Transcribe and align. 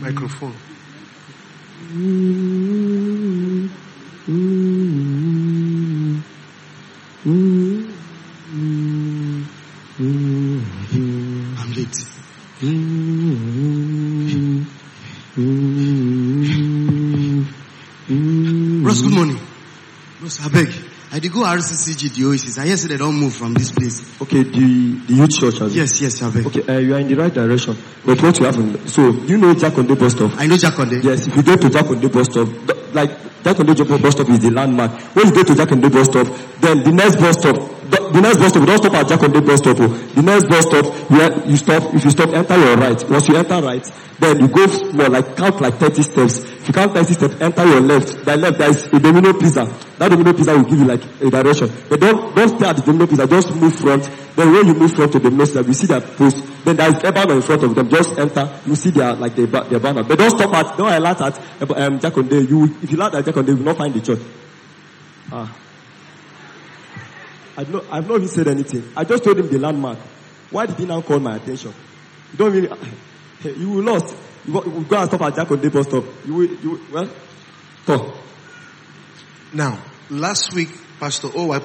Microphone. 0.00 0.62
RCCG, 21.56 22.14
the 22.14 22.24
Oasis. 22.26 22.58
I 22.58 22.66
hear 22.66 22.76
say 22.76 22.88
they 22.88 22.96
don't 22.96 23.14
move 23.14 23.32
from 23.34 23.54
this 23.54 23.70
place. 23.70 24.02
Okay, 24.20 24.42
the 24.42 24.98
the 25.06 25.14
youth 25.14 25.30
church. 25.38 25.58
Has 25.58 25.74
Yes, 25.76 26.00
yes, 26.00 26.22
I 26.22 26.30
beg. 26.30 26.46
Okay, 26.46 26.62
uh, 26.66 26.78
you 26.78 26.94
are 26.94 26.98
in 26.98 27.06
the 27.08 27.14
right 27.14 27.32
direction. 27.32 27.76
But 28.04 28.20
what 28.22 28.38
you 28.38 28.46
have 28.46 28.56
in, 28.56 28.86
so 28.88 29.10
you 29.10 29.36
know 29.38 29.54
Jakande 29.54 29.98
bus 29.98 30.12
stop. 30.12 30.32
I 30.36 30.46
know 30.46 30.56
Jakande. 30.56 31.02
Yes, 31.02 31.26
if 31.26 31.36
you 31.36 31.42
go 31.42 31.56
to 31.56 31.70
jack 31.70 31.86
Jakande 31.86 32.12
bus 32.12 32.26
stop, 32.26 32.48
like 32.94 33.10
Jakande 33.44 34.02
bus 34.02 34.12
stop 34.14 34.28
is 34.30 34.40
the 34.40 34.50
landmark. 34.50 34.92
When 35.14 35.26
you 35.28 35.32
go 35.32 35.42
to 35.44 35.52
Jakande 35.54 35.92
bus 35.92 36.06
stop, 36.06 36.26
then 36.60 36.82
the 36.82 36.92
next 36.92 37.16
bus 37.16 37.36
stop, 37.38 37.56
the, 37.90 38.10
the 38.12 38.20
next 38.20 38.38
bus 38.38 38.48
stop, 38.50 38.66
don't 38.66 38.78
stop 38.78 38.94
at 38.94 39.06
Jakande 39.06 39.46
bus 39.46 39.58
stop. 39.60 39.76
oh. 39.80 39.88
The 39.88 40.22
next 40.22 40.48
bus 40.48 40.64
stop, 40.66 40.84
you, 41.10 41.50
you 41.50 41.56
stop. 41.56 41.94
If 41.94 42.04
you 42.04 42.10
stop, 42.10 42.30
enter 42.30 42.56
your 42.58 42.76
right. 42.76 42.98
Once 43.10 43.28
you 43.28 43.36
enter 43.36 43.60
right, 43.62 43.84
then 44.18 44.40
you 44.40 44.48
go 44.48 44.66
more 44.92 45.08
like 45.08 45.36
count 45.36 45.60
like 45.60 45.74
30 45.76 46.02
steps. 46.02 46.38
If 46.38 46.68
you 46.68 46.74
count 46.74 46.94
30 46.94 47.12
steps, 47.14 47.34
enter 47.40 47.64
your 47.66 47.80
left. 47.80 48.24
By 48.24 48.36
left, 48.36 48.58
there 48.58 48.70
is 48.70 48.84
a 48.86 48.98
domino 48.98 49.32
pizza. 49.34 49.66
That 49.98 50.10
domino 50.10 50.32
pizza 50.32 50.56
will 50.56 50.64
give 50.64 50.78
you 50.78 50.84
like 50.86 51.02
a 51.20 51.30
direction. 51.30 51.70
But 51.88 52.00
don't 52.00 52.34
don't 52.34 52.48
stay 52.48 52.66
at 52.66 52.76
the 52.76 52.82
domino 52.82 53.06
pizza. 53.06 53.26
Just 53.26 53.54
move 53.54 53.74
front. 53.74 54.04
Then 54.36 54.52
when 54.52 54.66
you 54.66 54.74
move 54.74 54.92
front 54.94 55.12
to 55.12 55.18
the 55.18 55.30
domino 55.30 55.44
pizza, 55.44 55.62
you 55.62 55.74
see 55.74 55.86
that 55.86 56.02
post. 56.16 56.36
Then 56.64 56.76
there 56.76 56.88
is 56.88 57.04
a 57.04 57.12
banner 57.12 57.34
in 57.34 57.42
front 57.42 57.62
of 57.62 57.74
them. 57.74 57.88
Just 57.88 58.18
enter. 58.18 58.60
You 58.66 58.74
see 58.74 58.90
their 58.90 59.14
like 59.14 59.34
their, 59.36 59.46
their 59.46 59.80
banner. 59.80 60.02
But 60.02 60.18
don't 60.18 60.30
stop 60.30 60.52
at. 60.54 60.76
Don't 60.76 60.92
alert 60.92 61.20
at 61.20 61.38
um, 61.60 61.98
Jakande. 62.00 62.48
You 62.48 62.64
if 62.82 62.90
you 62.90 62.96
land 62.96 63.14
at 63.14 63.24
Jakande, 63.24 63.48
you 63.48 63.56
will 63.56 63.64
not 63.64 63.76
find 63.76 63.94
the 63.94 64.00
church. 64.00 64.20
Ah. 65.30 65.56
I 67.56 67.62
not, 67.64 67.84
I've 67.90 68.08
not 68.08 68.16
even 68.16 68.28
said 68.28 68.48
anything. 68.48 68.90
I 68.96 69.04
just 69.04 69.22
told 69.22 69.38
him 69.38 69.48
the 69.48 69.58
landmark. 69.58 69.98
Why 70.50 70.66
did 70.66 70.76
he 70.76 70.86
now 70.86 71.00
call 71.02 71.20
my 71.20 71.36
attention? 71.36 71.72
You 72.32 72.38
don't 72.38 72.52
really, 72.52 72.68
you 73.56 73.82
lost. 73.82 74.14
You 74.44 74.54
you 74.64 74.84
go 74.84 74.98
and 74.98 75.08
stop 75.08 75.22
at 75.22 75.36
Jack 75.36 75.50
on 75.50 75.68
bus 75.68 75.86
stop. 75.86 76.04
You 76.26 76.34
will, 76.34 76.46
you 76.46 76.80
well, 76.92 77.08
talk. 77.86 78.16
Now, 79.54 79.80
last 80.10 80.52
week, 80.52 80.70
Pastor 80.98 81.28
O, 81.32 81.52
I 81.52 81.60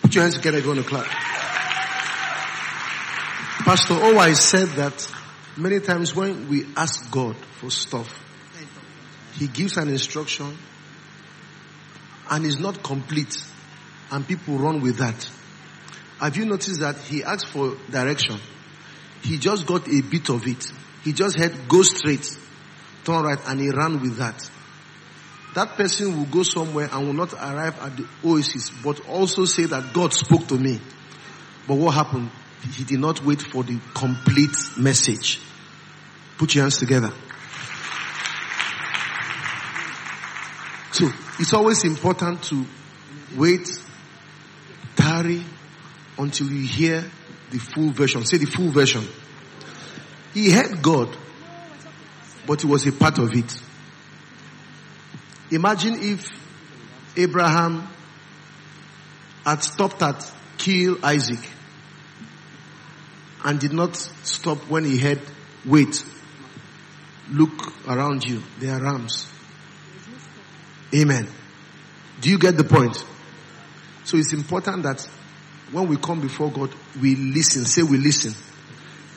put 0.00 0.14
your 0.14 0.22
hands 0.22 0.36
together 0.36 0.58
if 0.58 0.64
you 0.64 0.70
want 0.70 0.84
to 0.84 0.88
clap. 0.88 1.06
Pastor 3.64 3.94
O, 3.94 4.16
I 4.16 4.32
said 4.34 4.68
that 4.76 5.12
many 5.56 5.80
times 5.80 6.14
when 6.14 6.48
we 6.48 6.66
ask 6.76 7.10
God 7.10 7.34
for 7.58 7.68
stuff, 7.68 8.16
He 9.34 9.48
gives 9.48 9.76
an 9.76 9.88
instruction 9.88 10.56
and 12.30 12.46
is 12.46 12.60
not 12.60 12.80
complete 12.80 13.42
and 14.12 14.24
people 14.24 14.58
run 14.58 14.80
with 14.80 14.98
that. 14.98 15.28
Have 16.20 16.36
you 16.36 16.44
noticed 16.44 16.78
that 16.78 16.96
He 16.98 17.24
asked 17.24 17.48
for 17.48 17.76
direction? 17.90 18.38
He 19.22 19.38
just 19.38 19.66
got 19.66 19.88
a 19.88 20.00
bit 20.00 20.28
of 20.28 20.46
it. 20.46 20.70
He 21.02 21.12
just 21.12 21.36
had 21.36 21.68
go 21.68 21.82
straight, 21.82 22.38
turn 23.02 23.24
right 23.24 23.40
and 23.48 23.60
he 23.60 23.70
ran 23.70 24.00
with 24.00 24.18
that 24.18 24.48
that 25.54 25.76
person 25.76 26.16
will 26.16 26.24
go 26.26 26.42
somewhere 26.42 26.88
and 26.90 27.06
will 27.06 27.12
not 27.12 27.34
arrive 27.34 27.78
at 27.80 27.96
the 27.96 28.06
oasis, 28.24 28.70
but 28.70 29.06
also 29.08 29.44
say 29.44 29.66
that 29.66 29.92
God 29.92 30.12
spoke 30.12 30.46
to 30.48 30.54
me. 30.54 30.80
But 31.68 31.74
what 31.74 31.94
happened? 31.94 32.30
He 32.74 32.84
did 32.84 33.00
not 33.00 33.24
wait 33.24 33.42
for 33.42 33.62
the 33.62 33.78
complete 33.94 34.56
message. 34.78 35.40
Put 36.38 36.54
your 36.54 36.64
hands 36.64 36.78
together. 36.78 37.12
So, 40.92 41.10
it's 41.38 41.52
always 41.52 41.84
important 41.84 42.42
to 42.44 42.64
wait, 43.36 43.68
tarry, 44.96 45.42
until 46.18 46.48
you 46.50 46.66
hear 46.66 47.04
the 47.50 47.58
full 47.58 47.90
version. 47.90 48.24
Say 48.24 48.38
the 48.38 48.46
full 48.46 48.70
version. 48.70 49.04
He 50.34 50.50
heard 50.50 50.82
God, 50.82 51.14
but 52.46 52.60
he 52.62 52.66
was 52.66 52.86
a 52.86 52.92
part 52.92 53.18
of 53.18 53.34
it. 53.34 53.62
Imagine 55.52 55.98
if 56.00 56.28
Abraham 57.16 57.86
had 59.44 59.62
stopped 59.62 60.02
at 60.02 60.32
kill 60.56 61.04
Isaac 61.04 61.40
and 63.44 63.60
did 63.60 63.72
not 63.72 63.96
stop 63.96 64.58
when 64.70 64.84
he 64.84 64.96
heard, 64.96 65.20
wait, 65.66 66.04
look 67.30 67.52
around 67.86 68.24
you, 68.24 68.42
there 68.60 68.74
are 68.74 68.82
rams. 68.82 69.28
Amen. 70.94 71.28
Do 72.20 72.30
you 72.30 72.38
get 72.38 72.56
the 72.56 72.64
point? 72.64 73.04
So 74.04 74.16
it's 74.16 74.32
important 74.32 74.84
that 74.84 75.06
when 75.70 75.88
we 75.88 75.96
come 75.96 76.20
before 76.20 76.50
God, 76.50 76.72
we 77.00 77.14
listen, 77.16 77.64
say 77.64 77.82
we 77.82 77.98
listen, 77.98 78.34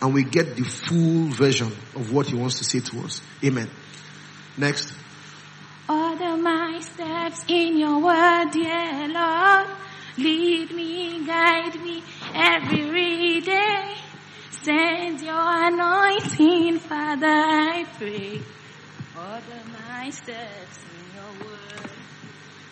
and 0.01 0.13
we 0.13 0.23
get 0.23 0.55
the 0.55 0.63
full 0.63 1.29
version 1.29 1.67
of 1.95 2.11
what 2.11 2.27
he 2.27 2.35
wants 2.35 2.57
to 2.59 2.63
say 2.63 2.79
to 2.79 3.05
us. 3.05 3.21
Amen. 3.43 3.69
Next. 4.57 4.93
Order 6.15 6.37
my 6.37 6.79
steps 6.79 7.43
in 7.49 7.77
your 7.77 7.99
word, 7.99 8.51
dear 8.51 9.09
Lord. 9.09 9.67
Lead 10.17 10.71
me, 10.71 11.25
guide 11.27 11.75
me 11.83 12.01
every 12.33 13.41
day. 13.41 13.95
Send 14.61 15.19
your 15.19 15.35
anointing, 15.35 16.79
Father, 16.79 17.27
I 17.27 17.85
pray. 17.97 18.39
Order 19.17 19.61
my 19.73 20.09
steps 20.09 20.79
in 20.95 21.05
your 21.17 21.45
word. 21.45 21.91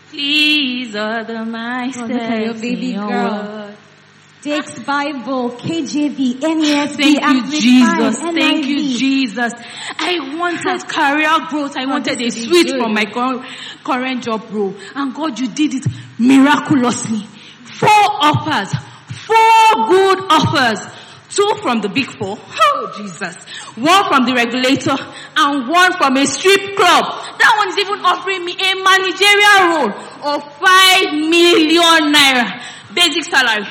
Please 0.09 0.95
order 0.95 1.43
my 1.43 1.87
look 1.87 2.11
at 2.11 2.39
your 2.39 2.53
steps 2.53 2.63
in 2.63 2.81
your 2.81 3.07
girl. 3.09 3.43
word. 3.43 3.75
Jakes 4.43 4.77
Bible, 4.79 5.51
KJV, 5.51 6.41
NESV, 6.41 6.97
Thank 6.97 7.45
you, 7.45 7.61
Jesus. 7.61 8.19
Thank 8.19 8.65
you. 8.65 8.97
Jesus. 8.97 9.53
I 9.97 10.35
wanted 10.37 10.85
career 10.89 11.47
growth. 11.47 11.77
I 11.77 11.85
wanted 11.85 12.21
a 12.21 12.29
switch 12.29 12.71
from 12.71 12.93
my 12.93 13.05
current 13.05 14.21
job 14.23 14.43
role. 14.51 14.75
And 14.95 15.15
God, 15.15 15.39
you 15.39 15.47
did 15.47 15.75
it 15.75 15.85
miraculously. 16.19 17.19
Four 17.79 17.89
offers. 17.89 18.73
Four 19.25 19.87
good 19.87 20.19
offers. 20.29 20.91
Two 21.29 21.49
from 21.61 21.79
the 21.79 21.87
big 21.87 22.07
four. 22.07 22.37
Oh, 22.37 22.93
Jesus. 22.97 23.35
One 23.75 24.07
from 24.09 24.25
the 24.25 24.33
regulator 24.33 24.97
and 25.37 25.69
one 25.69 25.93
from 25.93 26.17
a 26.17 26.25
strip 26.25 26.75
club. 26.75 27.05
That 27.39 27.53
one 27.57 27.69
is 27.69 27.77
even 27.79 28.03
offering 28.03 28.43
me 28.43 28.53
a 28.59 28.75
managerial 28.83 29.63
role 29.71 30.35
of 30.35 30.43
five 30.59 31.13
million 31.13 32.11
naira. 32.11 32.61
Basic 32.93 33.23
salary. 33.23 33.65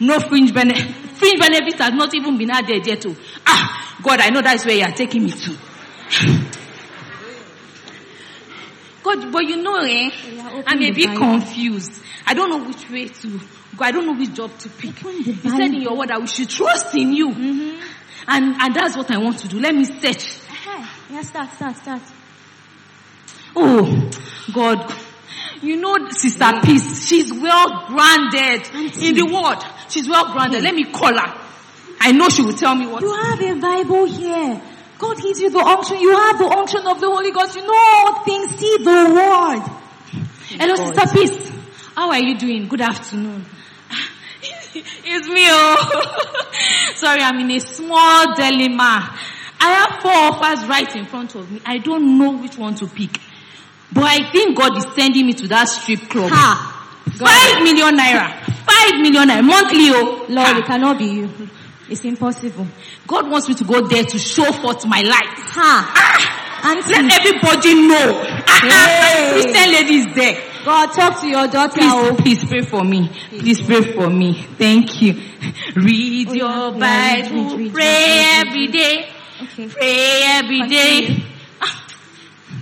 No 0.00 0.18
fringe 0.20 0.52
benefit. 0.52 0.94
Fringe 1.16 1.38
benefits 1.38 1.78
has 1.78 1.94
not 1.94 2.12
even 2.14 2.36
been 2.36 2.50
added 2.50 2.86
yet. 2.86 3.00
To 3.02 3.16
ah, 3.46 3.98
God, 4.02 4.20
I 4.20 4.30
know 4.30 4.42
that's 4.42 4.64
where 4.66 4.74
you 4.76 4.84
are 4.84 4.92
taking 4.92 5.24
me 5.24 5.30
to. 5.30 5.56
God, 9.02 9.30
but 9.32 9.44
you 9.44 9.62
know, 9.62 9.80
eh? 9.80 10.10
I'm 10.66 10.82
a 10.82 10.90
bit 10.90 11.16
confused. 11.16 12.02
I 12.26 12.34
don't 12.34 12.48
know 12.48 12.66
which 12.66 12.88
way 12.90 13.08
to 13.08 13.38
go. 13.76 13.84
I 13.84 13.90
don't 13.92 14.06
know 14.06 14.14
which 14.14 14.32
job 14.32 14.56
to 14.58 14.68
pick. 14.70 15.02
You 15.02 15.34
said 15.34 15.60
in 15.74 15.82
your 15.82 15.96
word 15.96 16.08
that 16.08 16.20
we 16.20 16.26
should 16.26 16.48
trust 16.48 16.94
in 16.94 17.12
you. 17.12 17.30
And, 18.26 18.54
and 18.58 18.74
that's 18.74 18.96
what 18.96 19.10
I 19.10 19.18
want 19.18 19.38
to 19.40 19.48
do. 19.48 19.60
Let 19.60 19.74
me 19.74 19.84
search. 19.84 20.38
Eh, 20.66 20.86
Yeah, 21.10 21.20
start, 21.20 21.52
start, 21.52 21.76
start. 21.76 22.00
Oh, 23.54 24.10
God. 24.54 24.90
You 25.64 25.76
know, 25.76 26.10
Sister 26.10 26.44
mm. 26.44 26.62
Peace, 26.62 27.06
she's 27.06 27.32
well 27.32 27.86
grounded 27.86 28.68
in 29.00 29.14
the 29.14 29.24
word. 29.24 29.64
She's 29.88 30.06
well 30.06 30.30
grounded. 30.30 30.60
Mm. 30.60 30.64
Let 30.64 30.74
me 30.74 30.84
call 30.84 31.16
her. 31.16 31.40
I 32.00 32.12
know 32.12 32.28
she 32.28 32.42
will 32.42 32.52
tell 32.52 32.74
me 32.74 32.86
what. 32.86 33.00
You 33.00 33.14
have 33.14 33.40
a 33.40 33.58
Bible 33.58 34.04
here. 34.04 34.60
God 34.98 35.22
gives 35.22 35.40
you 35.40 35.48
the 35.48 35.60
unction. 35.60 35.98
You 36.00 36.14
have 36.14 36.38
the 36.38 36.48
unction 36.48 36.86
of 36.86 37.00
the 37.00 37.06
Holy 37.06 37.30
Ghost. 37.30 37.56
You 37.56 37.62
know 37.62 37.74
all 37.74 38.24
things. 38.24 38.56
See 38.56 38.76
the 38.76 38.84
word. 39.16 39.62
Hello, 40.60 40.74
Sister 40.76 41.14
Peace. 41.14 41.50
How 41.96 42.10
are 42.10 42.20
you 42.20 42.36
doing? 42.36 42.68
Good 42.68 42.82
afternoon. 42.82 43.46
it's 44.74 45.28
me, 45.28 45.46
oh. 45.48 46.92
Sorry, 46.94 47.22
I'm 47.22 47.40
in 47.40 47.50
a 47.52 47.60
small 47.60 48.34
dilemma. 48.34 49.18
I 49.60 49.70
have 49.70 50.02
four 50.02 50.12
offers 50.12 50.68
right 50.68 50.94
in 50.94 51.06
front 51.06 51.34
of 51.36 51.50
me. 51.50 51.62
I 51.64 51.78
don't 51.78 52.18
know 52.18 52.32
which 52.32 52.58
one 52.58 52.74
to 52.76 52.86
pick. 52.86 53.18
But 53.94 54.04
I 54.04 54.30
think 54.32 54.58
God 54.58 54.76
is 54.76 54.86
sending 54.94 55.24
me 55.26 55.32
to 55.34 55.48
that 55.48 55.68
strip 55.68 56.00
club. 56.10 56.30
Ha! 56.32 56.70
Five 57.16 57.62
million 57.62 57.96
naira. 57.96 58.34
Five 58.66 59.00
million 59.00 59.28
naira. 59.28 59.44
Monthly, 59.44 59.90
oh. 59.90 60.26
Lord, 60.28 60.48
Ha. 60.48 60.58
it 60.58 60.64
cannot 60.66 60.98
be 60.98 61.04
you. 61.06 61.30
It's 61.88 62.04
impossible. 62.04 62.66
God 63.06 63.30
wants 63.30 63.48
me 63.48 63.54
to 63.54 63.64
go 63.64 63.86
there 63.86 64.02
to 64.04 64.18
show 64.18 64.50
forth 64.52 64.84
my 64.86 65.02
light. 65.02 65.28
Ha! 65.54 66.60
Let 66.64 66.78
Auntie, 66.78 67.14
everybody 67.14 67.74
know. 67.86 68.22
Ah, 68.24 68.60
ah, 68.64 68.86
Hey. 68.88 69.32
Christian 69.42 69.70
lady 69.72 69.94
is 69.98 70.14
there. 70.14 70.42
God, 70.64 70.86
talk 70.94 71.20
to 71.20 71.28
your 71.28 71.46
daughter. 71.46 71.72
Please, 71.78 71.92
oh. 71.92 72.16
please 72.18 72.44
pray 72.46 72.62
for 72.62 72.82
me. 72.82 73.10
Please 73.28 73.60
pray 73.60 73.92
for 73.92 74.08
me. 74.08 74.32
Thank 74.56 75.02
you. 75.02 75.12
Read 75.76 76.28
Oh, 76.30 76.32
your 76.32 76.48
yeah, 76.48 76.56
yeah, 76.56 77.14
read, 77.16 77.24
Bible, 77.30 77.44
read, 77.44 77.58
read, 77.58 77.72
pray 77.74 77.84
read, 77.84 78.46
every 78.48 78.66
day. 78.68 79.08
Okay. 79.42 79.68
Pray 79.68 80.20
every 80.24 80.60
Continue. 80.60 81.16
day. 81.18 81.24
Ah, 81.60 81.86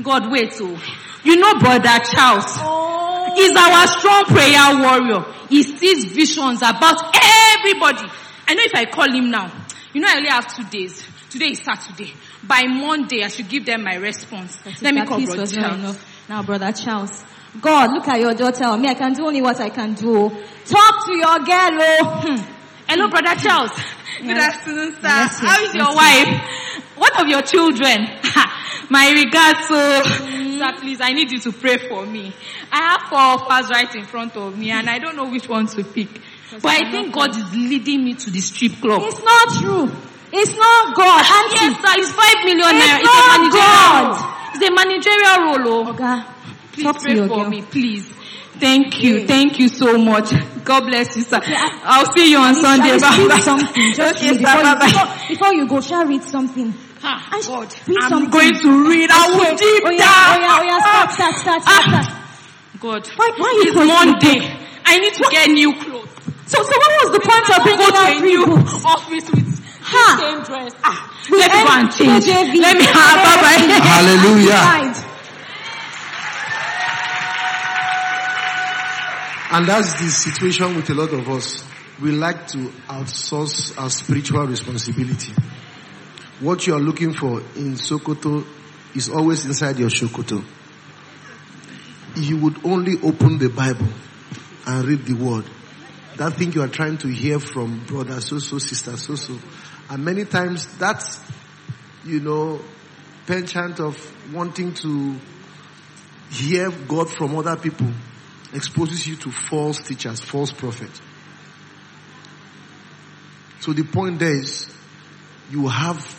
God, 0.02 0.32
wait, 0.32 0.52
oh. 0.60 0.82
You 1.24 1.36
know 1.36 1.58
brother 1.58 1.98
Charles. 2.04 2.44
Oh. 2.58 3.32
He's 3.34 3.56
our 3.56 3.86
strong 3.86 4.24
prayer 4.26 4.78
warrior. 4.78 5.24
He 5.48 5.62
sees 5.62 6.04
visions 6.06 6.58
about 6.58 7.00
everybody. 7.14 8.08
I 8.48 8.54
know 8.54 8.62
if 8.64 8.74
I 8.74 8.84
call 8.86 9.10
him 9.10 9.30
now, 9.30 9.50
you 9.92 10.00
know 10.00 10.08
I 10.08 10.16
only 10.16 10.28
have 10.28 10.54
two 10.54 10.64
days. 10.64 11.02
Today 11.30 11.52
is 11.52 11.60
Saturday. 11.62 12.12
By 12.42 12.64
Monday, 12.64 13.22
I 13.24 13.28
should 13.28 13.48
give 13.48 13.64
them 13.64 13.84
my 13.84 13.94
response. 13.94 14.58
Let 14.82 14.94
me 14.94 15.06
call 15.06 15.24
brother 15.24 15.46
Charles. 15.46 15.98
Now, 16.28 16.42
brother 16.42 16.72
Charles. 16.72 17.24
God, 17.60 17.92
look 17.92 18.08
at 18.08 18.20
your 18.20 18.34
daughter. 18.34 18.76
Me, 18.76 18.88
I 18.88 18.94
can 18.94 19.12
do 19.12 19.26
only 19.26 19.40
what 19.42 19.60
I 19.60 19.70
can 19.70 19.94
do. 19.94 20.30
Talk 20.64 21.06
to 21.06 21.16
your 21.16 21.38
girl, 21.38 21.78
oh. 21.80 22.22
Hmm. 22.24 22.42
Hello, 22.88 23.08
brother 23.08 23.30
hmm. 23.34 23.46
Charles. 23.46 23.70
Hmm. 23.70 24.26
Good 24.26 24.36
Yes. 24.36 24.56
afternoon, 24.56 24.92
sir. 24.94 25.00
Yes, 25.02 25.38
yes, 25.42 25.50
How 25.50 25.62
is 25.62 25.74
your 25.74 25.92
yes, 25.92 25.96
wife? 25.96 26.88
What 26.96 27.20
of 27.22 27.28
your 27.28 27.42
children? 27.42 28.08
My 28.90 29.10
regards, 29.10 29.68
so, 29.68 30.02
sir, 30.58 30.72
please, 30.80 31.00
I 31.00 31.12
need 31.12 31.30
you 31.32 31.38
to 31.40 31.52
pray 31.52 31.78
for 31.88 32.04
me. 32.06 32.32
I 32.70 32.76
have 32.78 33.02
four 33.08 33.18
offers 33.18 33.70
right 33.70 33.94
in 33.94 34.04
front 34.04 34.36
of 34.36 34.56
me, 34.58 34.70
and 34.70 34.88
I 34.88 34.98
don't 34.98 35.16
know 35.16 35.28
which 35.30 35.48
one 35.48 35.66
to 35.68 35.84
pick. 35.84 36.08
But 36.60 36.66
I 36.66 36.90
think 36.90 37.14
God 37.14 37.30
is 37.36 37.54
leading 37.54 38.04
me 38.04 38.14
to 38.14 38.30
the 38.30 38.40
strip 38.40 38.72
club. 38.80 39.02
It's 39.04 39.22
not 39.22 39.48
true. 39.60 39.90
It's 40.32 40.54
not 40.56 40.94
God. 40.96 41.24
Auntie. 41.24 41.56
Yes, 41.56 41.76
sir, 41.76 42.00
it's 42.00 42.12
five 42.12 42.44
million 42.44 42.74
naira. 42.80 43.00
It's 43.00 43.04
not 43.04 43.24
a 43.24 43.38
managerial 43.38 43.72
God. 43.72 44.06
role. 44.08 44.28
It's 44.54 44.64
a 44.68 44.70
managerial 44.72 45.38
role. 45.66 45.88
oh. 45.88 45.92
Oga, 45.92 46.26
Please 46.72 46.82
talk 46.84 47.00
pray 47.02 47.16
for 47.16 47.28
girl. 47.28 47.48
me, 47.50 47.62
please. 47.62 48.06
Thank 48.58 49.02
you. 49.02 49.18
Yeah. 49.18 49.26
Thank 49.26 49.58
you 49.58 49.68
so 49.68 49.98
much. 49.98 50.30
God 50.64 50.86
bless 50.86 51.16
you, 51.16 51.22
sir. 51.22 51.40
I- 51.42 51.80
I'll 51.84 52.12
see 52.14 52.30
you 52.30 52.38
on 52.38 52.54
Please, 52.54 52.62
Sunday. 52.62 52.92
we 52.92 53.00
Bye-bye. 53.00 53.40
something. 53.40 53.92
Just 53.92 54.16
Okay, 54.16 54.30
read 54.30 54.40
sir. 54.40 54.44
before, 54.44 54.58
you, 54.58 54.74
Bye-bye. 54.74 54.86
before, 54.86 55.28
before 55.28 55.54
you 55.54 55.66
go, 55.66 55.80
shall 55.80 56.04
read 56.06 56.22
something. 56.22 56.72
Ah, 57.04 57.28
And 57.32 57.42
God, 57.46 57.74
read 57.86 57.98
I'm 58.00 58.08
something. 58.10 58.30
going 58.30 58.54
to 58.60 58.88
read. 58.88 59.10
I 59.10 59.26
will 59.30 59.40
Okay. 59.54 59.56
deep 59.56 59.82
Oh 59.84 59.90
yeah, 59.90 60.06
down. 60.06 60.38
oh 60.38 60.40
yeah, 60.40 60.58
oh 60.58 60.62
yeah, 60.62 60.78
start, 60.78 61.10
start, 61.12 61.34
start, 61.36 61.62
start, 61.62 61.82
Ah. 61.82 62.02
start. 62.02 62.08
God, 62.80 63.06
Why, 63.16 63.30
why 63.38 63.46
are 63.46 63.58
you 63.58 63.70
it's 63.70 63.74
Monday. 63.76 64.38
I 64.84 64.98
need 64.98 65.14
to 65.14 65.24
get 65.30 65.50
new 65.50 65.72
clothes. 65.74 66.08
So, 66.46 66.58
so 66.62 66.68
what 66.68 66.92
was 67.02 67.10
the 67.14 67.20
point 67.22 67.46
of 67.48 67.58
I 67.58 67.62
bringing 67.62 67.92
to 67.94 68.02
a 68.06 68.14
new 68.26 68.46
books? 68.46 68.84
office 68.84 69.26
with 69.30 69.48
Ha. 69.82 70.04
the 70.14 70.22
same 70.22 70.40
dress. 70.44 70.72
Ah, 70.84 71.10
We 71.30 71.38
let 71.38 71.50
me 71.54 71.62
go 71.62 71.68
and 71.70 71.90
change. 71.92 72.24
KJV. 72.24 72.60
Let 72.60 72.76
me 72.76 72.84
have 72.84 73.18
bye 73.22 73.38
bye. 73.42 73.62
Hallelujah. 73.82 74.62
And 79.54 79.66
that's 79.66 79.92
the 80.00 80.08
situation 80.08 80.76
with 80.76 80.88
a 80.90 80.94
lot 80.94 81.12
of 81.12 81.28
us. 81.28 81.62
We 82.00 82.10
like 82.12 82.46
to 82.48 82.58
outsource 82.88 83.78
our 83.78 83.90
spiritual 83.90 84.46
responsibility. 84.46 85.32
What 86.42 86.66
you 86.66 86.74
are 86.74 86.80
looking 86.80 87.14
for 87.14 87.38
in 87.54 87.74
Sokoto 87.76 88.44
is 88.96 89.08
always 89.08 89.46
inside 89.46 89.78
your 89.78 89.90
Sokoto. 89.90 90.44
You 92.16 92.36
would 92.38 92.66
only 92.66 93.00
open 93.00 93.38
the 93.38 93.48
Bible 93.48 93.86
and 94.66 94.84
read 94.84 95.06
the 95.06 95.14
word, 95.14 95.44
that 96.16 96.32
thing 96.32 96.52
you 96.52 96.62
are 96.62 96.68
trying 96.68 96.98
to 96.98 97.08
hear 97.08 97.38
from 97.38 97.84
brother 97.86 98.20
so 98.20 98.40
so, 98.40 98.58
sister 98.58 98.96
so 98.96 99.14
so, 99.14 99.38
and 99.88 100.04
many 100.04 100.24
times 100.24 100.66
that's, 100.78 101.20
you 102.04 102.18
know, 102.18 102.60
penchant 103.28 103.78
of 103.78 103.96
wanting 104.34 104.74
to 104.74 105.16
hear 106.32 106.72
God 106.88 107.08
from 107.08 107.36
other 107.36 107.56
people 107.56 107.92
exposes 108.52 109.06
you 109.06 109.14
to 109.14 109.30
false 109.30 109.80
teachers, 109.80 110.20
false 110.20 110.50
prophets. 110.52 111.00
So 113.60 113.72
the 113.72 113.84
point 113.84 114.18
there 114.18 114.34
is, 114.34 114.66
you 115.48 115.68
have 115.68 116.18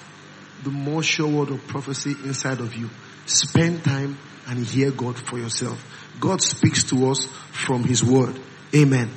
the 0.64 0.70
more 0.72 1.04
sure 1.04 1.28
word 1.28 1.50
of 1.50 1.68
prophecy 1.68 2.12
inside 2.24 2.60
of 2.60 2.74
you. 2.76 2.90
Spend 3.26 3.84
time 3.84 4.18
and 4.48 4.66
hear 4.66 4.92
God 4.92 5.18
for 5.18 5.38
yourself. 5.38 5.84
God 6.20 6.42
speaks 6.42 6.84
to 6.86 7.10
us 7.10 7.28
from 7.52 7.84
His 7.84 8.04
word. 8.04 8.40
Amen. 8.76 9.10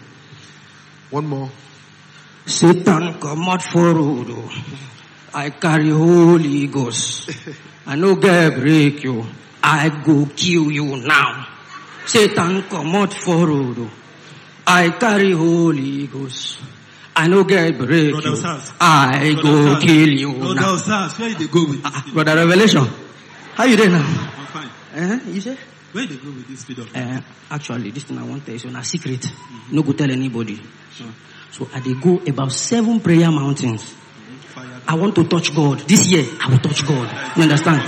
One 1.11 1.27
more. 1.27 1.51
Satan 2.47 3.19
comot 3.21 3.63
for 3.63 3.95
road. 3.95 4.27
oh. 4.31 4.65
I 5.35 5.51
carry 5.51 5.91
Holy 5.91 6.67
Ghost. 6.69 7.31
I 7.87 7.97
no 7.97 8.17
get 8.17 8.55
break 8.55 9.05
you. 9.05 9.25
I 9.63 9.89
go 10.05 10.27
kill 10.27 10.71
you 10.71 10.97
now. 10.97 11.47
Satan 12.07 12.63
comot 12.65 13.13
for 13.13 13.47
road. 13.47 13.77
oh. 13.79 13.91
I 14.67 14.91
carry 14.91 15.33
Holy 15.33 16.07
Ghost. 16.07 16.59
I 17.19 17.29
no 17.29 17.45
get 17.45 17.79
break 17.79 18.13
Brother 18.13 18.29
you. 18.29 18.35
Osas. 18.35 18.73
I 18.81 19.33
go 19.35 19.43
Brother 19.43 19.77
Osas. 19.77 19.83
kill 19.83 20.09
you 20.11 20.33
Brother 20.35 20.55
now. 20.55 20.75
Osas, 20.77 21.19
where 21.19 21.35
they 21.35 21.47
go 21.47 21.61
with 21.67 21.83
this 21.83 21.93
Ah, 21.95 22.05
Brother 22.13 22.35
Revelation, 22.37 22.87
how 23.55 23.65
you 23.65 23.77
doing 23.77 23.93
now? 23.93 24.05
I'm 24.39 24.47
fine. 24.47 24.69
Uh, 24.95 25.21
you 25.31 25.41
say? 25.41 25.57
Where 25.93 26.07
they 26.07 26.17
go 26.17 26.27
with 26.31 26.47
this 26.49 26.61
speed 26.61 26.79
of 26.81 26.95
Uh, 26.95 27.21
actually, 27.51 27.91
this 27.91 28.05
thing 28.05 28.19
I 28.19 28.23
want 28.23 28.41
to 28.41 28.47
tell 28.47 28.53
you, 28.55 28.59
so 28.59 28.69
na 28.69 28.83
secret. 28.83 29.27
No 29.73 29.83
go 29.83 29.93
tell 29.93 30.11
anybody. 30.11 30.61
Sure. 30.95 31.07
So 31.53 31.69
I 31.75 31.81
dey 31.81 31.95
go 31.95 32.21
about 32.29 32.53
seven 32.53 33.01
prayer 33.01 33.31
mountains. 33.31 33.83
fire? 34.53 34.67
I 34.87 34.95
want 34.95 35.15
to 35.15 35.25
touch 35.25 35.55
God. 35.55 35.81
This 35.89 36.07
year, 36.09 36.25
I 36.43 36.51
will 36.51 36.59
touch 36.59 36.87
God. 36.87 37.09
You 37.37 37.43
understand? 37.45 37.81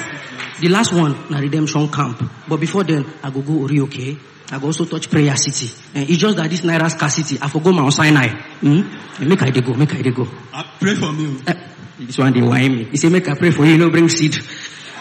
The 0.60 0.68
last 0.68 0.92
one, 0.92 1.14
na 1.30 1.38
redemption 1.38 1.88
camp. 1.88 2.22
But 2.48 2.58
before 2.60 2.84
then, 2.84 3.04
I 3.22 3.30
go 3.30 3.40
go 3.42 3.52
Orioke. 3.66 4.18
I 4.50 4.58
go 4.58 4.66
also 4.66 4.84
touch 4.86 5.08
prayer 5.10 5.36
city. 5.36 5.70
And 5.94 6.08
it's 6.08 6.18
just 6.18 6.36
that 6.36 6.50
this 6.50 6.62
Naira 6.62 6.90
scarcity, 6.90 7.38
I 7.40 7.48
forgot 7.48 7.74
Mount 7.74 7.92
Sinai. 7.92 8.28
Hmm? 8.60 9.28
Make 9.28 9.42
I 9.42 9.50
dey 9.50 9.60
go, 9.60 9.74
make 9.74 9.94
I 9.94 10.02
dey 10.02 10.10
go. 10.10 10.26
Uh, 10.52 10.64
pray 10.80 10.94
for 10.94 11.12
me. 11.12 11.36
oh. 11.38 11.42
Eh, 11.46 11.54
this 12.00 12.18
one 12.18 12.32
dey 12.32 12.42
whine 12.42 12.74
me. 12.74 12.84
He 12.84 12.96
say, 12.96 13.08
make 13.08 13.28
I 13.28 13.34
pray 13.34 13.50
for 13.50 13.64
you, 13.66 13.76
no 13.78 13.90
bring 13.90 14.08
seed. 14.08 14.34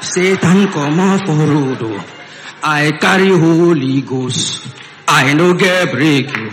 Satan 0.02 0.68
come 0.72 1.00
out 1.00 1.26
for 1.26 1.34
road. 1.34 1.78
oh. 1.82 2.14
I 2.62 2.92
carry 3.00 3.30
Holy 3.30 4.02
Ghost. 4.02 4.68
I 5.08 5.34
no 5.34 5.54
get 5.54 5.92
break 5.92 6.36
you. 6.36 6.52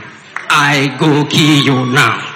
I 0.48 0.96
go 0.98 1.24
kill 1.26 1.64
you 1.64 1.86
now. 1.92 2.33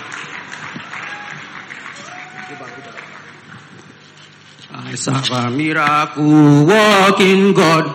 I 4.89 4.95
serve 4.95 5.31
a 5.33 5.51
miracle 5.51 6.65
working 6.65 7.53
God. 7.53 7.95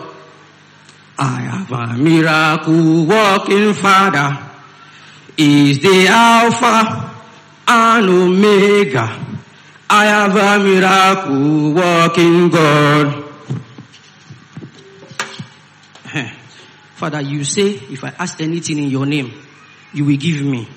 I 1.18 1.40
have 1.42 1.72
a 1.72 1.98
miracle 1.98 3.06
working 3.08 3.74
Father. 3.74 4.38
Is 5.36 5.80
the 5.80 6.06
Alpha 6.08 7.12
and 7.68 8.08
Omega. 8.08 9.26
I 9.90 10.06
have 10.06 10.36
a 10.36 10.64
miracle 10.64 11.74
working 11.74 12.50
God. 12.50 13.24
Father, 16.94 17.22
you 17.22 17.44
say 17.44 17.72
if 17.72 18.04
I 18.04 18.10
ask 18.20 18.40
anything 18.40 18.78
in 18.78 18.90
your 18.92 19.08
name, 19.08 19.34
you 19.96 20.06
will 20.06 20.18
give 20.18 20.44
me. 20.44 20.68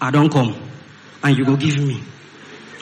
I 0.00 0.10
don't 0.10 0.32
come 0.32 0.56
and 1.22 1.36
you 1.36 1.44
will 1.44 1.58
give 1.58 1.78
me. 1.78 2.02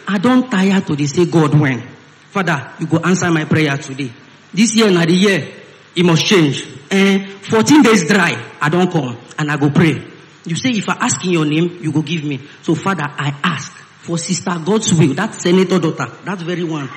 I 0.07 0.19
don't 0.19 0.49
tire 0.49 0.81
to 0.81 0.95
dey 0.95 1.07
say 1.07 1.27
God 1.27 1.59
when. 1.59 1.98
Father, 2.31 2.73
you 2.79 2.87
go 2.87 2.99
answer 2.99 3.31
my 3.31 3.45
prayer 3.45 3.77
today. 3.79 4.13
This 4.53 4.77
year 4.77 4.91
na 4.91 5.05
the 5.05 5.13
year, 5.15 5.49
it 5.97 6.05
must 6.05 6.25
change. 6.25 6.67
Eh, 6.91 7.27
14 7.43 7.83
days 7.83 8.09
dry, 8.09 8.37
I 8.61 8.69
don't 8.69 8.91
come 8.91 9.17
and 9.39 9.51
I 9.51 9.57
go 9.57 9.71
pray. 9.71 10.03
You 10.45 10.57
say 10.57 10.71
if 10.71 10.89
I 10.89 10.95
ask 11.01 11.25
in 11.25 11.33
your 11.33 11.45
name, 11.45 11.79
you 11.83 11.93
go 11.93 12.03
give 12.03 12.25
me. 12.25 12.41
So 12.63 12.75
Father, 12.75 13.05
I 13.07 13.35
ask 13.43 13.73
for 13.73 14.17
sister 14.19 14.51
Godswill, 14.51 15.15
that 15.17 15.35
senator 15.35 15.79
daughter, 15.79 16.07
that 16.25 16.39
very 16.39 16.65
one. 16.65 16.89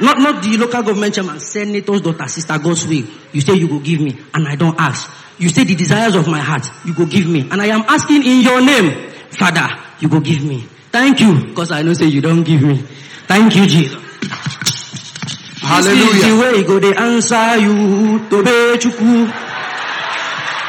Not, 0.00 0.18
not 0.18 0.42
the 0.42 0.56
local 0.56 0.82
government 0.82 1.14
chairman, 1.14 1.38
senator's 1.38 2.00
daughter, 2.00 2.26
sister 2.26 2.54
Godswill. 2.54 3.06
You 3.32 3.40
say 3.40 3.54
you 3.54 3.68
go 3.68 3.78
give 3.78 4.00
me 4.00 4.18
and 4.34 4.48
I 4.48 4.56
don't 4.56 4.78
ask. 4.80 5.10
You 5.38 5.48
say 5.48 5.64
the 5.64 5.74
desires 5.74 6.14
of 6.16 6.28
my 6.28 6.40
heart, 6.40 6.66
you 6.84 6.94
go 6.94 7.06
give 7.06 7.26
me. 7.26 7.48
And 7.50 7.60
I 7.60 7.66
am 7.66 7.82
asking 7.82 8.24
in 8.24 8.40
your 8.42 8.60
name, 8.60 9.10
Father, 9.30 9.68
you 10.00 10.08
go 10.08 10.20
give 10.20 10.44
me. 10.44 10.66
Thank 10.90 11.20
you, 11.20 11.46
because 11.46 11.70
I 11.70 11.82
know 11.82 11.94
say 11.94 12.06
you 12.06 12.20
don't 12.20 12.42
give 12.42 12.62
me. 12.62 12.76
Thank 13.26 13.56
you, 13.56 13.66
Jesus. 13.66 14.11
This 15.62 15.86
is 15.86 15.86
Hallelujah. 15.86 16.26
the 16.26 16.40
way 16.40 16.62
go 16.64 16.78
they 16.80 16.94
answer 16.94 17.56
you. 17.58 18.18
Tobe 18.28 18.78
chukwu. 18.82 19.26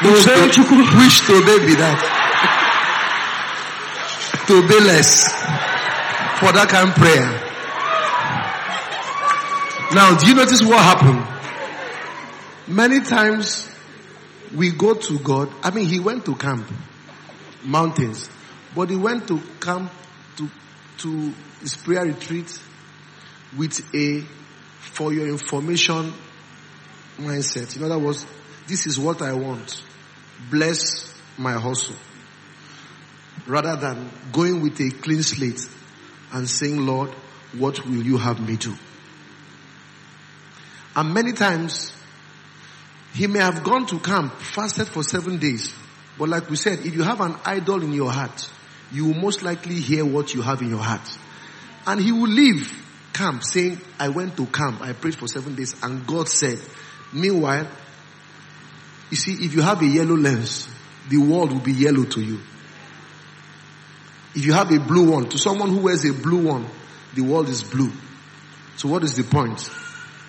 Which 0.02 0.24
Tobe 0.24 0.52
to, 0.52 0.60
chukwu. 0.60 0.98
which 0.98 1.20
tobe 1.26 1.66
be 1.66 1.74
that? 1.74 1.98
Tobe 4.46 4.70
less. 4.86 5.28
For 6.38 6.52
that 6.52 6.68
kind 6.68 6.88
of 6.90 6.94
prayer. 6.94 7.40
Now, 9.94 10.16
do 10.18 10.26
you 10.28 10.34
notice 10.34 10.62
what 10.62 10.78
happened? 10.82 11.24
Many 12.68 13.00
times 13.00 13.68
we 14.54 14.70
go 14.70 14.94
to 14.94 15.18
God. 15.20 15.48
I 15.62 15.70
mean, 15.70 15.86
he 15.86 16.00
went 16.00 16.24
to 16.26 16.34
camp, 16.34 16.66
mountains, 17.64 18.28
but 18.74 18.90
he 18.90 18.96
went 18.96 19.28
to 19.28 19.40
camp 19.60 19.90
to, 20.36 20.48
to 20.98 21.32
his 21.60 21.76
prayer 21.76 22.04
retreat 22.04 22.58
with 23.56 23.80
a, 23.94 24.24
for 24.94 25.12
your 25.12 25.26
information 25.26 26.12
mindset. 27.18 27.76
In 27.76 27.82
other 27.82 27.98
words, 27.98 28.24
this 28.68 28.86
is 28.86 28.98
what 28.98 29.22
I 29.22 29.32
want. 29.32 29.82
Bless 30.50 31.12
my 31.36 31.54
hustle. 31.54 31.96
Rather 33.46 33.76
than 33.76 34.08
going 34.32 34.62
with 34.62 34.80
a 34.80 34.90
clean 34.90 35.22
slate 35.22 35.60
and 36.32 36.48
saying, 36.48 36.78
Lord, 36.78 37.10
what 37.58 37.84
will 37.84 38.02
you 38.02 38.16
have 38.18 38.46
me 38.46 38.56
do? 38.56 38.74
And 40.94 41.12
many 41.12 41.32
times, 41.32 41.92
he 43.14 43.26
may 43.26 43.40
have 43.40 43.64
gone 43.64 43.86
to 43.86 43.98
camp, 43.98 44.32
fasted 44.34 44.86
for 44.86 45.02
seven 45.02 45.38
days. 45.38 45.74
But 46.16 46.28
like 46.28 46.48
we 46.48 46.54
said, 46.54 46.78
if 46.86 46.94
you 46.94 47.02
have 47.02 47.20
an 47.20 47.34
idol 47.44 47.82
in 47.82 47.92
your 47.92 48.12
heart, 48.12 48.48
you 48.92 49.06
will 49.06 49.14
most 49.14 49.42
likely 49.42 49.74
hear 49.74 50.04
what 50.04 50.32
you 50.34 50.42
have 50.42 50.62
in 50.62 50.70
your 50.70 50.82
heart. 50.82 51.18
And 51.84 52.00
he 52.00 52.12
will 52.12 52.28
leave 52.28 52.83
camp 53.14 53.44
saying, 53.44 53.80
I 53.98 54.08
went 54.08 54.36
to 54.36 54.46
camp, 54.46 54.82
I 54.82 54.92
prayed 54.92 55.14
for 55.14 55.28
seven 55.28 55.54
days, 55.54 55.74
and 55.82 56.06
God 56.06 56.28
said, 56.28 56.60
meanwhile, 57.12 57.66
you 59.10 59.16
see, 59.16 59.32
if 59.44 59.54
you 59.54 59.62
have 59.62 59.80
a 59.80 59.86
yellow 59.86 60.16
lens, 60.16 60.68
the 61.08 61.18
world 61.18 61.52
will 61.52 61.60
be 61.60 61.72
yellow 61.72 62.04
to 62.04 62.20
you. 62.20 62.40
If 64.34 64.44
you 64.44 64.52
have 64.52 64.72
a 64.72 64.80
blue 64.80 65.12
one, 65.12 65.28
to 65.28 65.38
someone 65.38 65.70
who 65.70 65.78
wears 65.78 66.04
a 66.04 66.12
blue 66.12 66.48
one, 66.48 66.66
the 67.14 67.22
world 67.22 67.48
is 67.48 67.62
blue. 67.62 67.92
So 68.76 68.88
what 68.88 69.04
is 69.04 69.14
the 69.16 69.22
point? 69.22 69.70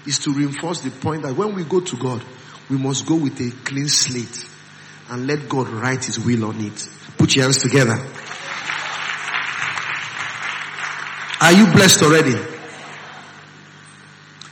Is 0.05 0.19
to 0.19 0.31
reinforce 0.31 0.81
the 0.81 0.91
point 0.91 1.23
that 1.23 1.35
when 1.35 1.55
we 1.55 1.63
go 1.63 1.79
to 1.79 1.97
God, 1.97 2.23
we 2.69 2.77
must 2.77 3.07
go 3.07 3.15
with 3.15 3.39
a 3.41 3.49
clean 3.63 3.87
slate 3.87 4.47
and 5.09 5.25
let 5.25 5.49
God 5.49 5.69
write 5.69 6.05
his 6.05 6.19
will 6.19 6.45
on 6.45 6.61
it. 6.61 6.87
Put 7.17 7.35
your 7.35 7.45
hands 7.45 7.57
together. 7.57 7.97
Are 11.41 11.51
you 11.51 11.65
blessed 11.73 12.03
already? 12.03 12.54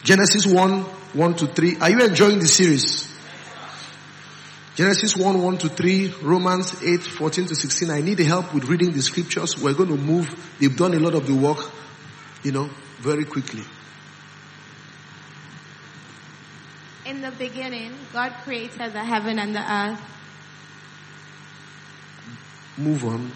Genesis 0.03 0.45
1, 0.45 0.81
1 0.81 1.33
to 1.35 1.47
3. 1.47 1.77
Are 1.79 1.89
you 1.89 2.01
enjoying 2.01 2.39
the 2.39 2.47
series? 2.47 3.09
Genesis 4.75 5.15
1, 5.15 5.41
1 5.41 5.57
to 5.59 5.69
3, 5.69 6.15
Romans 6.23 6.83
8, 6.83 7.01
14 7.01 7.45
to 7.45 7.55
16. 7.55 7.89
I 7.91 8.01
need 8.01 8.19
help 8.19 8.53
with 8.53 8.65
reading 8.65 8.91
the 8.91 9.01
scriptures. 9.01 9.57
We're 9.57 9.75
going 9.75 9.89
to 9.89 9.97
move. 9.97 10.27
They've 10.59 10.75
done 10.75 10.93
a 10.93 10.99
lot 10.99 11.13
of 11.13 11.27
the 11.27 11.35
work, 11.35 11.59
you 12.43 12.51
know, 12.51 12.69
very 12.99 13.23
quickly. 13.23 13.63
In 17.05 17.21
the 17.21 17.31
beginning, 17.31 17.93
God 18.11 18.33
created 18.43 18.93
the 18.93 19.03
heaven 19.03 19.37
and 19.37 19.55
the 19.55 19.61
earth. 19.61 20.01
Move 22.77 23.05
on. 23.05 23.31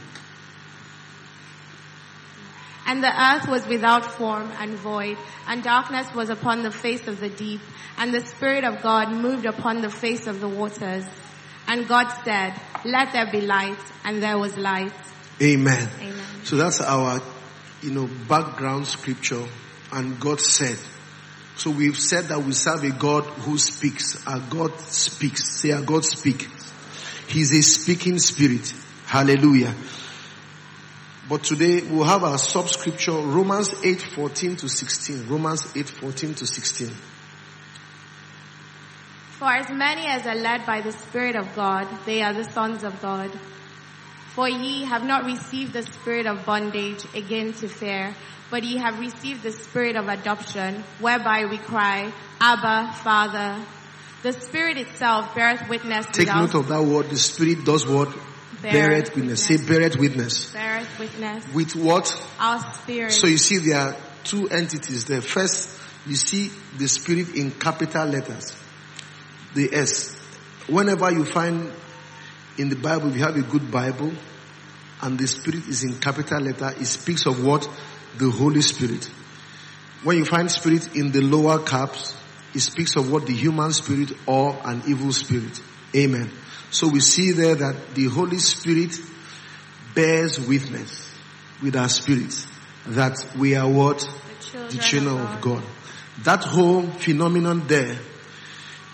And 2.88 3.04
the 3.04 3.12
earth 3.12 3.48
was 3.48 3.68
without 3.68 4.06
form 4.06 4.50
and 4.60 4.72
void, 4.72 5.18
and 5.48 5.62
darkness 5.62 6.08
was 6.16 6.30
upon 6.30 6.64
the 6.64 6.72
face 6.72 7.08
of 7.08 7.20
the 7.20 7.30
deep, 7.30 7.62
and 7.98 8.14
the 8.14 8.22
Spirit 8.22 8.64
of 8.64 8.82
God 8.82 9.12
moved 9.12 9.46
upon 9.46 9.82
the 9.82 9.90
face 9.90 10.26
of 10.26 10.40
the 10.40 10.48
waters. 10.48 11.04
And 11.68 11.86
God 11.88 12.10
said, 12.24 12.54
let 12.86 13.12
there 13.12 13.30
be 13.30 13.42
light, 13.42 13.78
and 14.06 14.24
there 14.24 14.38
was 14.38 14.58
light. 14.58 14.94
Amen. 15.42 15.90
Amen. 16.00 16.26
So 16.46 16.56
that's 16.56 16.80
our, 16.80 17.22
you 17.82 17.92
know, 17.92 18.10
background 18.30 18.88
scripture. 18.88 19.44
And 19.92 20.20
God 20.20 20.40
said. 20.40 20.78
So 21.58 21.72
we've 21.72 21.98
said 21.98 22.26
that 22.26 22.40
we 22.40 22.52
serve 22.54 22.84
a 22.84 22.92
God 22.92 23.24
who 23.24 23.58
speaks. 23.58 24.26
Our 24.28 24.40
God 24.40 24.80
speaks. 24.80 25.60
Say 25.60 25.72
our 25.72 25.82
God 25.82 26.06
speak. 26.06 26.48
He's 27.28 27.52
a 27.52 27.62
speaking 27.62 28.20
spirit. 28.20 28.74
Hallelujah. 29.06 29.74
But 31.30 31.44
today 31.44 31.82
we'll 31.82 32.06
have 32.06 32.24
our 32.24 32.38
sub 32.38 32.70
scripture, 32.70 33.12
Romans 33.12 33.74
8, 33.84 34.02
14 34.02 34.56
to 34.58 34.70
16. 34.70 35.28
Romans 35.28 35.76
8, 35.76 35.90
14 35.90 36.34
to 36.36 36.48
16. 36.48 36.88
For 39.32 39.48
as 39.48 39.70
many 39.70 40.08
as 40.08 40.26
are 40.26 40.36
led 40.36 40.66
by 40.66 40.80
the 40.82 40.94
Spirit 40.94 41.36
of 41.36 41.54
God, 41.54 41.88
they 42.06 42.22
are 42.22 42.34
the 42.34 42.50
sons 42.52 42.84
of 42.84 43.02
God. 43.02 43.30
For 44.36 44.48
ye 44.48 44.86
have 44.86 45.04
not 45.04 45.26
received 45.26 45.74
the 45.74 45.84
spirit 45.84 46.28
of 46.28 46.46
bondage 46.46 47.04
again 47.14 47.54
to 47.54 47.68
fear, 47.68 48.16
but 48.50 48.64
ye 48.64 48.78
have 48.78 49.00
received 49.00 49.44
the 49.44 49.52
spirit 49.52 49.96
of 49.96 50.08
adoption, 50.08 50.84
whereby 51.00 51.46
we 51.50 51.58
cry, 51.58 52.14
Abba, 52.40 52.94
Father. 53.04 53.66
The 54.24 54.32
Spirit 54.34 54.78
itself 54.78 55.36
beareth 55.36 55.68
witness. 55.70 56.06
Take 56.14 56.28
note 56.28 56.56
of 56.56 56.70
that 56.70 56.84
word. 56.84 57.10
The 57.10 57.18
spirit 57.18 57.66
does 57.66 57.86
what? 57.86 58.10
Beareth 58.62 59.16
witness. 59.16 59.44
Say 59.46 59.58
beareth 59.58 59.98
witness. 59.98 60.52
beareth 60.52 61.00
witness, 61.00 61.54
With 61.54 61.76
what? 61.76 62.12
our 62.40 62.60
spirit. 62.74 63.12
So 63.12 63.28
you 63.28 63.38
see 63.38 63.58
there 63.60 63.78
are 63.80 63.96
two 64.24 64.48
entities 64.50 65.06
there. 65.06 65.22
First, 65.22 65.80
you 66.06 66.16
see 66.16 66.50
the 66.78 66.88
spirit 66.88 67.36
in 67.36 67.52
capital 67.52 68.06
letters. 68.08 68.56
The 69.54 69.74
S. 69.74 70.16
Whenever 70.68 71.12
you 71.12 71.24
find 71.26 71.72
in 72.58 72.70
the 72.70 72.76
Bible, 72.76 73.10
if 73.10 73.16
you 73.18 73.24
have 73.24 73.36
a 73.36 73.42
good 73.42 73.72
Bible, 73.72 74.12
and 75.02 75.20
the 75.20 75.28
spirit 75.28 75.68
is 75.68 75.84
in 75.84 76.00
capital 76.00 76.42
letter, 76.42 76.74
it 76.80 76.86
speaks 76.86 77.26
of 77.26 77.44
what? 77.46 77.70
The 78.18 78.30
Holy 78.32 78.62
Spirit. 78.62 79.06
When 80.04 80.18
you 80.18 80.26
find 80.26 80.50
spirit 80.50 80.96
in 80.96 81.12
the 81.12 81.22
lower 81.22 81.60
caps, 81.60 82.16
it 82.54 82.62
speaks 82.62 82.96
of 82.96 83.12
what 83.12 83.28
the 83.28 83.34
human 83.34 83.72
spirit 83.72 84.12
or 84.26 84.58
an 84.64 84.82
evil 84.88 85.12
spirit. 85.12 85.62
Amen. 85.96 86.32
So 86.70 86.88
we 86.88 87.00
see 87.00 87.32
there 87.32 87.56
that 87.56 87.96
the 87.96 88.06
Holy 88.06 88.40
Spirit 88.40 88.96
bears 89.96 90.40
witness 90.40 91.16
with 91.62 91.76
our 91.76 91.90
spirits 91.90 92.46
that 92.88 93.18
we 93.38 93.56
are 93.56 93.70
what? 93.70 94.00
children 94.42 94.70
The 94.70 94.78
children 94.78 95.20
of 95.20 95.36
of 95.36 95.42
God. 95.42 95.64
That 96.24 96.44
whole 96.44 96.84
phenomenon 96.84 97.68
there 97.68 97.98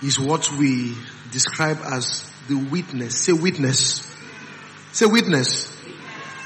is 0.01 0.19
what 0.19 0.51
we 0.51 0.95
describe 1.31 1.79
as 1.83 2.29
the 2.47 2.55
witness. 2.55 3.17
Say 3.19 3.33
witness. 3.33 4.09
Say 4.91 5.05
witness 5.05 5.71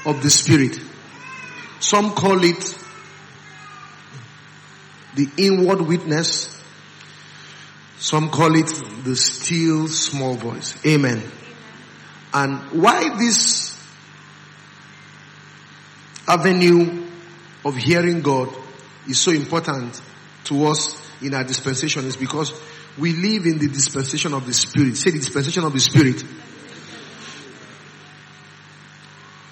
of 0.06 0.22
the 0.22 0.30
Spirit. 0.30 0.78
Some 1.80 2.12
call 2.12 2.42
it 2.44 2.78
the 5.14 5.28
inward 5.36 5.80
witness. 5.80 6.57
Some 7.98 8.30
call 8.30 8.54
it 8.54 8.72
the 9.04 9.16
still 9.16 9.88
small 9.88 10.34
voice. 10.34 10.76
Amen. 10.86 11.22
And 12.32 12.82
why 12.82 13.16
this 13.18 13.76
avenue 16.28 17.06
of 17.64 17.74
hearing 17.76 18.20
God 18.20 18.54
is 19.08 19.18
so 19.18 19.32
important 19.32 20.00
to 20.44 20.66
us 20.66 20.96
in 21.20 21.34
our 21.34 21.42
dispensation 21.42 22.04
is 22.04 22.16
because 22.16 22.52
we 22.96 23.12
live 23.14 23.46
in 23.46 23.58
the 23.58 23.68
dispensation 23.68 24.34
of 24.34 24.46
the 24.46 24.52
Spirit. 24.52 24.96
Say 24.96 25.10
the 25.10 25.18
dispensation 25.18 25.64
of 25.64 25.72
the 25.72 25.80
Spirit. 25.80 26.22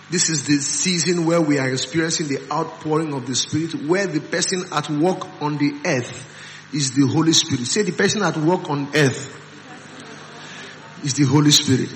This 0.09 0.31
is 0.31 0.47
the 0.47 0.59
season 0.59 1.27
where 1.27 1.41
we 1.41 1.59
are 1.59 1.69
experiencing 1.69 2.29
the 2.29 2.41
outpouring 2.53 3.13
of 3.13 3.27
the 3.27 3.35
Spirit, 3.35 3.75
where 3.87 4.07
the 4.07 4.21
person 4.21 4.65
at 4.71 4.89
work 4.89 5.27
on 5.43 5.59
the 5.59 5.81
earth 5.85 6.36
is 6.73 6.93
the 6.93 7.07
Holy 7.07 7.33
Spirit. 7.33 7.67
Say 7.67 7.83
the 7.83 7.93
person 7.93 8.23
at 8.23 8.37
work 8.37 8.69
on 8.69 8.89
earth 8.95 9.33
is 11.05 11.15
the 11.15 11.25
Holy 11.25 11.51
Spirit. 11.51 11.91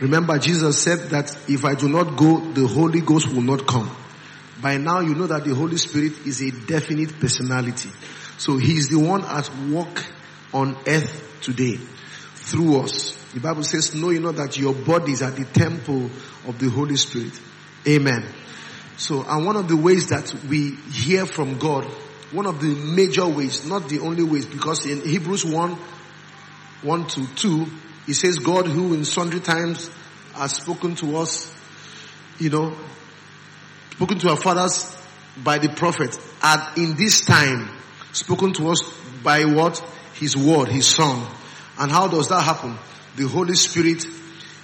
Remember 0.00 0.38
Jesus 0.38 0.80
said 0.80 1.10
that 1.10 1.36
if 1.48 1.64
I 1.64 1.74
do 1.74 1.88
not 1.88 2.16
go, 2.16 2.38
the 2.52 2.66
Holy 2.66 3.00
Ghost 3.00 3.28
will 3.32 3.42
not 3.42 3.66
come. 3.66 3.90
By 4.60 4.76
now 4.76 5.00
you 5.00 5.14
know 5.14 5.26
that 5.26 5.44
the 5.44 5.54
Holy 5.54 5.76
Spirit 5.76 6.26
is 6.26 6.42
a 6.42 6.50
definite 6.66 7.18
personality. 7.18 7.90
So 8.38 8.56
he 8.56 8.76
is 8.76 8.88
the 8.88 8.98
one 8.98 9.24
at 9.24 9.48
work 9.68 10.04
on 10.52 10.76
earth 10.86 11.40
today 11.42 11.76
through 12.34 12.80
us. 12.80 13.16
The 13.34 13.40
Bible 13.40 13.62
says, 13.62 13.94
know 13.94 14.10
you 14.10 14.20
know 14.20 14.32
that 14.32 14.56
your 14.56 14.74
bodies 14.74 15.22
are 15.22 15.30
the 15.30 15.44
temple 15.44 16.10
of 16.46 16.58
the 16.58 16.70
Holy 16.70 16.96
Spirit. 16.96 17.38
Amen. 17.86 18.26
So, 18.96 19.22
and 19.22 19.46
one 19.46 19.56
of 19.56 19.68
the 19.68 19.76
ways 19.76 20.08
that 20.08 20.32
we 20.48 20.72
hear 20.92 21.26
from 21.26 21.58
God, 21.58 21.86
one 22.32 22.46
of 22.46 22.60
the 22.60 22.68
major 22.68 23.26
ways, 23.26 23.66
not 23.66 23.88
the 23.88 24.00
only 24.00 24.22
ways, 24.22 24.46
because 24.46 24.84
in 24.86 25.00
Hebrews 25.00 25.44
1, 25.44 25.78
1 26.82 27.06
to 27.06 27.34
2, 27.34 27.66
it 28.06 28.14
says 28.14 28.38
God 28.38 28.66
who 28.66 28.94
in 28.94 29.04
sundry 29.04 29.40
times 29.40 29.90
has 30.34 30.56
spoken 30.56 30.94
to 30.96 31.16
us, 31.16 31.52
you 32.38 32.50
know, 32.50 32.76
spoken 33.92 34.18
to 34.20 34.30
our 34.30 34.36
fathers 34.36 34.96
by 35.42 35.58
the 35.58 35.68
prophet, 35.68 36.18
and 36.42 36.78
in 36.78 36.96
this 36.96 37.24
time 37.24 37.68
spoken 38.12 38.52
to 38.54 38.68
us 38.70 38.80
by 39.22 39.44
what? 39.44 39.78
His 40.14 40.36
word, 40.36 40.68
His 40.68 40.86
Son. 40.86 41.26
And 41.78 41.92
how 41.92 42.08
does 42.08 42.28
that 42.28 42.42
happen? 42.42 42.76
The 43.16 43.28
Holy 43.28 43.54
Spirit, 43.54 44.04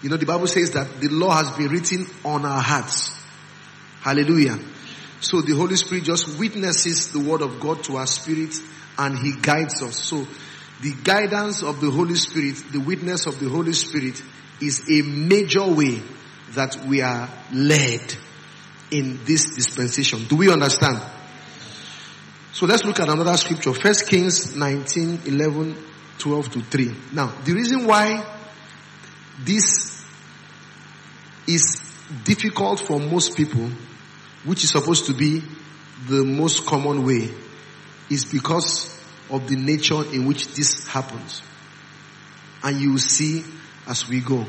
you 0.02 0.08
know, 0.08 0.16
the 0.16 0.26
Bible 0.26 0.46
says 0.46 0.72
that 0.72 1.00
the 1.00 1.08
law 1.08 1.30
has 1.30 1.56
been 1.56 1.68
written 1.68 2.06
on 2.24 2.44
our 2.44 2.60
hearts. 2.60 3.16
Hallelujah. 4.00 4.58
So 5.24 5.40
the 5.40 5.54
Holy 5.54 5.76
Spirit 5.76 6.04
just 6.04 6.38
witnesses 6.38 7.10
the 7.10 7.18
word 7.18 7.40
of 7.40 7.58
God 7.58 7.82
to 7.84 7.96
our 7.96 8.06
spirit 8.06 8.54
and 8.98 9.18
He 9.18 9.32
guides 9.40 9.82
us. 9.82 9.96
So 9.96 10.26
the 10.82 10.92
guidance 11.02 11.62
of 11.62 11.80
the 11.80 11.90
Holy 11.90 12.14
Spirit, 12.14 12.56
the 12.70 12.80
witness 12.80 13.24
of 13.24 13.40
the 13.40 13.48
Holy 13.48 13.72
Spirit 13.72 14.22
is 14.60 14.82
a 14.90 15.00
major 15.00 15.66
way 15.66 16.02
that 16.50 16.76
we 16.86 17.00
are 17.00 17.30
led 17.54 18.02
in 18.90 19.18
this 19.24 19.54
dispensation. 19.56 20.26
Do 20.26 20.36
we 20.36 20.52
understand? 20.52 21.00
So 22.52 22.66
let's 22.66 22.84
look 22.84 23.00
at 23.00 23.08
another 23.08 23.34
scripture. 23.38 23.72
First 23.72 24.06
Kings 24.06 24.54
19, 24.54 25.20
11, 25.24 25.74
12 26.18 26.52
to 26.52 26.60
3. 26.60 26.94
Now, 27.14 27.32
the 27.44 27.54
reason 27.54 27.86
why 27.86 28.22
this 29.42 30.04
is 31.48 31.80
difficult 32.24 32.80
for 32.80 33.00
most 33.00 33.34
people, 33.38 33.70
which 34.44 34.64
is 34.64 34.70
supposed 34.70 35.06
to 35.06 35.14
be 35.14 35.42
the 36.08 36.24
most 36.24 36.66
common 36.66 37.04
way 37.04 37.30
is 38.10 38.24
because 38.24 38.90
of 39.30 39.48
the 39.48 39.56
nature 39.56 40.04
in 40.12 40.26
which 40.26 40.48
this 40.54 40.86
happens. 40.86 41.42
And 42.62 42.78
you 42.80 42.92
will 42.92 42.98
see 42.98 43.44
as 43.86 44.08
we 44.08 44.20
go. 44.20 44.44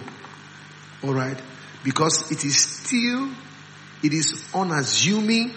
Alright? 1.03 1.41
Because 1.83 2.31
it 2.31 2.43
is 2.43 2.57
still, 2.57 3.29
it 4.03 4.13
is 4.13 4.43
unassuming. 4.53 5.53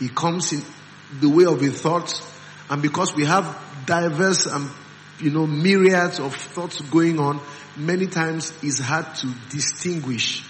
It 0.00 0.14
comes 0.14 0.52
in 0.52 0.62
the 1.20 1.28
way 1.28 1.44
of 1.44 1.62
a 1.62 1.70
thought. 1.70 2.12
And 2.70 2.82
because 2.82 3.14
we 3.14 3.24
have 3.24 3.58
diverse 3.86 4.46
and, 4.46 4.70
you 5.18 5.30
know, 5.30 5.46
myriads 5.46 6.20
of 6.20 6.34
thoughts 6.34 6.80
going 6.82 7.18
on, 7.18 7.40
many 7.76 8.06
times 8.06 8.52
it's 8.62 8.78
hard 8.78 9.14
to 9.16 9.32
distinguish 9.48 10.44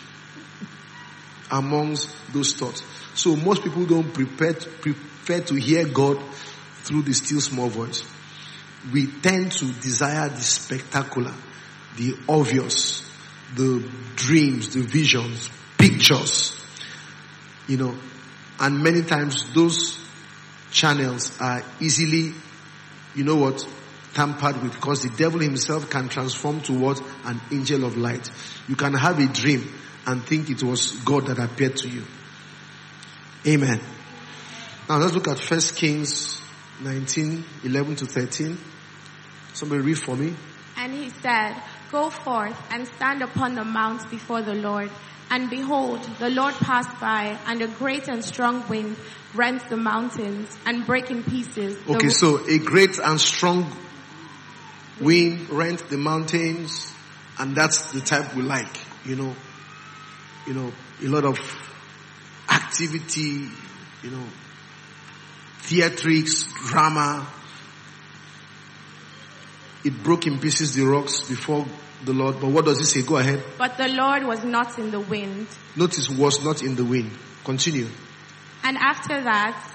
amongst 1.51 2.11
those 2.33 2.53
thoughts. 2.53 2.83
So 3.15 3.37
most 3.37 3.63
people 3.63 3.87
don't 3.87 4.13
prepare 4.13 4.55
to, 4.55 4.69
prefer 4.69 5.41
to 5.41 5.55
hear 5.55 5.87
God 5.87 6.23
through 6.83 7.03
the 7.03 7.15
still 7.15 7.41
small 7.41 7.69
voice. 7.69 8.05
We 8.93 9.07
tend 9.07 9.53
to 9.53 9.73
desire 9.73 10.29
the 10.29 10.41
spectacular, 10.41 11.35
the 11.97 12.15
obvious, 12.29 13.09
the 13.55 13.89
dreams, 14.15 14.75
the 14.75 14.83
visions, 14.83 15.51
pictures, 15.79 16.61
you 17.67 17.77
know, 17.77 17.97
and 18.61 18.83
many 18.83 19.03
times 19.03 19.45
those 19.55 19.99
channels 20.71 21.37
are 21.41 21.63
easily, 21.81 22.33
you 23.15 23.25
know 23.25 23.37
what, 23.37 23.67
tampered 24.15 24.63
with 24.63 24.73
because 24.73 25.03
the 25.03 25.11
devil 25.17 25.41
himself 25.41 25.91
can 25.91 26.09
transform 26.09 26.61
to 26.63 26.73
what? 26.73 27.01
An 27.25 27.41
angel 27.53 27.85
of 27.85 27.97
light. 27.97 28.31
You 28.69 28.77
can 28.77 28.95
have 28.95 29.19
a 29.19 29.27
dream 29.27 29.71
and 30.07 30.25
think 30.25 30.51
it 30.51 30.63
was 30.63 30.93
God 31.05 31.27
that 31.27 31.39
appeared 31.39 31.77
to 31.79 31.89
you. 31.89 32.05
Amen. 33.47 33.81
Now 34.89 34.99
let's 34.99 35.15
look 35.15 35.29
at 35.29 35.39
First 35.39 35.77
Kings 35.77 36.41
19, 36.81 37.45
11 37.65 37.97
to 37.97 38.07
13. 38.07 38.59
Somebody 39.53 39.83
read 39.83 39.99
for 39.99 40.17
me. 40.17 40.35
And 40.77 40.93
he 40.93 41.11
said, 41.11 41.55
Go 41.91 42.11
forth 42.11 42.57
and 42.71 42.87
stand 42.87 43.23
upon 43.23 43.55
the 43.55 43.65
mount 43.65 44.11
before 44.11 44.43
the 44.43 44.55
Lord. 44.55 44.91
And 45.31 45.51
behold, 45.51 46.03
the 46.19 46.31
Lord 46.31 46.55
passed 46.55 47.01
by, 47.01 47.37
and 47.47 47.61
a 47.63 47.67
great 47.67 48.09
and 48.09 48.25
strong 48.25 48.69
wind 48.69 48.97
rent 49.35 49.69
the 49.69 49.77
mountains 49.77 50.57
and 50.67 50.87
break 50.87 51.11
in 51.11 51.25
pieces. 51.25 51.77
Okay, 51.89 52.11
so 52.11 52.47
a 52.47 52.59
great 52.59 52.99
and 52.99 53.21
strong 53.21 53.71
wind 55.01 55.51
rent 55.51 55.89
the 55.89 55.97
mountains, 55.97 56.93
and 57.39 57.57
that's 57.57 57.93
the 57.93 58.01
type 58.01 58.35
we 58.35 58.43
like, 58.43 58.79
you 59.05 59.17
know. 59.17 59.35
You 60.47 60.55
know, 60.55 60.73
a 61.03 61.09
lot 61.09 61.25
of 61.25 61.39
activity, 62.49 63.49
you 64.03 64.11
know, 64.11 64.25
theatrics, 65.63 66.47
drama. 66.69 67.27
It 69.85 70.03
broke 70.03 70.27
in 70.27 70.39
pieces 70.39 70.75
the 70.75 70.83
rocks 70.83 71.29
before 71.29 71.67
the 72.05 72.13
Lord, 72.13 72.41
but 72.41 72.51
what 72.51 72.65
does 72.65 72.81
it 72.81 72.87
say? 72.87 73.03
Go 73.03 73.17
ahead. 73.17 73.43
But 73.59 73.77
the 73.79 73.89
Lord 73.89 74.25
was 74.25 74.45
not 74.45 74.79
in 74.79 74.91
the 74.91 75.01
wind. 75.01 75.47
Notice 75.75 76.09
was 76.11 76.45
not 76.45 76.63
in 76.63 76.77
the 76.77 76.85
wind. 76.85 77.11
Continue. 77.45 77.89
And 78.63 78.77
after 78.79 79.21
that, 79.23 79.73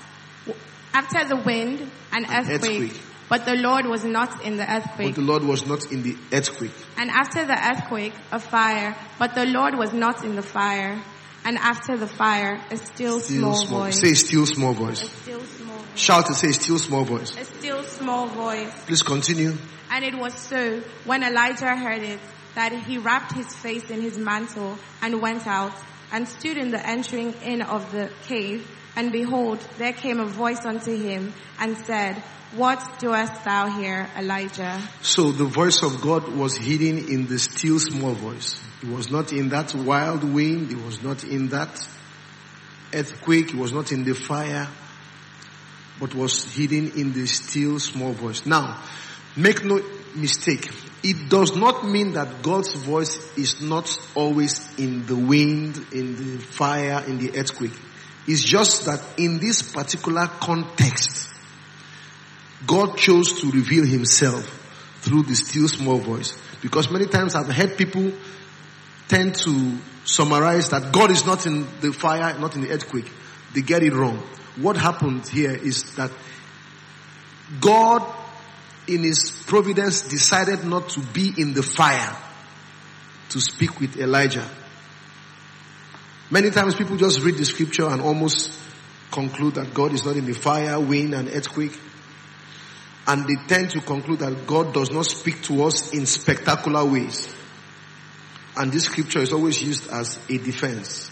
after 0.93 1.27
the 1.27 1.37
wind, 1.37 1.89
an 2.11 2.25
earthquake. 2.25 2.81
earthquake. 2.83 3.01
But 3.31 3.45
the 3.45 3.55
Lord 3.55 3.85
was 3.85 4.03
not 4.03 4.43
in 4.43 4.57
the 4.57 4.69
earthquake. 4.69 5.15
But 5.15 5.15
the 5.15 5.21
Lord 5.21 5.45
was 5.45 5.65
not 5.65 5.89
in 5.89 6.03
the 6.03 6.17
earthquake. 6.33 6.73
And 6.97 7.09
after 7.09 7.45
the 7.45 7.57
earthquake, 7.57 8.11
a 8.29 8.39
fire. 8.41 8.93
But 9.19 9.35
the 9.35 9.45
Lord 9.45 9.77
was 9.77 9.93
not 9.93 10.25
in 10.25 10.35
the 10.35 10.41
fire. 10.41 11.01
And 11.45 11.57
after 11.57 11.95
the 11.95 12.07
fire, 12.07 12.59
a 12.69 12.75
still, 12.75 13.21
Still 13.21 13.53
small, 13.53 13.65
small. 13.65 13.79
voice. 13.83 14.01
Say 14.01 14.15
still 14.15 14.45
small 14.45 14.73
voice. 14.73 15.03
A 15.03 15.05
still 15.05 15.39
small 15.39 15.77
voice. 15.77 15.87
Shout 15.95 16.25
to 16.25 16.33
say 16.33 16.51
still 16.51 16.77
small 16.77 17.05
voice. 17.05 17.31
A 17.37 17.45
still 17.45 17.83
small 17.83 18.27
voice. 18.27 18.69
Please 18.85 19.01
continue. 19.01 19.53
And 19.89 20.03
it 20.03 20.13
was 20.17 20.33
so, 20.33 20.81
when 21.05 21.23
Elijah 21.23 21.73
heard 21.73 22.03
it, 22.03 22.19
that 22.55 22.73
he 22.83 22.97
wrapped 22.97 23.31
his 23.31 23.47
face 23.55 23.89
in 23.89 24.01
his 24.01 24.17
mantle 24.17 24.77
and 25.01 25.21
went 25.21 25.47
out 25.47 25.71
and 26.11 26.27
stood 26.27 26.57
in 26.57 26.71
the 26.71 26.85
entering 26.85 27.33
in 27.43 27.61
of 27.61 27.93
the 27.93 28.11
cave. 28.27 28.67
And 28.95 29.11
behold, 29.11 29.59
there 29.77 29.93
came 29.93 30.19
a 30.19 30.25
voice 30.25 30.65
unto 30.65 30.95
him 30.95 31.33
and 31.59 31.77
said, 31.77 32.21
What 32.53 32.99
doest 32.99 33.43
thou 33.45 33.67
here, 33.67 34.09
Elijah? 34.17 34.81
So 35.01 35.31
the 35.31 35.45
voice 35.45 35.81
of 35.81 36.01
God 36.01 36.27
was 36.27 36.57
hidden 36.57 37.07
in 37.09 37.27
the 37.27 37.39
still 37.39 37.79
small 37.79 38.13
voice. 38.13 38.61
It 38.83 38.89
was 38.89 39.09
not 39.09 39.31
in 39.31 39.49
that 39.49 39.73
wild 39.73 40.23
wind. 40.23 40.71
It 40.71 40.83
was 40.83 41.01
not 41.01 41.23
in 41.23 41.49
that 41.49 41.87
earthquake. 42.93 43.53
It 43.53 43.55
was 43.55 43.71
not 43.71 43.91
in 43.91 44.03
the 44.03 44.13
fire, 44.13 44.67
but 45.99 46.13
was 46.13 46.43
hidden 46.53 46.91
in 46.97 47.13
the 47.13 47.27
still 47.27 47.79
small 47.79 48.11
voice. 48.11 48.45
Now, 48.45 48.81
make 49.37 49.63
no 49.63 49.81
mistake. 50.15 50.69
It 51.03 51.29
does 51.29 51.55
not 51.55 51.87
mean 51.87 52.13
that 52.13 52.43
God's 52.43 52.73
voice 52.75 53.17
is 53.37 53.61
not 53.61 53.97
always 54.13 54.67
in 54.77 55.05
the 55.05 55.15
wind, 55.15 55.77
in 55.93 56.15
the 56.15 56.43
fire, 56.43 57.03
in 57.07 57.17
the 57.17 57.37
earthquake. 57.39 57.71
It's 58.27 58.43
just 58.43 58.85
that 58.85 59.01
in 59.17 59.39
this 59.39 59.61
particular 59.61 60.27
context, 60.27 61.29
God 62.67 62.97
chose 62.97 63.41
to 63.41 63.51
reveal 63.51 63.85
himself 63.85 64.45
through 65.01 65.23
the 65.23 65.35
still 65.35 65.67
small 65.67 65.97
voice. 65.97 66.37
Because 66.61 66.91
many 66.91 67.07
times 67.07 67.33
I've 67.33 67.49
heard 67.51 67.77
people 67.77 68.11
tend 69.07 69.35
to 69.35 69.77
summarize 70.05 70.69
that 70.69 70.93
God 70.93 71.11
is 71.11 71.25
not 71.25 71.45
in 71.45 71.67
the 71.81 71.91
fire, 71.91 72.37
not 72.39 72.55
in 72.55 72.61
the 72.61 72.69
earthquake. 72.71 73.11
They 73.53 73.61
get 73.61 73.83
it 73.83 73.93
wrong. 73.93 74.21
What 74.57 74.77
happened 74.77 75.27
here 75.27 75.51
is 75.51 75.95
that 75.95 76.11
God 77.59 78.05
in 78.87 79.03
his 79.03 79.31
providence 79.47 80.01
decided 80.01 80.63
not 80.63 80.89
to 80.89 80.99
be 80.99 81.33
in 81.37 81.53
the 81.53 81.63
fire 81.63 82.15
to 83.29 83.41
speak 83.41 83.79
with 83.79 83.97
Elijah. 83.97 84.47
Many 86.31 86.49
times 86.49 86.75
people 86.75 86.95
just 86.95 87.19
read 87.19 87.35
the 87.35 87.43
scripture 87.43 87.89
and 87.89 88.01
almost 88.01 88.57
conclude 89.11 89.55
that 89.55 89.73
God 89.73 89.91
is 89.91 90.05
not 90.05 90.15
in 90.15 90.25
the 90.25 90.33
fire, 90.33 90.79
wind 90.79 91.13
and 91.13 91.27
earthquake. 91.27 91.77
And 93.05 93.27
they 93.27 93.35
tend 93.49 93.71
to 93.71 93.81
conclude 93.81 94.19
that 94.19 94.47
God 94.47 94.73
does 94.73 94.91
not 94.91 95.05
speak 95.07 95.43
to 95.43 95.63
us 95.63 95.93
in 95.93 96.05
spectacular 96.05 96.85
ways. 96.85 97.35
And 98.55 98.71
this 98.71 98.85
scripture 98.85 99.19
is 99.19 99.33
always 99.33 99.61
used 99.61 99.89
as 99.89 100.17
a 100.29 100.37
defense. 100.37 101.11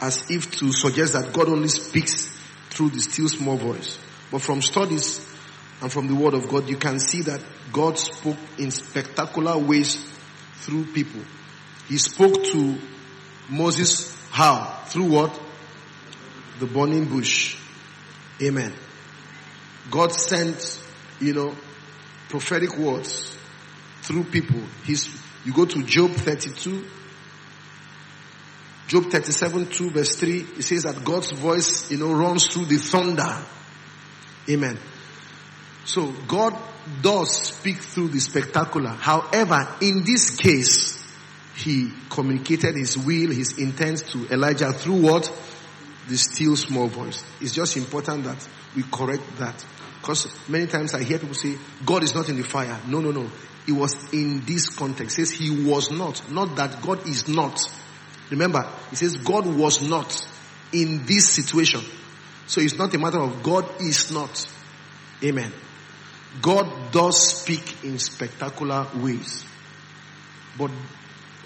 As 0.00 0.30
if 0.30 0.52
to 0.58 0.72
suggest 0.72 1.14
that 1.14 1.32
God 1.32 1.48
only 1.48 1.68
speaks 1.68 2.26
through 2.70 2.90
the 2.90 3.00
still 3.00 3.28
small 3.28 3.56
voice. 3.56 3.98
But 4.30 4.42
from 4.42 4.62
studies 4.62 5.26
and 5.82 5.90
from 5.90 6.06
the 6.06 6.14
word 6.14 6.34
of 6.34 6.48
God, 6.48 6.68
you 6.68 6.76
can 6.76 7.00
see 7.00 7.22
that 7.22 7.42
God 7.72 7.98
spoke 7.98 8.38
in 8.58 8.70
spectacular 8.70 9.58
ways 9.58 10.08
through 10.60 10.84
people. 10.92 11.22
He 11.88 11.98
spoke 11.98 12.44
to 12.44 12.78
Moses 13.50 14.16
how? 14.30 14.84
Through 14.86 15.10
what? 15.10 15.40
The 16.60 16.66
burning 16.66 17.06
bush. 17.06 17.56
Amen. 18.40 18.72
God 19.90 20.12
sent, 20.12 20.80
you 21.20 21.34
know, 21.34 21.54
prophetic 22.28 22.78
words 22.78 23.36
through 24.02 24.24
people. 24.24 24.60
He's, 24.84 25.08
you 25.44 25.52
go 25.52 25.64
to 25.66 25.82
Job 25.82 26.12
32, 26.12 26.86
Job 28.86 29.04
37, 29.04 29.66
2 29.66 29.90
verse 29.90 30.16
3, 30.16 30.40
it 30.58 30.62
says 30.62 30.82
that 30.84 31.04
God's 31.04 31.30
voice, 31.32 31.90
you 31.90 31.98
know, 31.98 32.12
runs 32.12 32.46
through 32.48 32.66
the 32.66 32.76
thunder. 32.76 33.44
Amen. 34.48 34.78
So 35.84 36.12
God 36.26 36.56
does 37.02 37.30
speak 37.30 37.78
through 37.78 38.08
the 38.08 38.20
spectacular. 38.20 38.90
However, 38.90 39.76
in 39.80 40.04
this 40.04 40.36
case, 40.36 40.99
he 41.60 41.92
communicated 42.08 42.76
his 42.76 42.96
will, 42.96 43.30
his 43.30 43.58
intent 43.58 44.06
to 44.08 44.26
Elijah 44.32 44.72
through 44.72 45.02
what? 45.02 45.32
The 46.08 46.16
still 46.16 46.56
small 46.56 46.88
voice. 46.88 47.22
It's 47.40 47.52
just 47.52 47.76
important 47.76 48.24
that 48.24 48.48
we 48.74 48.82
correct 48.82 49.22
that. 49.38 49.64
Because 50.00 50.26
many 50.48 50.66
times 50.66 50.94
I 50.94 51.02
hear 51.02 51.18
people 51.18 51.34
say, 51.34 51.56
God 51.84 52.02
is 52.02 52.14
not 52.14 52.28
in 52.28 52.36
the 52.36 52.42
fire. 52.42 52.80
No, 52.88 53.00
no, 53.00 53.10
no. 53.10 53.30
It 53.68 53.72
was 53.72 54.12
in 54.12 54.44
this 54.46 54.68
context. 54.70 55.18
It 55.18 55.26
says 55.26 55.38
he 55.38 55.64
was 55.64 55.90
not. 55.90 56.30
Not 56.30 56.56
that 56.56 56.82
God 56.82 57.06
is 57.06 57.28
not. 57.28 57.60
Remember, 58.30 58.66
it 58.90 58.96
says 58.96 59.16
God 59.18 59.46
was 59.46 59.82
not 59.88 60.26
in 60.72 61.04
this 61.04 61.28
situation. 61.28 61.82
So 62.46 62.60
it's 62.60 62.76
not 62.76 62.94
a 62.94 62.98
matter 62.98 63.20
of 63.20 63.42
God 63.42 63.66
is 63.80 64.10
not. 64.10 64.48
Amen. 65.22 65.52
God 66.40 66.92
does 66.92 67.40
speak 67.40 67.84
in 67.84 67.98
spectacular 67.98 68.86
ways. 68.96 69.44
But 70.56 70.70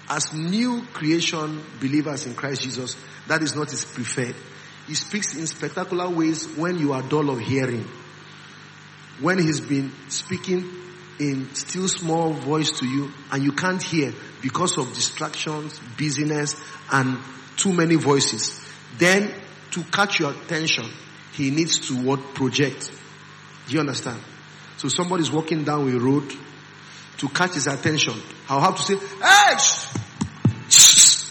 as 0.09 0.33
new 0.33 0.83
creation 0.93 1.63
believers 1.79 2.25
in 2.25 2.35
Christ 2.35 2.61
Jesus, 2.61 2.95
that 3.27 3.41
is 3.41 3.55
not 3.55 3.71
his 3.71 3.85
preferred. 3.85 4.35
He 4.87 4.93
speaks 4.93 5.35
in 5.35 5.47
spectacular 5.47 6.09
ways 6.09 6.47
when 6.55 6.77
you 6.77 6.93
are 6.93 7.01
dull 7.01 7.29
of 7.29 7.39
hearing. 7.39 7.87
When 9.19 9.39
he's 9.39 9.61
been 9.61 9.91
speaking 10.09 10.69
in 11.19 11.53
still 11.55 11.87
small 11.87 12.33
voice 12.33 12.79
to 12.79 12.85
you 12.85 13.11
and 13.31 13.43
you 13.43 13.53
can't 13.53 13.81
hear 13.81 14.13
because 14.41 14.77
of 14.77 14.93
distractions, 14.93 15.79
busyness 15.97 16.55
and 16.91 17.17
too 17.57 17.73
many 17.73 17.95
voices. 17.95 18.61
Then 18.97 19.31
to 19.71 19.83
catch 19.83 20.19
your 20.19 20.31
attention, 20.31 20.85
he 21.33 21.49
needs 21.49 21.87
to 21.87 21.95
what? 21.95 22.19
Project. 22.35 22.91
Do 23.67 23.73
you 23.73 23.79
understand? 23.79 24.21
So 24.77 24.87
somebody's 24.89 25.31
walking 25.31 25.63
down 25.63 25.89
a 25.89 25.97
road 25.97 26.31
to 27.17 27.29
catch 27.29 27.53
his 27.53 27.67
attention. 27.67 28.13
I'll 28.49 28.61
have 28.61 28.75
to 28.75 28.81
say, 28.81 28.95
hey! 28.97 29.57
shh, 29.57 30.69
shh." 30.69 31.23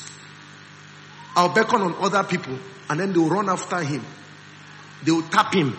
I'll 1.37 1.53
beckon 1.53 1.83
on 1.83 1.95
other 2.01 2.25
people 2.25 2.59
and 2.89 3.01
then 3.01 3.13
they'll 3.13 3.29
run 3.29 3.49
after 3.49 3.81
him. 3.81 4.05
They'll 5.03 5.23
tap 5.23 5.55
him 5.55 5.77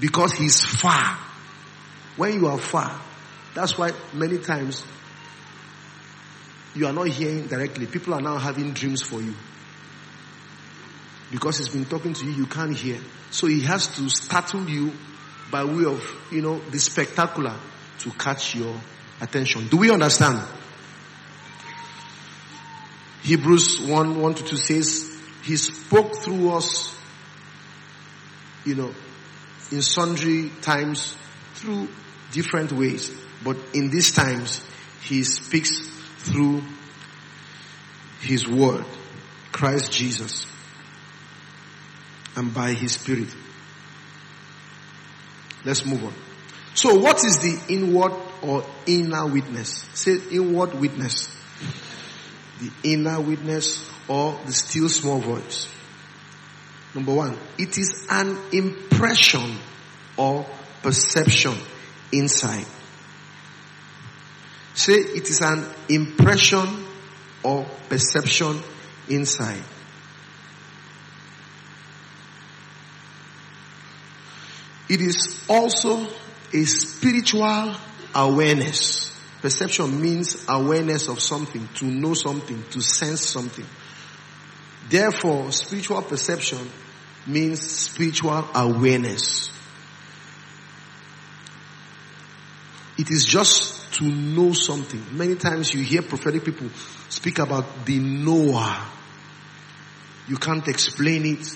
because 0.00 0.32
he's 0.32 0.64
far. 0.64 1.18
When 2.16 2.34
you 2.34 2.46
are 2.48 2.58
far, 2.58 3.00
that's 3.54 3.78
why 3.78 3.92
many 4.12 4.38
times 4.38 4.84
you 6.74 6.86
are 6.86 6.92
not 6.92 7.08
hearing 7.08 7.46
directly. 7.46 7.86
People 7.86 8.14
are 8.14 8.20
now 8.20 8.38
having 8.38 8.72
dreams 8.72 9.02
for 9.02 9.20
you. 9.20 9.34
Because 11.30 11.58
he's 11.58 11.68
been 11.68 11.84
talking 11.84 12.14
to 12.14 12.24
you, 12.24 12.32
you 12.32 12.46
can't 12.46 12.76
hear. 12.76 12.98
So 13.30 13.46
he 13.46 13.60
has 13.62 13.88
to 13.96 14.08
startle 14.08 14.68
you 14.68 14.92
by 15.50 15.64
way 15.64 15.84
of, 15.84 16.02
you 16.30 16.42
know, 16.42 16.58
the 16.70 16.78
spectacular 16.78 17.54
to 17.98 18.10
catch 18.12 18.54
your 18.54 18.74
attention. 19.20 19.68
Do 19.68 19.78
we 19.78 19.90
understand? 19.90 20.40
Hebrews 23.22 23.80
1, 23.80 24.20
1 24.20 24.34
to 24.34 24.44
2 24.44 24.56
says, 24.56 25.20
He 25.42 25.56
spoke 25.56 26.16
through 26.16 26.52
us, 26.52 26.96
you 28.64 28.74
know, 28.74 28.94
in 29.70 29.82
sundry 29.82 30.50
times 30.62 31.16
through 31.54 31.88
different 32.32 32.72
ways. 32.72 33.10
But 33.44 33.56
in 33.74 33.90
these 33.90 34.12
times, 34.12 34.64
He 35.02 35.24
speaks 35.24 35.86
through 36.18 36.62
His 38.20 38.48
Word, 38.48 38.84
Christ 39.52 39.92
Jesus, 39.92 40.46
and 42.36 42.54
by 42.54 42.72
His 42.72 42.92
Spirit. 42.92 43.34
Let's 45.64 45.84
move 45.84 46.04
on. 46.04 46.14
So 46.78 46.94
what 46.94 47.24
is 47.24 47.38
the 47.38 47.74
inward 47.74 48.12
or 48.40 48.64
inner 48.86 49.26
witness? 49.26 49.84
Say 49.94 50.16
inward 50.30 50.74
witness. 50.74 51.28
The 52.60 52.70
inner 52.84 53.20
witness 53.20 53.84
or 54.06 54.38
the 54.46 54.52
still 54.52 54.88
small 54.88 55.18
voice. 55.18 55.68
Number 56.94 57.12
one, 57.12 57.36
it 57.58 57.76
is 57.78 58.06
an 58.08 58.38
impression 58.52 59.56
or 60.16 60.46
perception 60.80 61.56
inside. 62.12 62.66
Say 64.74 64.92
it 64.92 65.28
is 65.28 65.40
an 65.42 65.64
impression 65.88 66.84
or 67.42 67.66
perception 67.88 68.62
inside. 69.08 69.64
It 74.88 75.00
is 75.00 75.44
also 75.48 76.06
a 76.52 76.64
spiritual 76.64 77.74
awareness. 78.14 79.14
Perception 79.40 80.00
means 80.00 80.44
awareness 80.48 81.08
of 81.08 81.20
something, 81.20 81.68
to 81.74 81.84
know 81.84 82.14
something, 82.14 82.62
to 82.70 82.80
sense 82.80 83.20
something. 83.20 83.66
Therefore, 84.88 85.52
spiritual 85.52 86.02
perception 86.02 86.70
means 87.26 87.60
spiritual 87.60 88.48
awareness. 88.54 89.50
It 92.98 93.10
is 93.10 93.24
just 93.24 93.92
to 93.94 94.04
know 94.04 94.52
something. 94.52 95.04
Many 95.12 95.36
times 95.36 95.72
you 95.72 95.82
hear 95.82 96.02
prophetic 96.02 96.44
people 96.44 96.68
speak 97.08 97.38
about 97.38 97.86
the 97.86 97.98
knower. 97.98 98.76
You 100.26 100.36
can't 100.36 100.66
explain 100.66 101.24
it. 101.26 101.46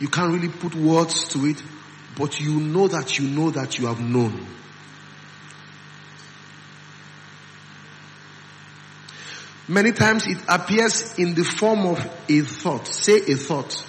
You 0.00 0.08
can't 0.08 0.32
really 0.32 0.48
put 0.48 0.74
words 0.74 1.28
to 1.28 1.46
it, 1.46 1.62
but 2.16 2.40
you 2.40 2.60
know 2.60 2.88
that 2.88 3.18
you 3.18 3.28
know 3.28 3.50
that 3.50 3.78
you 3.78 3.86
have 3.86 4.00
known. 4.00 4.46
Many 9.66 9.92
times 9.92 10.26
it 10.26 10.38
appears 10.48 11.18
in 11.18 11.34
the 11.34 11.44
form 11.44 11.86
of 11.86 11.98
a 12.28 12.40
thought. 12.42 12.86
Say 12.86 13.18
a 13.32 13.36
thought. 13.36 13.84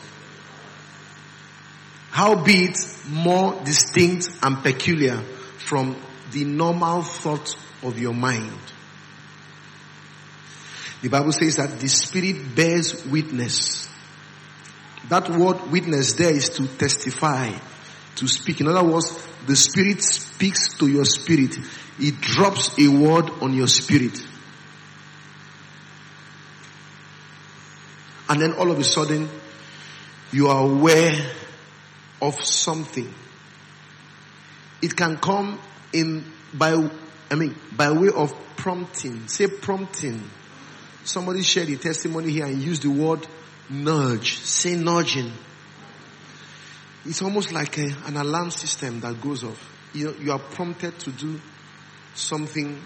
Howbeit 2.11 2.77
more 3.09 3.61
distinct 3.65 4.29
and 4.41 4.63
peculiar 4.63 5.17
from 5.57 5.97
the 6.31 6.45
normal 6.45 7.01
thought 7.01 7.57
of 7.83 7.99
your 7.99 8.13
mind. 8.13 8.57
The 11.01 11.09
Bible 11.09 11.33
says 11.33 11.57
that 11.57 11.77
the 11.77 11.89
Spirit 11.89 12.55
bears 12.55 13.05
witness. 13.05 13.89
That 15.09 15.29
word 15.29 15.69
witness 15.69 16.13
there 16.13 16.33
is 16.33 16.49
to 16.51 16.67
testify, 16.67 17.51
to 18.15 18.27
speak. 18.27 18.61
In 18.61 18.67
other 18.67 18.83
words, 18.83 19.27
the 19.45 19.55
Spirit 19.55 20.01
speaks 20.01 20.73
to 20.77 20.87
your 20.87 21.05
spirit. 21.05 21.57
It 21.99 22.19
drops 22.21 22.77
a 22.79 22.87
word 22.87 23.29
on 23.41 23.53
your 23.53 23.67
spirit. 23.67 24.19
And 28.27 28.41
then 28.41 28.53
all 28.53 28.71
of 28.71 28.79
a 28.79 28.83
sudden, 28.83 29.29
you 30.31 30.47
are 30.47 30.63
aware 30.63 31.31
of 32.21 32.43
something. 32.43 33.13
It 34.81 34.95
can 34.95 35.17
come 35.17 35.59
in 35.93 36.25
by, 36.53 36.89
I 37.31 37.35
mean, 37.35 37.55
by 37.75 37.91
way 37.91 38.09
of 38.13 38.33
prompting. 38.57 39.27
Say 39.27 39.47
prompting. 39.47 40.29
Somebody 41.03 41.43
shared 41.43 41.69
a 41.69 41.77
testimony 41.77 42.31
here 42.31 42.45
and 42.45 42.61
used 42.61 42.81
the 42.81 42.89
word 42.89 43.25
nudge. 43.69 44.39
Say 44.39 44.75
nudging. 44.75 45.31
It's 47.05 47.21
almost 47.21 47.51
like 47.51 47.77
a, 47.77 47.95
an 48.05 48.17
alarm 48.17 48.51
system 48.51 48.99
that 49.01 49.21
goes 49.21 49.43
off. 49.43 49.71
You, 49.93 50.15
you 50.19 50.31
are 50.31 50.39
prompted 50.39 50.97
to 50.99 51.11
do 51.11 51.39
something. 52.15 52.81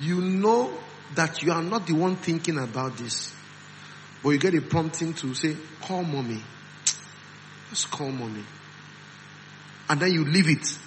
You 0.00 0.20
know 0.20 0.72
that 1.14 1.42
you 1.42 1.52
are 1.52 1.62
not 1.62 1.86
the 1.86 1.94
one 1.94 2.16
thinking 2.16 2.58
about 2.58 2.96
this. 2.96 3.34
But 4.22 4.30
you 4.30 4.38
get 4.38 4.54
a 4.54 4.62
prompting 4.62 5.14
to 5.14 5.34
say, 5.34 5.56
call 5.80 6.02
mommy. 6.02 6.42
Just 7.70 7.90
call 7.90 8.10
mommy. 8.10 8.44
And 9.88 10.00
then 10.00 10.12
you 10.12 10.24
leave 10.24 10.48
it. 10.48 10.78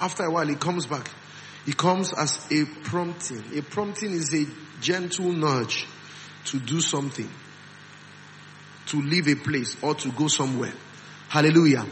After 0.00 0.24
a 0.24 0.30
while, 0.30 0.48
it 0.48 0.60
comes 0.60 0.86
back. 0.86 1.10
It 1.66 1.76
comes 1.76 2.12
as 2.12 2.46
a 2.50 2.64
prompting. 2.84 3.58
A 3.58 3.62
prompting 3.62 4.12
is 4.12 4.32
a 4.32 4.46
gentle 4.80 5.32
nudge 5.32 5.86
to 6.46 6.58
do 6.58 6.80
something, 6.80 7.28
to 8.86 9.02
leave 9.02 9.28
a 9.28 9.34
place 9.34 9.76
or 9.82 9.94
to 9.96 10.10
go 10.12 10.28
somewhere. 10.28 10.72
Hallelujah. 11.28 11.86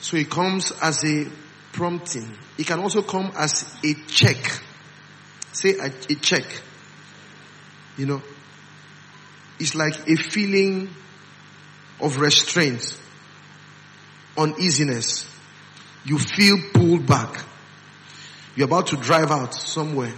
So 0.00 0.16
it 0.16 0.30
comes 0.30 0.72
as 0.82 1.04
a 1.04 1.26
prompting. 1.72 2.36
It 2.58 2.66
can 2.66 2.80
also 2.80 3.02
come 3.02 3.32
as 3.36 3.74
a 3.84 3.94
check. 4.08 4.60
Say 5.52 5.78
a, 5.78 5.86
a 5.86 6.14
check. 6.16 6.44
You 7.96 8.06
know, 8.06 8.22
it's 9.60 9.74
like 9.74 10.08
a 10.08 10.16
feeling 10.16 10.88
of 12.00 12.18
restraint, 12.18 12.98
uneasiness. 14.36 15.28
You 16.04 16.18
feel 16.18 16.56
pulled 16.72 17.06
back. 17.06 17.44
You're 18.56 18.66
about 18.66 18.88
to 18.88 18.96
drive 18.96 19.30
out 19.30 19.54
somewhere. 19.54 20.12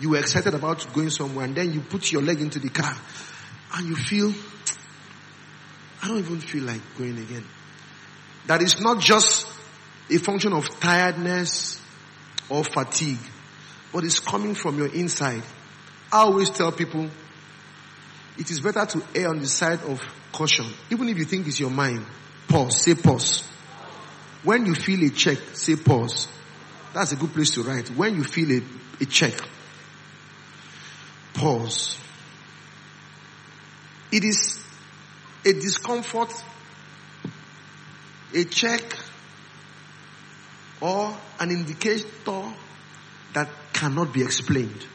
You 0.00 0.10
were 0.10 0.18
excited 0.18 0.54
about 0.54 0.92
going 0.94 1.10
somewhere 1.10 1.44
and 1.44 1.54
then 1.54 1.72
you 1.72 1.80
put 1.80 2.10
your 2.10 2.22
leg 2.22 2.40
into 2.40 2.58
the 2.58 2.70
car 2.70 2.96
and 3.74 3.88
you 3.88 3.96
feel, 3.96 4.32
I 6.02 6.08
don't 6.08 6.18
even 6.18 6.40
feel 6.40 6.64
like 6.64 6.80
going 6.96 7.18
again. 7.18 7.44
That 8.48 8.62
is 8.62 8.80
not 8.80 8.98
just 8.98 9.46
a 10.10 10.16
function 10.16 10.54
of 10.54 10.68
tiredness 10.80 11.80
or 12.48 12.64
fatigue, 12.64 13.18
but 13.92 14.04
it's 14.04 14.20
coming 14.20 14.54
from 14.54 14.78
your 14.78 14.88
inside. 14.88 15.42
I 16.10 16.20
always 16.20 16.48
tell 16.48 16.72
people, 16.72 17.10
it 18.38 18.50
is 18.50 18.60
better 18.60 18.86
to 18.86 19.02
err 19.14 19.28
on 19.28 19.40
the 19.40 19.46
side 19.46 19.82
of 19.82 20.00
caution. 20.32 20.64
Even 20.90 21.10
if 21.10 21.18
you 21.18 21.26
think 21.26 21.46
it's 21.46 21.60
your 21.60 21.68
mind, 21.68 22.06
pause, 22.48 22.80
say 22.80 22.94
pause. 22.94 23.42
When 24.44 24.64
you 24.64 24.74
feel 24.74 25.04
a 25.04 25.10
check, 25.10 25.36
say 25.52 25.76
pause. 25.76 26.26
That's 26.94 27.12
a 27.12 27.16
good 27.16 27.34
place 27.34 27.50
to 27.50 27.62
write. 27.62 27.88
When 27.90 28.14
you 28.14 28.24
feel 28.24 28.50
a, 28.50 28.62
a 29.02 29.04
check, 29.04 29.34
pause. 31.34 31.98
It 34.10 34.24
is 34.24 34.64
a 35.44 35.52
discomfort, 35.52 36.32
a 38.34 38.44
check, 38.44 38.82
or 40.80 41.16
an 41.40 41.50
indicator 41.50 42.54
that 43.34 43.48
cannot 43.72 44.12
be 44.12 44.22
explained. 44.22 44.86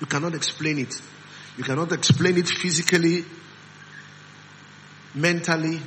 You 0.00 0.06
cannot 0.06 0.34
explain 0.34 0.78
it. 0.78 0.94
You 1.56 1.64
cannot 1.64 1.92
explain 1.92 2.38
it 2.38 2.48
physically, 2.48 3.24
mentally, 5.14 5.80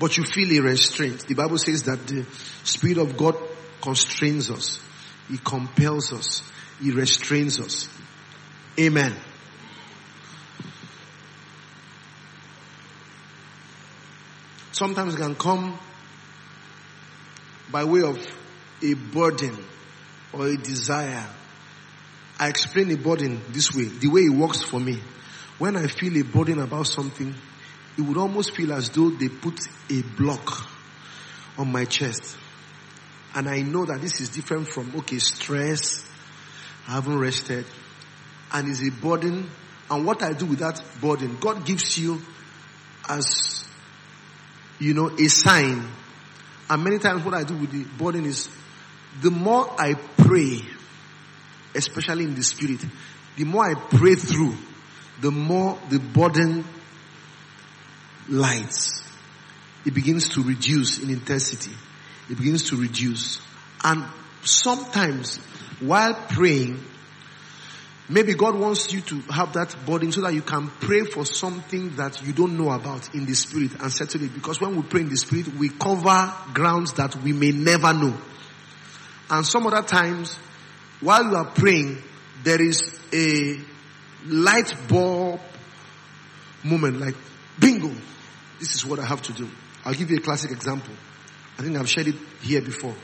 but 0.00 0.16
you 0.16 0.24
feel 0.24 0.58
a 0.58 0.62
restraint. 0.62 1.26
The 1.26 1.34
Bible 1.34 1.58
says 1.58 1.84
that 1.84 2.06
the 2.06 2.26
Spirit 2.64 2.98
of 2.98 3.16
God 3.16 3.36
constrains 3.80 4.50
us. 4.50 4.80
He 5.28 5.38
compels 5.38 6.12
us. 6.12 6.42
He 6.80 6.90
restrains 6.90 7.60
us. 7.60 7.88
Amen. 8.78 9.14
Sometimes 14.74 15.14
can 15.14 15.36
come 15.36 15.78
by 17.70 17.84
way 17.84 18.02
of 18.02 18.18
a 18.82 18.94
burden 18.94 19.56
or 20.32 20.48
a 20.48 20.56
desire. 20.56 21.24
I 22.40 22.48
explain 22.48 22.90
a 22.90 22.96
burden 22.96 23.40
this 23.50 23.72
way, 23.72 23.84
the 23.84 24.08
way 24.08 24.22
it 24.22 24.32
works 24.32 24.62
for 24.62 24.80
me. 24.80 25.00
When 25.58 25.76
I 25.76 25.86
feel 25.86 26.16
a 26.18 26.24
burden 26.24 26.58
about 26.58 26.88
something, 26.88 27.32
it 27.96 28.00
would 28.00 28.16
almost 28.16 28.56
feel 28.56 28.72
as 28.72 28.90
though 28.90 29.10
they 29.10 29.28
put 29.28 29.60
a 29.90 30.02
block 30.02 30.68
on 31.56 31.70
my 31.70 31.84
chest. 31.84 32.36
And 33.36 33.48
I 33.48 33.62
know 33.62 33.84
that 33.84 34.00
this 34.00 34.20
is 34.20 34.30
different 34.30 34.66
from, 34.66 34.92
okay, 34.96 35.20
stress, 35.20 36.04
I 36.88 36.94
haven't 36.94 37.20
rested, 37.20 37.64
and 38.52 38.68
it's 38.68 38.82
a 38.82 38.90
burden. 38.90 39.48
And 39.88 40.04
what 40.04 40.24
I 40.24 40.32
do 40.32 40.46
with 40.46 40.58
that 40.58 40.82
burden, 41.00 41.36
God 41.40 41.64
gives 41.64 41.96
you 41.96 42.20
as, 43.08 43.63
you 44.78 44.94
know, 44.94 45.08
a 45.08 45.28
sign. 45.28 45.86
And 46.68 46.84
many 46.84 46.98
times 46.98 47.24
what 47.24 47.34
I 47.34 47.44
do 47.44 47.56
with 47.56 47.70
the 47.70 47.84
burden 47.96 48.24
is, 48.24 48.48
the 49.20 49.30
more 49.30 49.70
I 49.78 49.94
pray, 49.94 50.60
especially 51.74 52.24
in 52.24 52.34
the 52.34 52.42
spirit, 52.42 52.84
the 53.36 53.44
more 53.44 53.64
I 53.64 53.74
pray 53.74 54.14
through, 54.14 54.54
the 55.20 55.30
more 55.30 55.78
the 55.90 55.98
burden 55.98 56.64
lights. 58.28 59.02
It 59.84 59.94
begins 59.94 60.30
to 60.30 60.42
reduce 60.42 60.98
in 61.02 61.10
intensity. 61.10 61.72
It 62.30 62.38
begins 62.38 62.70
to 62.70 62.76
reduce. 62.76 63.40
And 63.82 64.04
sometimes 64.42 65.36
while 65.80 66.14
praying, 66.14 66.82
maybe 68.08 68.34
God 68.34 68.58
wants 68.58 68.92
you 68.92 69.00
to 69.02 69.20
have 69.32 69.52
that 69.54 69.74
burden 69.86 70.12
so 70.12 70.20
that 70.22 70.34
you 70.34 70.42
can 70.42 70.68
pray 70.68 71.04
for 71.04 71.24
something 71.24 71.96
that 71.96 72.22
you 72.22 72.32
don't 72.32 72.56
know 72.56 72.70
about 72.70 73.14
in 73.14 73.26
the 73.26 73.34
spirit 73.34 73.72
and 73.80 73.92
settle 73.92 74.22
it. 74.22 74.34
Because 74.34 74.60
when 74.60 74.76
we 74.76 74.82
pray 74.82 75.02
in 75.02 75.08
the 75.08 75.16
spirit, 75.16 75.48
we 75.56 75.68
cover 75.70 76.32
grounds 76.52 76.92
that 76.94 77.16
we 77.16 77.32
may 77.32 77.52
never 77.52 77.92
know. 77.92 78.16
And 79.30 79.46
some 79.46 79.66
other 79.66 79.82
times, 79.82 80.36
while 81.00 81.24
you 81.24 81.34
are 81.34 81.46
praying, 81.46 82.02
there 82.42 82.60
is 82.60 82.98
a 83.12 83.58
light 84.26 84.74
bulb 84.88 85.40
moment 86.62 87.00
like, 87.00 87.14
bingo, 87.58 87.90
this 88.58 88.74
is 88.74 88.84
what 88.86 88.98
I 88.98 89.04
have 89.04 89.22
to 89.22 89.32
do. 89.32 89.48
I'll 89.84 89.94
give 89.94 90.10
you 90.10 90.18
a 90.18 90.20
classic 90.20 90.50
example. 90.50 90.94
I 91.58 91.62
think 91.62 91.76
I've 91.76 91.88
shared 91.88 92.08
it 92.08 92.16
here 92.42 92.60
before. 92.62 92.94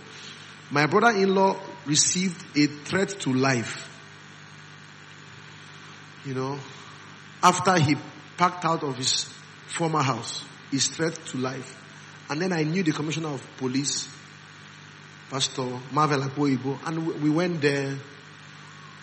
My 0.71 0.87
brother-in-law 0.87 1.59
received 1.87 2.57
a 2.57 2.67
threat 2.67 3.09
to 3.21 3.33
life. 3.33 3.90
You 6.25 6.35
know, 6.35 6.59
after 7.43 7.79
he 7.79 7.97
packed 8.37 8.65
out 8.65 8.83
of 8.83 8.97
his 8.97 9.25
former 9.69 10.03
house, 10.03 10.45
his 10.71 10.89
threat 10.89 11.15
to 11.27 11.39
life. 11.39 11.77
And 12.29 12.41
then 12.41 12.53
I 12.53 12.63
knew 12.63 12.83
the 12.83 12.93
commissioner 12.93 13.29
of 13.29 13.43
police, 13.57 14.09
Pastor 15.31 15.81
Marvel 15.93 16.21
Apoibo, 16.21 16.79
and 16.87 17.07
we- 17.07 17.15
we 17.15 17.31
went 17.31 17.61
there. 17.61 17.99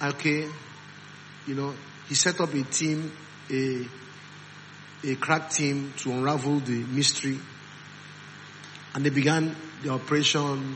Okay, 0.01 0.47
you 1.47 1.55
know, 1.55 1.73
he 2.07 2.15
set 2.15 2.39
up 2.39 2.53
a 2.53 2.63
team, 2.63 3.11
a 3.49 3.89
a 5.03 5.15
crack 5.15 5.49
team 5.49 5.93
to 5.97 6.11
unravel 6.11 6.59
the 6.59 6.83
mystery. 6.83 7.39
And 8.93 9.05
they 9.05 9.09
began 9.11 9.55
the 9.83 9.89
operation, 9.89 10.75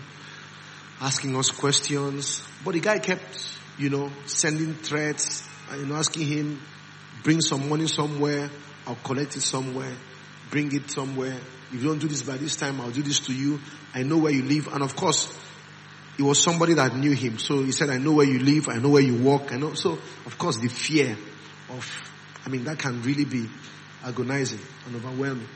asking 0.99 1.36
us 1.36 1.49
questions. 1.51 2.41
But 2.63 2.73
the 2.73 2.80
guy 2.80 2.99
kept, 2.99 3.47
you 3.77 3.89
know, 3.89 4.12
sending 4.27 4.75
threats, 4.75 5.43
you 5.77 5.86
know, 5.86 5.95
asking 5.95 6.27
him, 6.27 6.62
bring 7.23 7.41
some 7.41 7.69
money 7.69 7.88
somewhere, 7.88 8.49
I'll 8.86 8.95
collect 8.95 9.36
it 9.36 9.41
somewhere, 9.41 9.93
bring 10.49 10.73
it 10.75 10.89
somewhere. 10.89 11.38
If 11.71 11.81
you 11.81 11.88
don't 11.88 11.99
do 11.99 12.07
this 12.07 12.23
by 12.23 12.38
this 12.38 12.55
time, 12.55 12.81
I'll 12.81 12.91
do 12.91 13.01
this 13.01 13.19
to 13.21 13.34
you. 13.34 13.60
I 13.93 14.03
know 14.03 14.17
where 14.17 14.31
you 14.31 14.43
live. 14.43 14.67
And 14.67 14.84
of 14.84 14.95
course, 14.95 15.38
it 16.17 16.23
was 16.23 16.41
somebody 16.41 16.73
that 16.73 16.95
knew 16.95 17.12
him. 17.12 17.38
So 17.38 17.63
he 17.63 17.71
said, 17.71 17.89
I 17.89 17.97
know 17.97 18.13
where 18.13 18.25
you 18.25 18.39
live, 18.39 18.69
I 18.69 18.77
know 18.77 18.89
where 18.89 19.01
you 19.01 19.21
walk, 19.21 19.53
I 19.53 19.57
know. 19.57 19.73
So, 19.73 19.93
of 20.25 20.38
course, 20.38 20.57
the 20.57 20.67
fear 20.67 21.17
of, 21.69 22.12
I 22.45 22.49
mean, 22.49 22.65
that 22.65 22.79
can 22.79 23.01
really 23.03 23.25
be 23.25 23.49
agonizing 24.03 24.60
and 24.86 24.95
overwhelming. 24.95 25.47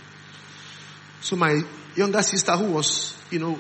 So 1.22 1.36
my 1.36 1.62
younger 1.96 2.22
sister 2.22 2.54
who 2.54 2.72
was, 2.72 3.18
you 3.32 3.40
know, 3.40 3.60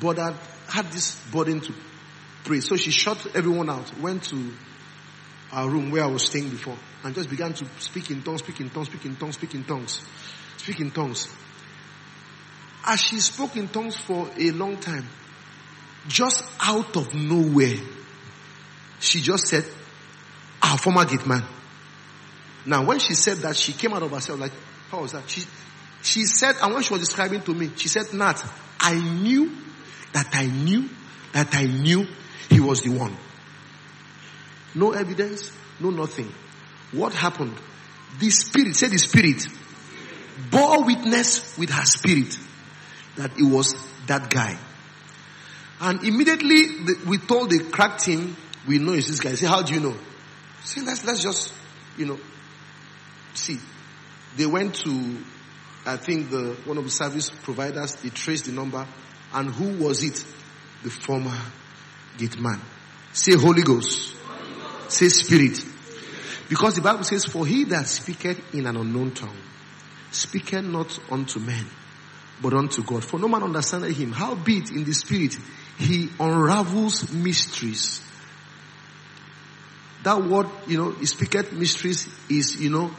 bothered, 0.00 0.34
had 0.68 0.86
this 0.86 1.20
burden 1.30 1.60
to 1.60 1.74
pray. 2.44 2.60
So 2.60 2.76
she 2.76 2.90
shut 2.90 3.34
everyone 3.34 3.70
out, 3.70 3.98
went 4.00 4.24
to 4.24 4.52
our 5.52 5.68
room 5.68 5.90
where 5.90 6.04
I 6.04 6.06
was 6.06 6.24
staying 6.24 6.50
before 6.50 6.76
and 7.04 7.14
just 7.14 7.28
began 7.28 7.52
to 7.54 7.66
speak 7.78 8.10
in 8.10 8.22
tongues, 8.22 8.40
speak 8.40 8.60
in 8.60 8.70
tongues, 8.70 8.86
speak 8.88 9.04
in 9.04 9.16
tongues, 9.16 9.34
speak 9.34 9.54
in 9.54 9.64
tongues, 9.64 10.02
speak 10.56 10.80
in 10.80 10.90
tongues. 10.90 11.28
As 12.86 13.00
she 13.00 13.20
spoke 13.20 13.56
in 13.56 13.68
tongues 13.68 13.96
for 13.96 14.28
a 14.38 14.50
long 14.52 14.78
time, 14.78 15.06
just 16.08 16.44
out 16.60 16.96
of 16.96 17.14
nowhere, 17.14 17.76
she 19.00 19.20
just 19.20 19.46
said, 19.46 19.64
our 20.62 20.78
former 20.78 21.04
gate 21.04 21.26
man. 21.26 21.44
Now, 22.66 22.84
when 22.84 22.98
she 22.98 23.14
said 23.14 23.38
that, 23.38 23.56
she 23.56 23.72
came 23.72 23.92
out 23.92 24.02
of 24.02 24.10
herself 24.10 24.38
like, 24.38 24.52
how 24.90 25.02
was 25.02 25.12
that? 25.12 25.28
She, 25.28 25.42
she 26.02 26.24
said, 26.24 26.56
and 26.62 26.72
when 26.72 26.82
she 26.82 26.92
was 26.92 27.00
describing 27.00 27.42
to 27.42 27.54
me, 27.54 27.70
she 27.76 27.88
said, 27.88 28.12
Nat, 28.12 28.42
I 28.78 28.94
knew 28.94 29.50
that 30.12 30.28
I 30.32 30.46
knew 30.46 30.88
that 31.32 31.54
I 31.54 31.64
knew 31.66 32.06
he 32.48 32.60
was 32.60 32.82
the 32.82 32.90
one. 32.90 33.16
No 34.74 34.92
evidence, 34.92 35.50
no 35.80 35.90
nothing. 35.90 36.32
What 36.92 37.14
happened? 37.14 37.56
The 38.18 38.30
spirit, 38.30 38.76
say 38.76 38.88
the 38.88 38.98
spirit, 38.98 39.46
bore 40.50 40.84
witness 40.84 41.56
with 41.58 41.70
her 41.70 41.84
spirit 41.84 42.38
that 43.16 43.32
it 43.38 43.44
was 43.44 43.74
that 44.06 44.30
guy. 44.30 44.58
And 45.80 46.02
immediately 46.04 46.66
the, 46.66 47.00
we 47.06 47.18
told 47.18 47.50
the 47.50 47.64
crack 47.70 47.98
team, 47.98 48.36
we 48.66 48.78
know 48.78 48.92
it's 48.92 49.08
this 49.08 49.20
guy. 49.20 49.34
Say, 49.34 49.46
how 49.46 49.62
do 49.62 49.74
you 49.74 49.80
know? 49.80 49.96
Say, 50.64 50.82
let's, 50.82 51.04
let's 51.04 51.22
just, 51.22 51.54
you 51.96 52.06
know, 52.06 52.18
see. 53.34 53.58
They 54.36 54.46
went 54.46 54.74
to, 54.76 55.18
I 55.86 55.96
think 55.96 56.30
the, 56.30 56.56
one 56.64 56.76
of 56.76 56.84
the 56.84 56.90
service 56.90 57.30
providers, 57.30 57.96
they 57.96 58.10
traced 58.10 58.44
the 58.44 58.52
number. 58.52 58.86
And 59.32 59.50
who 59.50 59.84
was 59.84 60.02
it? 60.02 60.24
The 60.82 60.90
former 60.90 61.36
gate 62.18 62.38
man. 62.38 62.60
Say 63.12 63.36
Holy 63.36 63.62
Ghost. 63.62 64.14
Say 64.90 65.08
Spirit. 65.08 65.64
Because 66.48 66.74
the 66.74 66.82
Bible 66.82 67.04
says, 67.04 67.24
for 67.24 67.46
he 67.46 67.64
that 67.64 67.86
speaketh 67.86 68.54
in 68.54 68.66
an 68.66 68.76
unknown 68.76 69.12
tongue, 69.12 69.36
speaketh 70.10 70.64
not 70.64 70.98
unto 71.10 71.38
men, 71.38 71.64
but 72.42 72.52
unto 72.52 72.82
God. 72.82 73.04
For 73.04 73.20
no 73.20 73.28
man 73.28 73.44
understandeth 73.44 73.96
him. 73.96 74.10
Howbeit 74.10 74.70
in 74.70 74.82
the 74.82 74.92
spirit, 74.92 75.36
he 75.78 76.10
unravels 76.18 77.12
mysteries. 77.12 78.02
That 80.02 80.24
word, 80.24 80.48
you 80.66 80.76
know, 80.76 80.90
he 80.90 81.06
speaketh 81.06 81.52
mysteries 81.52 82.08
is, 82.28 82.60
you 82.60 82.70
know, 82.70 82.90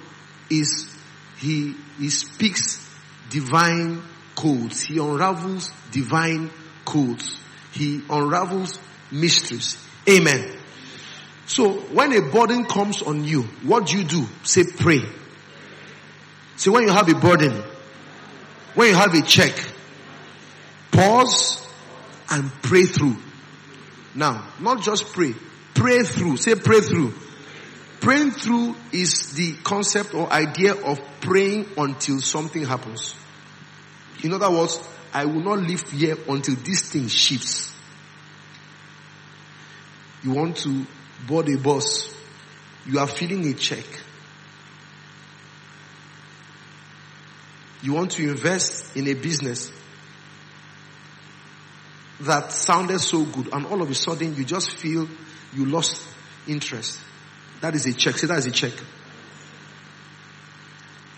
is, 0.50 0.90
he, 1.38 1.76
he 1.98 2.10
speaks 2.10 2.80
divine 3.30 4.02
codes. 4.36 4.82
He 4.82 4.98
unravels 4.98 5.72
divine 5.92 6.52
codes. 6.86 7.38
He 7.74 8.02
unravels 8.10 8.80
mysteries. 9.12 9.78
Amen. 10.08 10.61
So 11.46 11.74
when 11.74 12.14
a 12.14 12.22
burden 12.22 12.66
comes 12.66 13.02
on 13.02 13.24
you, 13.26 13.44
what 13.64 13.88
do 13.88 13.98
you 13.98 14.04
do? 14.04 14.26
Say 14.44 14.64
pray. 14.64 15.02
Say 16.56 16.70
when 16.70 16.84
you 16.84 16.92
have 16.92 17.10
a 17.10 17.16
burden, 17.16 17.64
when 18.76 18.90
you 18.90 18.96
have 18.96 19.14
a 19.14 19.22
check, 19.22 19.54
pause 20.92 21.68
and 22.30 22.52
pray 22.62 22.86
through. 22.86 23.18
Now, 24.16 24.48
not 24.60 24.82
just 24.82 25.14
pray, 25.14 25.34
pray 25.74 26.04
through. 26.04 26.38
Say 26.38 26.56
pray 26.56 26.82
through. 26.82 27.14
Praying 28.02 28.32
through 28.32 28.76
is 28.92 29.34
the 29.34 29.54
concept 29.64 30.16
or 30.16 30.32
idea 30.32 30.74
of 30.74 31.00
praying 31.22 31.68
until 31.78 32.20
something 32.20 32.66
happens. 32.66 33.14
In 34.24 34.34
other 34.34 34.50
words, 34.50 34.80
I 35.14 35.26
will 35.26 35.44
not 35.44 35.60
live 35.60 35.88
here 35.92 36.18
until 36.28 36.56
this 36.56 36.82
thing 36.92 37.08
shifts. 37.08 37.72
You 40.24 40.32
want 40.32 40.58
to 40.58 40.86
board 41.28 41.50
a 41.50 41.58
bus. 41.58 42.14
You 42.86 43.00
are 43.00 43.08
feeling 43.08 43.46
a 43.48 43.54
check. 43.54 43.86
You 47.82 47.94
want 47.94 48.12
to 48.12 48.30
invest 48.30 48.96
in 48.96 49.08
a 49.08 49.14
business 49.14 49.72
that 52.22 52.52
sounded 52.52 53.00
so 53.00 53.26
good 53.26 53.52
and 53.52 53.66
all 53.66 53.82
of 53.82 53.90
a 53.90 53.96
sudden 53.96 54.36
you 54.36 54.46
just 54.46 54.72
feel 54.72 55.08
you 55.54 55.66
lost 55.66 56.04
interest. 56.48 57.00
That 57.62 57.74
is 57.76 57.86
a 57.88 57.94
check. 57.94 58.18
Say 58.18 58.28
that 58.28 58.38
is 58.38 58.46
a 58.48 58.52
check. 58.52 58.74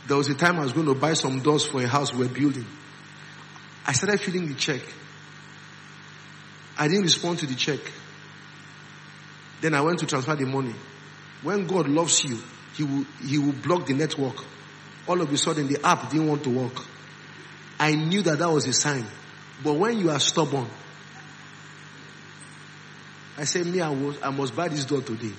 There 0.07 0.17
was 0.17 0.29
a 0.29 0.35
time 0.35 0.57
I 0.57 0.63
was 0.63 0.73
going 0.73 0.87
to 0.87 0.95
buy 0.95 1.13
some 1.13 1.41
doors 1.41 1.65
for 1.65 1.81
a 1.81 1.87
house 1.87 2.13
we 2.13 2.25
we're 2.25 2.33
building. 2.33 2.65
I 3.85 3.93
started 3.93 4.19
feeling 4.19 4.47
the 4.47 4.53
check. 4.53 4.81
I 6.77 6.87
didn't 6.87 7.03
respond 7.03 7.39
to 7.39 7.45
the 7.45 7.55
check. 7.55 7.79
Then 9.63 9.75
I 9.75 9.79
went 9.79 9.99
to 9.99 10.05
transfer 10.05 10.35
the 10.35 10.45
money. 10.45 10.75
When 11.41 11.65
God 11.65 11.87
loves 11.87 12.25
you, 12.25 12.37
He 12.75 12.83
will, 12.83 13.05
He 13.25 13.37
will 13.37 13.53
block 13.53 13.85
the 13.85 13.93
network. 13.93 14.35
All 15.07 15.21
of 15.21 15.31
a 15.31 15.37
sudden 15.37 15.69
the 15.69 15.79
app 15.87 16.11
didn't 16.11 16.27
want 16.27 16.43
to 16.43 16.49
work. 16.49 16.83
I 17.79 17.95
knew 17.95 18.21
that 18.23 18.39
that 18.39 18.49
was 18.49 18.67
a 18.67 18.73
sign. 18.73 19.05
But 19.63 19.75
when 19.75 19.99
you 19.99 20.09
are 20.11 20.19
stubborn, 20.19 20.67
I 23.37 23.45
said, 23.45 23.65
me, 23.65 23.79
I, 23.79 23.89
was, 23.89 24.17
I 24.21 24.31
must 24.31 24.53
buy 24.53 24.67
this 24.67 24.83
door 24.83 25.01
today. 25.01 25.31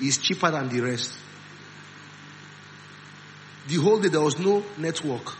It's 0.00 0.18
cheaper 0.18 0.50
than 0.50 0.68
the 0.68 0.80
rest. 0.80 1.16
The 3.68 3.76
whole 3.76 4.00
day 4.00 4.08
there 4.08 4.20
was 4.20 4.36
no 4.36 4.64
network. 4.78 5.32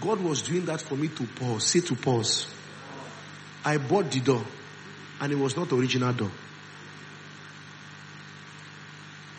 God 0.00 0.18
was 0.18 0.40
doing 0.40 0.64
that 0.64 0.80
for 0.80 0.94
me 0.94 1.08
to 1.08 1.26
pause. 1.26 1.66
Say 1.66 1.80
to 1.80 1.94
pause. 1.94 2.46
I 3.66 3.76
bought 3.76 4.10
the 4.10 4.20
door 4.20 4.42
and 5.20 5.30
it 5.30 5.36
was 5.38 5.58
not 5.58 5.70
original 5.70 6.14
door. 6.14 6.30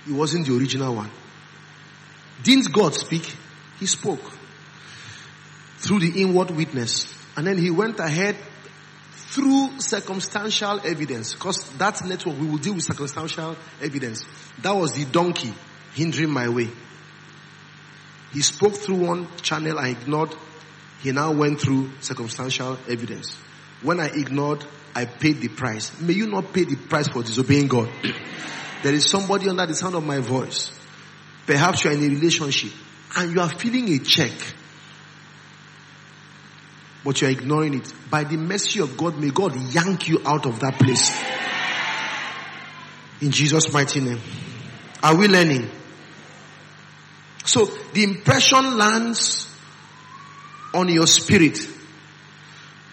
It 0.08 0.14
wasn't 0.14 0.48
the 0.48 0.56
original 0.56 0.96
one. 0.96 1.12
Didn't 2.44 2.72
God 2.72 2.94
speak? 2.94 3.36
He 3.80 3.86
spoke 3.86 4.22
through 5.78 6.00
the 6.00 6.22
inward 6.22 6.52
witness. 6.52 7.12
And 7.36 7.46
then 7.46 7.58
he 7.58 7.70
went 7.70 8.00
ahead 8.00 8.38
through 9.12 9.80
circumstantial 9.80 10.80
evidence. 10.86 11.34
Because 11.34 11.70
that 11.78 12.04
network, 12.06 12.40
we 12.40 12.48
will 12.48 12.58
deal 12.58 12.76
with 12.76 12.84
circumstantial 12.84 13.56
evidence. 13.82 14.26
That 14.62 14.72
was 14.72 14.94
the 14.94 15.06
donkey 15.06 15.54
hindering 15.94 16.30
my 16.30 16.50
way. 16.50 16.70
He 18.32 18.42
spoke 18.42 18.76
through 18.76 19.06
one 19.06 19.28
channel 19.42 19.80
I 19.80 19.90
ignored. 19.90 20.36
He 21.02 21.12
now 21.12 21.32
went 21.32 21.62
through 21.62 21.92
circumstantial 22.02 22.78
evidence. 22.88 23.38
When 23.82 24.00
I 24.00 24.08
ignored, 24.08 24.64
I 24.94 25.06
paid 25.06 25.42
the 25.42 25.50
price. 25.50 26.00
May 26.00 26.14
you 26.14 26.28
not 26.28 26.54
pay 26.54 26.64
the 26.64 26.76
price 26.76 27.08
for 27.08 27.24
disobeying 27.24 27.68
God. 27.68 27.90
there 28.86 28.94
is 28.94 29.10
somebody 29.10 29.50
under 29.50 29.66
the 29.66 29.74
sound 29.74 29.96
of 29.96 30.04
my 30.06 30.20
voice. 30.20 30.70
Perhaps 31.48 31.84
you 31.84 31.90
are 31.90 31.94
in 31.96 32.04
a 32.04 32.08
relationship 32.08 32.72
and 33.18 33.34
you 33.34 33.42
are 33.42 33.50
feeling 33.50 33.92
a 33.92 33.98
check. 33.98 34.32
But 37.04 37.20
you 37.20 37.28
are 37.28 37.32
ignoring 37.32 37.74
it. 37.74 37.92
By 38.12 38.26
the 38.26 38.38
mercy 38.38 38.82
of 38.82 38.96
God, 38.96 39.18
may 39.18 39.32
God 39.32 39.56
yank 39.74 40.08
you 40.08 40.22
out 40.24 40.46
of 40.46 40.60
that 40.60 40.76
place. 40.76 41.20
In 43.24 43.32
Jesus' 43.32 43.74
mighty 43.74 44.02
name. 44.02 44.20
Are 45.02 45.18
we 45.18 45.30
learning? 45.30 45.68
So 47.44 47.66
the 47.94 48.04
impression 48.04 48.78
lands 48.78 49.52
on 50.76 50.90
your 50.90 51.08
spirit, 51.08 51.58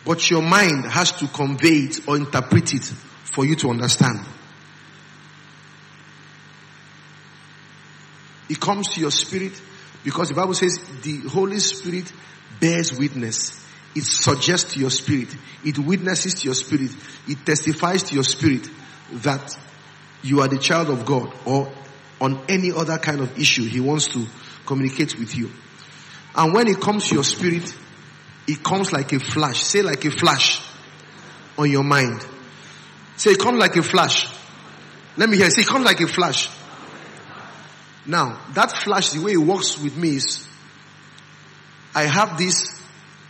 but 0.06 0.30
your 0.30 0.40
mind 0.40 0.86
has 0.86 1.12
to 1.12 1.28
convey 1.28 1.80
it 1.80 2.08
or 2.08 2.16
interpret 2.16 2.72
it 2.72 2.84
for 2.84 3.44
you 3.44 3.56
to 3.56 3.68
understand. 3.68 4.20
It 8.48 8.60
comes 8.60 8.88
to 8.88 9.00
your 9.00 9.10
spirit 9.10 9.60
because 10.04 10.28
the 10.28 10.34
Bible 10.34 10.54
says 10.54 10.78
the 11.02 11.28
Holy 11.28 11.58
Spirit 11.58 12.12
bears 12.60 12.92
witness. 12.92 13.64
It 13.94 14.04
suggests 14.04 14.74
to 14.74 14.80
your 14.80 14.90
spirit. 14.90 15.28
It 15.64 15.78
witnesses 15.78 16.34
to 16.40 16.46
your 16.46 16.54
spirit. 16.54 16.90
It 17.28 17.44
testifies 17.44 18.04
to 18.04 18.14
your 18.14 18.24
spirit 18.24 18.68
that 19.12 19.56
you 20.22 20.40
are 20.40 20.48
the 20.48 20.58
child 20.58 20.88
of 20.88 21.04
God 21.04 21.32
or 21.44 21.70
on 22.20 22.40
any 22.48 22.72
other 22.72 22.98
kind 22.98 23.20
of 23.20 23.38
issue 23.38 23.64
he 23.64 23.80
wants 23.80 24.06
to 24.08 24.26
communicate 24.64 25.18
with 25.18 25.36
you. 25.36 25.50
And 26.34 26.54
when 26.54 26.68
it 26.68 26.80
comes 26.80 27.08
to 27.08 27.16
your 27.16 27.24
spirit, 27.24 27.74
it 28.46 28.62
comes 28.62 28.92
like 28.92 29.12
a 29.12 29.20
flash. 29.20 29.62
Say 29.62 29.82
like 29.82 30.04
a 30.04 30.10
flash 30.10 30.62
on 31.58 31.70
your 31.70 31.84
mind. 31.84 32.26
Say 33.16 33.32
it 33.32 33.38
comes 33.38 33.58
like 33.58 33.76
a 33.76 33.82
flash. 33.82 34.32
Let 35.16 35.28
me 35.28 35.36
hear. 35.36 35.50
Say 35.50 35.62
it 35.62 35.68
comes 35.68 35.84
like 35.84 36.00
a 36.00 36.06
flash. 36.06 36.48
Now, 38.06 38.40
that 38.54 38.72
flash, 38.72 39.10
the 39.10 39.22
way 39.22 39.32
it 39.32 39.38
works 39.38 39.78
with 39.78 39.96
me 39.96 40.16
is, 40.16 40.46
I 41.94 42.04
have 42.04 42.38
this, 42.38 42.82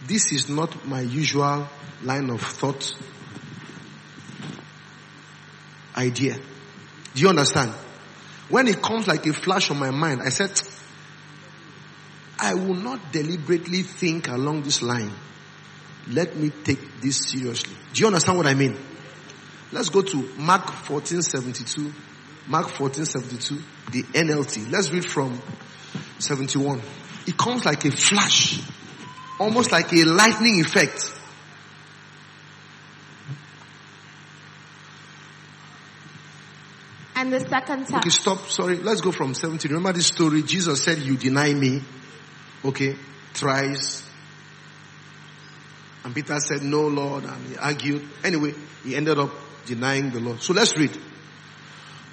this 0.07 0.33
is 0.33 0.49
not 0.49 0.87
my 0.87 1.01
usual 1.01 1.69
line 2.03 2.31
of 2.31 2.41
thought 2.41 2.95
idea. 5.97 6.39
Do 7.15 7.21
you 7.21 7.29
understand? 7.29 7.73
When 8.49 8.67
it 8.67 8.83
comes 8.83 9.07
like 9.07 9.27
a 9.27 9.33
flash 9.33 9.71
on 9.71 9.79
my 9.79 9.91
mind, 9.91 10.23
I 10.23 10.31
said, 10.31 10.61
I 12.39 12.55
will 12.55 12.75
not 12.75 13.13
deliberately 13.13 13.83
think 13.83 14.29
along 14.29 14.63
this 14.63 14.83
line. 14.83 15.13
Let 16.09 16.37
me 16.37 16.51
take 16.51 17.01
this 17.01 17.31
seriously. 17.31 17.77
Do 17.93 18.01
you 18.01 18.07
understand 18.07 18.39
what 18.39 18.47
I 18.47 18.55
mean? 18.55 18.77
Let's 19.71 19.89
go 19.89 20.03
to 20.03 20.17
Mark 20.39 20.67
1472. 20.89 21.93
Mark 22.49 22.79
1472, 22.79 23.63
the 23.93 24.03
NLT. 24.19 24.71
Let's 24.71 24.91
read 24.91 25.05
from 25.05 25.41
71. 26.19 26.83
It 27.27 27.37
comes 27.37 27.65
like 27.65 27.85
a 27.85 27.91
flash, 27.93 28.61
almost 29.39 29.71
like 29.71 29.93
a 29.93 30.05
lightning 30.05 30.61
effect. 30.61 31.11
And 37.15 37.33
the 37.33 37.41
second 37.41 37.87
time. 37.87 37.99
Okay, 38.01 38.11
stop. 38.11 38.49
Sorry. 38.49 38.79
Let's 38.79 39.01
go 39.01 39.13
from 39.13 39.35
70. 39.35 39.69
Remember 39.69 39.93
this 39.93 40.09
story? 40.09 40.43
Jesus 40.43 40.83
said, 40.83 40.99
you 40.99 41.17
deny 41.17 41.55
me. 41.55 41.81
Okay. 42.65 42.97
Thrice. 43.33 44.05
And 46.05 46.13
Peter 46.13 46.41
said, 46.41 46.63
no, 46.63 46.89
Lord. 46.89 47.23
And 47.23 47.47
he 47.47 47.57
argued. 47.57 48.09
Anyway, 48.25 48.55
he 48.83 48.97
ended 48.97 49.21
up 49.21 49.31
denying 49.67 50.11
the 50.11 50.19
Lord. 50.19 50.43
So 50.43 50.53
let's 50.53 50.77
read. 50.77 50.99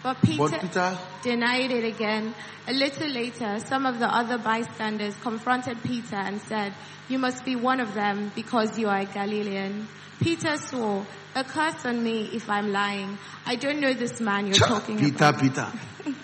But 0.02 0.22
Peter, 0.22 0.38
But 0.38 0.62
Peter, 0.62 0.98
denied 1.24 1.72
it 1.72 1.84
again. 1.84 2.34
A 2.68 2.74
little 2.74 3.10
later, 3.10 3.60
some 3.60 3.86
of 3.86 4.00
the 4.00 4.08
other 4.08 4.38
bystanders 4.38 5.16
confronted 5.18 5.82
Peter 5.84 6.16
and 6.16 6.42
said, 6.42 6.74
You 7.10 7.20
must 7.20 7.44
be 7.44 7.56
one 7.56 7.80
of 7.80 7.94
them 7.94 8.32
because 8.36 8.80
you 8.80 8.88
are 8.88 9.00
a 9.00 9.06
Galilean. 9.06 9.88
Peter 10.22 10.58
swore, 10.58 11.06
A 11.36 11.44
curse 11.44 11.86
on 11.86 12.02
me 12.04 12.30
if 12.34 12.50
I'm 12.50 12.72
lying. 12.72 13.18
I 13.46 13.56
don't 13.56 13.80
know 13.80 13.94
this 13.94 14.20
man 14.22 14.48
you're 14.48 14.56
talking 14.56 14.98
Peter, 14.98 15.16
about. 15.16 15.40
Peter. 15.42 15.68
Peter. 16.06 16.16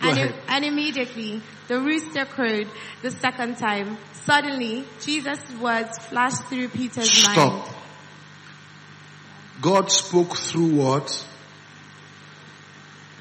And, 0.00 0.34
and 0.48 0.64
immediately, 0.64 1.42
the 1.68 1.80
rooster 1.80 2.24
crowed 2.24 2.68
the 3.02 3.10
second 3.10 3.56
time. 3.56 3.98
Suddenly, 4.24 4.84
Jesus' 5.00 5.38
words 5.60 5.98
flashed 5.98 6.44
through 6.48 6.68
Peter's 6.68 7.10
Stop. 7.10 7.36
mind. 7.36 7.74
God 9.60 9.90
spoke 9.90 10.36
through 10.36 10.74
what? 10.74 11.26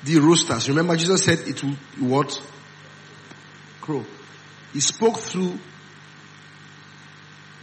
The 0.03 0.19
roosters. 0.19 0.67
Remember 0.69 0.95
Jesus 0.95 1.23
said 1.23 1.39
it 1.47 1.63
will 1.63 1.75
what? 1.99 2.41
Crow. 3.81 4.05
He 4.73 4.79
spoke 4.79 5.17
through 5.17 5.59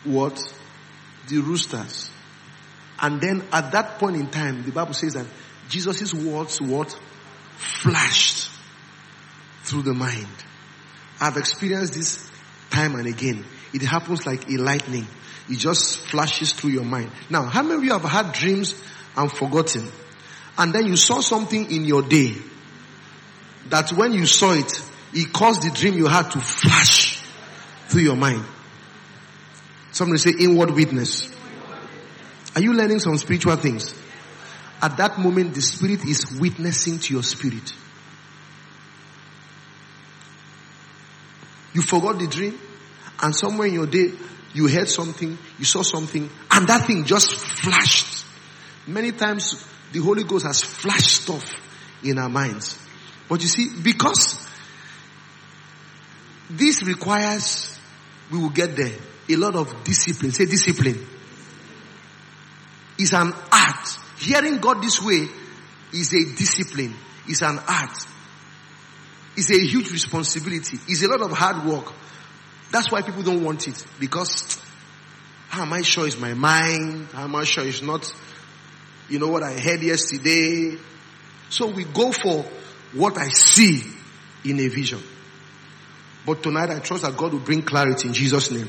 what? 0.05 0.41
The 1.29 1.39
roosters. 1.39 2.11
And 3.01 3.21
then 3.21 3.45
at 3.53 3.73
that 3.73 3.99
point 3.99 4.17
in 4.17 4.31
time, 4.31 4.63
the 4.65 4.73
Bible 4.73 4.95
says 4.95 5.15
that 5.15 5.27
Jesus' 5.69 6.13
words 6.15 6.61
what? 6.61 6.99
Flashed 7.57 8.51
through 9.63 9.83
the 9.83 9.95
mind. 9.95 10.27
I've 11.21 11.37
experienced 11.37 11.95
this 11.95 12.31
time 12.71 12.95
and 12.95 13.07
again. 13.07 13.45
It 13.73 13.83
happens 13.83 14.27
like 14.27 14.49
a 14.49 14.57
lightning. 14.57 15.07
It 15.49 15.59
just 15.59 15.99
flashes 16.09 16.53
through 16.53 16.71
your 16.71 16.85
mind. 16.85 17.11
Now, 17.29 17.45
how 17.45 17.63
many 17.63 17.75
of 17.75 17.85
you 17.85 17.93
have 17.93 18.03
had 18.03 18.33
dreams 18.33 18.81
and 19.17 19.31
forgotten? 19.31 19.89
And 20.59 20.73
then 20.73 20.87
you 20.87 20.97
saw 20.97 21.21
something 21.21 21.71
in 21.71 21.85
your 21.85 22.03
day 22.03 22.35
that 23.69 23.93
when 23.93 24.13
you 24.13 24.27
saw 24.27 24.53
it, 24.53 24.83
it 25.13 25.33
caused 25.33 25.63
the 25.63 25.71
dream 25.71 25.95
you 25.95 26.07
had 26.07 26.31
to 26.31 26.41
flash 26.41 27.23
through 27.89 28.03
your 28.03 28.17
mind. 28.17 28.45
Somebody 29.93 30.19
say 30.19 30.33
inward 30.39 30.71
witness. 30.71 31.35
Are 32.55 32.61
you 32.61 32.73
learning 32.73 33.01
some 33.01 33.17
spiritual 33.17 33.57
things? 33.57 33.95
At 34.83 34.97
that 34.97 35.19
moment, 35.19 35.55
the 35.55 35.63
spirit 35.63 36.05
is 36.05 36.39
witnessing 36.41 36.99
to 37.01 37.15
your 37.15 37.23
spirit. 37.23 37.73
You 41.73 41.83
forgot 41.83 42.19
the 42.19 42.27
dream 42.27 42.59
and 43.23 43.35
somewhere 43.35 43.69
in 43.69 43.75
your 43.75 43.87
day, 43.87 44.13
you 44.53 44.67
heard 44.67 44.89
something, 44.89 45.39
you 45.59 45.65
saw 45.65 45.83
something, 45.83 46.29
and 46.51 46.67
that 46.67 46.87
thing 46.87 47.05
just 47.05 47.35
flashed. 47.35 48.25
Many 48.87 49.13
times, 49.13 49.65
the 49.93 50.01
Holy 50.01 50.25
Ghost 50.25 50.47
has 50.47 50.63
flashed 50.63 51.23
stuff 51.23 51.45
in 52.03 52.19
our 52.19 52.29
minds. 52.29 52.79
But 53.29 53.43
you 53.43 53.49
see, 53.49 53.69
because 53.83 54.39
this 56.49 56.83
requires, 56.83 57.79
we 58.31 58.39
will 58.39 58.51
get 58.51 58.77
there, 58.77 58.93
a 59.29 59.37
lot 59.37 59.55
of 59.55 59.85
discipline. 59.85 60.33
Say 60.33 60.47
discipline. 60.47 61.07
It's 62.99 63.13
an 63.13 63.33
art. 63.53 63.99
Hearing 64.19 64.59
God 64.59 64.83
this 64.83 65.01
way 65.03 65.29
is 65.93 66.13
a 66.13 66.25
discipline. 66.37 66.95
It's 67.27 67.43
an 67.43 67.59
art. 67.67 67.97
It's 69.37 69.51
a 69.51 69.59
huge 69.59 69.91
responsibility. 69.93 70.79
It's 70.89 71.03
a 71.03 71.09
lot 71.09 71.23
of 71.23 71.31
hard 71.31 71.65
work. 71.65 71.93
That's 72.71 72.91
why 72.91 73.03
people 73.03 73.23
don't 73.23 73.43
want 73.43 73.69
it. 73.69 73.85
Because 73.99 74.61
how 75.49 75.63
am 75.63 75.73
I 75.73 75.83
sure 75.83 76.07
it's 76.07 76.19
my 76.19 76.35
mind? 76.35 77.09
How 77.13 77.25
am 77.25 77.35
I 77.37 77.45
sure 77.45 77.65
it's 77.65 77.83
not, 77.83 78.13
you 79.11 79.19
know, 79.19 79.29
what 79.29 79.43
I 79.43 79.53
heard 79.53 79.83
yesterday? 79.83 80.79
So 81.49 81.67
we 81.67 81.85
go 81.85 82.13
for 82.13 82.45
what 82.95 83.19
I 83.19 83.29
see 83.29 83.83
in 84.45 84.59
a 84.61 84.69
vision. 84.69 85.03
But 86.25 86.43
tonight 86.43 86.71
I 86.71 86.79
trust 86.79 87.03
that 87.03 87.17
God 87.17 87.33
will 87.33 87.41
bring 87.41 87.63
clarity 87.63 88.09
in 88.09 88.15
Jesus' 88.15 88.51
name. 88.51 88.69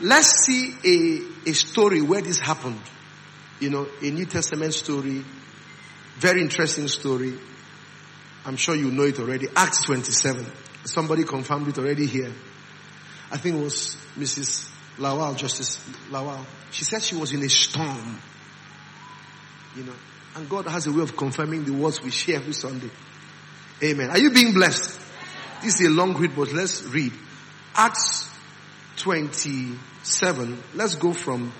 Let's 0.00 0.44
see 0.44 0.74
a, 0.84 1.50
a 1.50 1.54
story 1.54 2.02
where 2.02 2.20
this 2.20 2.38
happened. 2.38 2.80
You 3.58 3.70
know, 3.70 3.88
a 4.02 4.10
New 4.10 4.26
Testament 4.26 4.74
story. 4.74 5.24
Very 6.18 6.42
interesting 6.42 6.86
story. 6.88 7.34
I'm 8.44 8.56
sure 8.56 8.74
you 8.74 8.90
know 8.90 9.04
it 9.04 9.18
already. 9.18 9.46
Acts 9.56 9.84
27. 9.84 10.46
Somebody 10.84 11.24
confirmed 11.24 11.68
it 11.68 11.78
already 11.78 12.06
here. 12.06 12.32
I 13.30 13.36
think 13.36 13.56
it 13.56 13.62
was 13.62 13.96
Mrs. 14.16 14.70
Lawal, 14.98 15.36
Justice 15.36 15.78
Lawal. 16.10 16.44
She 16.70 16.84
said 16.84 17.02
she 17.02 17.16
was 17.16 17.32
in 17.32 17.42
a 17.42 17.48
storm. 17.48 18.20
You 19.76 19.84
know, 19.84 19.94
and 20.36 20.48
God 20.48 20.66
has 20.66 20.86
a 20.86 20.92
way 20.92 21.02
of 21.02 21.16
confirming 21.16 21.64
the 21.64 21.72
words 21.72 22.02
we 22.02 22.10
share 22.10 22.36
every 22.36 22.52
Sunday. 22.52 22.90
Amen. 23.82 24.10
Are 24.10 24.18
you 24.18 24.30
being 24.30 24.52
blessed? 24.52 24.98
This 25.62 25.80
is 25.80 25.86
a 25.86 25.90
long 25.90 26.14
read, 26.14 26.34
but 26.36 26.52
let's 26.52 26.84
read. 26.84 27.12
Acts 27.74 28.28
27. 28.96 30.62
Let's 30.74 30.94
go 30.96 31.12
from 31.12 31.52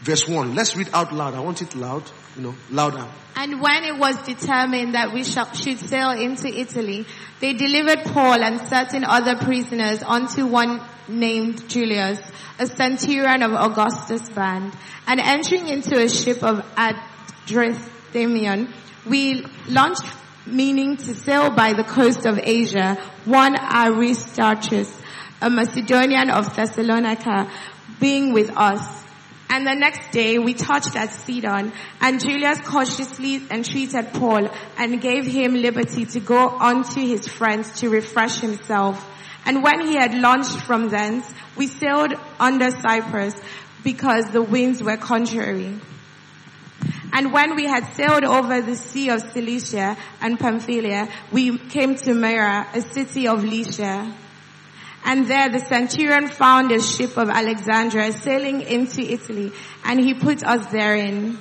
verse 0.00 0.26
1. 0.28 0.54
Let's 0.54 0.76
read 0.76 0.88
out 0.92 1.12
loud. 1.12 1.34
I 1.34 1.40
want 1.40 1.62
it 1.62 1.74
loud, 1.74 2.04
you 2.36 2.42
know, 2.42 2.54
louder. 2.70 3.06
And 3.34 3.60
when 3.60 3.84
it 3.84 3.98
was 3.98 4.16
determined 4.22 4.94
that 4.94 5.12
we 5.12 5.24
should 5.24 5.78
sail 5.78 6.10
into 6.10 6.48
Italy, 6.48 7.06
they 7.40 7.52
delivered 7.52 8.04
Paul 8.04 8.42
and 8.42 8.60
certain 8.60 9.04
other 9.04 9.36
prisoners 9.36 10.02
unto 10.02 10.46
one 10.46 10.80
named 11.06 11.68
Julius, 11.68 12.20
a 12.58 12.66
centurion 12.66 13.42
of 13.42 13.52
Augustus' 13.52 14.28
band. 14.30 14.74
And 15.06 15.20
entering 15.20 15.68
into 15.68 15.98
a 16.02 16.08
ship 16.08 16.42
of 16.42 16.64
Adramyttium, 17.46 18.72
we 19.06 19.44
launched 19.68 20.04
meaning 20.46 20.96
to 20.96 21.14
sail 21.14 21.50
by 21.50 21.72
the 21.72 21.84
coast 21.84 22.26
of 22.26 22.38
Asia, 22.42 22.96
one 23.24 23.56
Aristarchus, 23.56 24.96
a 25.40 25.50
Macedonian 25.50 26.30
of 26.30 26.54
Thessalonica, 26.54 27.50
being 28.00 28.32
with 28.32 28.50
us. 28.56 29.04
And 29.48 29.66
the 29.66 29.74
next 29.74 30.10
day 30.10 30.38
we 30.38 30.54
touched 30.54 30.96
at 30.96 31.12
Sidon, 31.12 31.72
and 32.00 32.20
Julius 32.20 32.60
cautiously 32.60 33.42
entreated 33.50 34.12
Paul 34.12 34.48
and 34.76 35.00
gave 35.00 35.24
him 35.24 35.54
liberty 35.54 36.04
to 36.06 36.20
go 36.20 36.48
on 36.48 36.82
to 36.94 37.00
his 37.00 37.28
friends 37.28 37.80
to 37.80 37.88
refresh 37.88 38.40
himself. 38.40 39.04
And 39.44 39.62
when 39.62 39.86
he 39.86 39.94
had 39.94 40.14
launched 40.14 40.60
from 40.62 40.88
thence, 40.88 41.32
we 41.56 41.68
sailed 41.68 42.12
under 42.40 42.70
Cyprus 42.70 43.40
because 43.84 44.30
the 44.30 44.42
winds 44.42 44.82
were 44.82 44.96
contrary. 44.96 45.78
And 47.16 47.32
when 47.32 47.56
we 47.56 47.64
had 47.64 47.94
sailed 47.94 48.24
over 48.24 48.60
the 48.60 48.76
sea 48.76 49.08
of 49.08 49.22
Cilicia 49.32 49.96
and 50.20 50.38
Pamphylia, 50.38 51.08
we 51.32 51.56
came 51.56 51.94
to 51.94 52.12
Myra, 52.12 52.66
a 52.74 52.82
city 52.82 53.26
of 53.26 53.42
Lycia. 53.42 54.14
And 55.02 55.26
there 55.26 55.48
the 55.48 55.60
centurion 55.60 56.28
found 56.28 56.72
a 56.72 56.82
ship 56.82 57.16
of 57.16 57.30
Alexandria 57.30 58.12
sailing 58.12 58.60
into 58.60 59.00
Italy, 59.00 59.50
and 59.82 59.98
he 59.98 60.12
put 60.12 60.44
us 60.44 60.66
therein. 60.66 61.38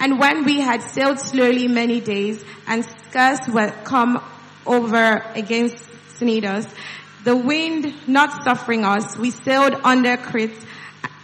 And 0.00 0.18
when 0.18 0.44
we 0.44 0.60
had 0.60 0.82
sailed 0.82 1.18
slowly 1.18 1.66
many 1.66 2.02
days, 2.02 2.44
and 2.66 2.84
scarce 3.08 3.48
were 3.48 3.72
come 3.84 4.22
over 4.66 5.24
against 5.34 5.78
Cnidus, 6.18 6.68
the 7.24 7.34
wind 7.34 8.06
not 8.06 8.44
suffering 8.44 8.84
us, 8.84 9.16
we 9.16 9.30
sailed 9.30 9.80
under 9.82 10.18
Crete 10.18 10.58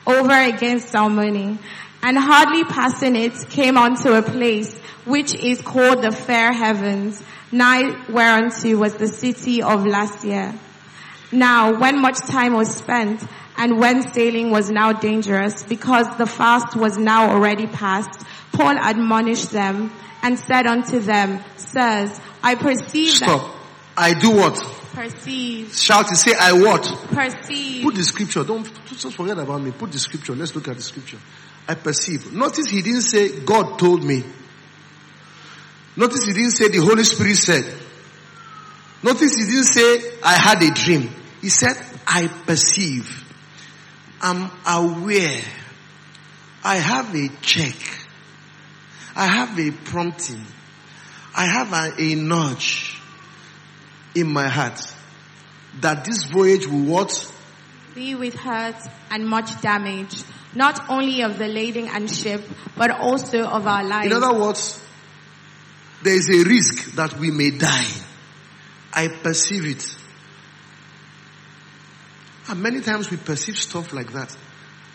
over 0.07 0.33
against 0.33 0.89
Salmone, 0.91 1.59
and 2.03 2.19
hardly 2.19 2.65
passing 2.65 3.17
it 3.17 3.33
came 3.51 3.77
unto 3.77 4.13
a 4.13 4.23
place 4.23 4.77
which 5.05 5.35
is 5.35 5.61
called 5.61 6.03
the 6.03 6.13
fair 6.13 6.53
heavens, 6.53 7.23
nigh 7.51 7.91
whereunto 8.09 8.77
was 8.77 8.95
the 8.95 9.09
city 9.09 9.63
of 9.63 9.81
Lasea. 9.81 10.57
Now, 11.31 11.79
when 11.79 12.01
much 12.01 12.19
time 12.27 12.55
was 12.55 12.75
spent, 12.75 13.23
and 13.57 13.79
when 13.79 14.03
sailing 14.13 14.51
was 14.51 14.71
now 14.71 14.93
dangerous, 14.93 15.63
because 15.63 16.07
the 16.19 16.27
fast 16.27 16.77
was 16.77 16.99
now 16.99 17.31
already 17.31 17.67
past, 17.67 18.27
Paul 18.53 18.77
admonished 18.79 19.51
them 19.51 19.93
and 20.23 20.39
said 20.39 20.67
unto 20.67 21.01
them, 21.01 21.43
Sirs, 21.57 22.21
I 22.43 22.55
perceive 22.55 23.15
Stop. 23.15 23.55
I 23.97 24.15
do 24.15 24.31
what? 24.31 24.61
perceive, 24.93 25.75
Shout 25.75 26.09
and 26.09 26.19
say, 26.19 26.35
I 26.39 26.53
what? 26.53 26.85
perceive, 27.09 27.83
Put 27.83 27.95
the 27.95 28.05
scripture. 28.05 28.45
Don't 28.45 28.71
just 28.87 29.15
forget 29.17 29.39
about 29.39 29.63
me. 29.63 29.71
Put 29.71 29.91
the 29.93 29.99
scripture. 29.99 30.35
Let's 30.35 30.55
look 30.55 30.69
at 30.69 30.77
the 30.77 30.83
scripture. 30.83 31.19
I 31.69 31.75
perceive. 31.75 32.33
Notice 32.33 32.67
he 32.69 32.83
didn't 32.83 33.03
say 33.03 33.41
God 33.41 33.79
told 33.79 34.05
me. 34.05 34.25
Notice 35.97 36.25
he 36.25 36.33
didn't 36.33 36.53
say 36.53 36.69
the 36.69 36.79
Holy 36.79 37.05
Spirit 37.05 37.37
said. 37.37 37.65
Notice 39.03 39.35
he 39.37 39.45
didn't 39.45 39.65
say 39.65 40.19
I 40.23 40.35
had 40.35 40.63
a 40.63 40.71
dream. 40.73 41.11
He 41.41 41.49
said 41.49 41.77
I 42.07 42.29
perceive. 42.29 43.25
I'm 44.21 44.51
aware. 44.67 45.41
I 46.65 46.77
have 46.77 47.15
a 47.15 47.29
check. 47.41 47.75
I 49.15 49.27
have 49.27 49.59
a 49.59 49.71
prompting. 49.71 50.45
I 51.37 51.47
have 51.47 51.73
a, 51.73 52.01
a 52.01 52.15
nudge 52.15 52.99
in 54.15 54.33
my 54.33 54.49
heart 54.49 54.81
that 55.81 56.05
this 56.05 56.25
voyage 56.25 56.67
will 56.67 56.85
what? 56.85 57.33
be 57.95 58.15
with 58.15 58.35
hurt 58.35 58.77
and 59.11 59.27
much 59.27 59.61
damage, 59.61 60.23
not 60.55 60.91
only 60.91 61.23
of 61.23 61.39
the 61.39 61.49
lading 61.49 61.89
and 61.89 62.11
ship, 62.11 62.43
but 62.77 62.91
also 62.91 63.45
of 63.45 63.67
our 63.67 63.85
lives. 63.85 64.07
In 64.07 64.23
other 64.23 64.39
words, 64.39 64.81
there 66.03 66.15
is 66.15 66.29
a 66.29 66.49
risk 66.49 66.93
that 66.97 67.19
we 67.19 67.31
may 67.31 67.51
die. 67.51 67.87
I 68.93 69.09
perceive 69.23 69.67
it. 69.67 69.97
And 72.49 72.63
many 72.63 72.81
times 72.81 73.11
we 73.11 73.17
perceive 73.17 73.57
stuff 73.57 73.93
like 73.93 74.13
that 74.13 74.37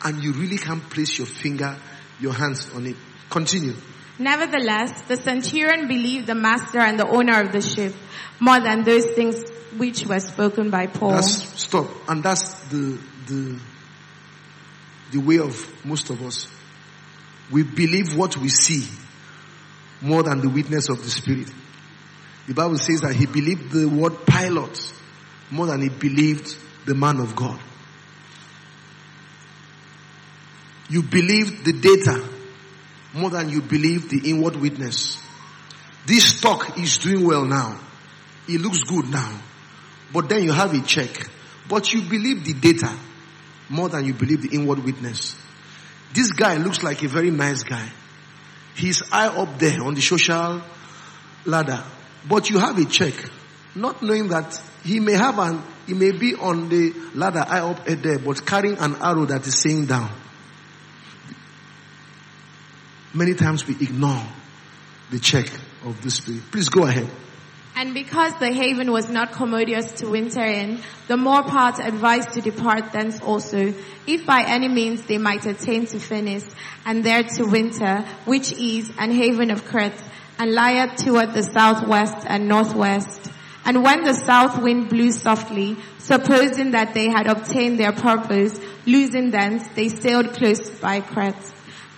and 0.04 0.24
you 0.24 0.34
really 0.34 0.58
can't 0.58 0.88
place 0.90 1.18
your 1.18 1.28
finger, 1.28 1.78
your 2.20 2.34
hands 2.34 2.70
on 2.74 2.86
it. 2.86 2.96
Continue. 3.30 3.76
Nevertheless, 4.20 5.02
the 5.04 5.18
centurion 5.18 5.88
believed 5.88 6.28
the 6.28 6.36
master 6.36 6.80
and 6.80 7.00
the 7.00 7.08
owner 7.08 7.42
of 7.42 7.52
the 7.52 7.62
ship 7.62 7.94
more 8.40 8.60
than 8.60 8.84
those 8.84 9.06
things 9.12 9.44
which 9.78 10.06
were 10.06 10.20
spoken 10.20 10.70
by 10.70 10.88
Paul. 10.88 11.12
That's 11.12 11.62
stop. 11.62 11.88
And 12.08 12.24
that's 12.24 12.54
the 12.70 13.00
the 13.28 13.60
the 15.12 15.20
way 15.20 15.40
of 15.40 15.86
most 15.86 16.10
of 16.10 16.22
us. 16.22 16.48
We 17.52 17.64
believe 17.64 18.16
what 18.16 18.38
we 18.38 18.50
see 18.50 18.88
more 20.02 20.24
than 20.24 20.42
the 20.42 20.50
witness 20.50 20.90
of 20.90 21.04
the 21.04 21.10
spirit. 21.10 21.50
The 22.48 22.54
Bible 22.54 22.78
says 22.78 23.02
that 23.02 23.14
he 23.14 23.26
believed 23.26 23.72
the 23.72 23.88
word 23.88 24.26
pilot 24.26 24.94
more 25.52 25.68
than 25.68 25.82
he 25.82 25.90
believed 25.90 26.56
the 26.86 26.96
man 26.96 27.20
of 27.20 27.36
God. 27.36 27.60
You 30.90 31.04
believe 31.04 31.66
the 31.66 31.74
data 31.74 32.26
more 33.14 33.30
than 33.30 33.50
you 33.50 33.62
believe 33.62 34.10
the 34.10 34.30
inward 34.30 34.56
witness. 34.56 35.22
This 36.06 36.38
stock 36.38 36.78
is 36.78 36.98
doing 36.98 37.26
well 37.26 37.46
now. 37.46 37.80
It 38.48 38.62
looks 38.62 38.84
good 38.84 39.10
now. 39.10 39.42
But 40.14 40.30
then 40.30 40.44
you 40.44 40.54
have 40.54 40.74
a 40.74 40.82
check. 40.82 41.30
But 41.68 41.92
you 41.92 42.04
believe 42.04 42.46
the 42.46 42.54
data 42.54 42.94
more 43.70 43.90
than 43.90 44.06
you 44.06 44.14
believe 44.14 44.42
the 44.42 44.56
inward 44.56 44.84
witness. 44.84 45.36
This 46.14 46.32
guy 46.32 46.56
looks 46.58 46.84
like 46.84 47.04
a 47.04 47.08
very 47.08 47.32
nice 47.32 47.64
guy. 47.64 47.90
He's 48.76 49.00
high 49.00 49.28
up 49.28 49.60
there 49.60 49.84
on 49.84 49.96
the 49.96 50.02
social 50.02 50.62
ladder. 51.46 51.84
But 52.28 52.50
you 52.50 52.60
have 52.60 52.78
a 52.78 52.86
check. 52.86 53.14
Not 53.76 54.02
knowing 54.02 54.30
that 54.30 54.60
he 54.84 55.00
may 55.00 55.14
have 55.14 55.38
an, 55.40 55.62
he 55.86 55.94
may 55.94 56.12
be 56.12 56.36
on 56.36 56.70
the 56.70 56.94
ladder 57.14 57.42
high 57.42 57.60
up 57.60 57.86
there, 57.86 58.20
but 58.20 58.46
carrying 58.46 58.78
an 58.78 58.96
arrow 58.96 59.26
that 59.26 59.46
is 59.46 59.60
saying 59.60 59.86
down. 59.86 60.12
Many 63.14 63.34
times 63.34 63.66
we 63.66 63.76
ignore 63.76 64.24
the 65.10 65.20
check 65.20 65.50
of 65.84 66.02
the 66.02 66.12
spirit. 66.12 66.44
Please 66.52 66.70
go 66.70 66.86
ahead. 66.86 67.10
And 67.80 67.94
because 67.94 68.34
the 68.40 68.52
haven 68.52 68.92
was 68.92 69.08
not 69.08 69.34
commodious 69.34 69.92
to 70.00 70.10
winter 70.10 70.44
in, 70.44 70.80
the 71.08 71.16
more 71.16 71.44
part 71.44 71.78
advised 71.78 72.32
to 72.32 72.42
depart 72.42 72.92
thence 72.92 73.22
also, 73.22 73.72
if 74.08 74.26
by 74.26 74.46
any 74.48 74.68
means 74.68 75.06
they 75.06 75.20
might 75.20 75.46
attain 75.46 75.86
to 75.86 76.00
Phoenix, 76.00 76.44
and 76.88 77.04
there 77.04 77.22
to 77.22 77.46
winter, 77.46 78.04
which 78.26 78.52
is 78.52 78.92
an 78.98 79.12
haven 79.12 79.52
of 79.52 79.64
Crete, 79.66 79.94
and 80.40 80.56
lieth 80.56 80.96
toward 80.96 81.36
the 81.36 81.44
southwest 81.44 82.26
and 82.26 82.48
northwest. 82.48 83.32
And 83.64 83.84
when 83.84 84.04
the 84.04 84.16
south 84.26 84.60
wind 84.60 84.90
blew 84.90 85.12
softly, 85.12 85.78
supposing 86.00 86.72
that 86.72 86.96
they 86.96 87.12
had 87.12 87.28
obtained 87.28 87.80
their 87.80 87.92
purpose, 87.92 88.60
losing 88.88 89.30
thence, 89.30 89.64
they 89.76 89.90
sailed 89.90 90.34
close 90.34 90.68
by 90.80 91.02
Crete. 91.02 91.36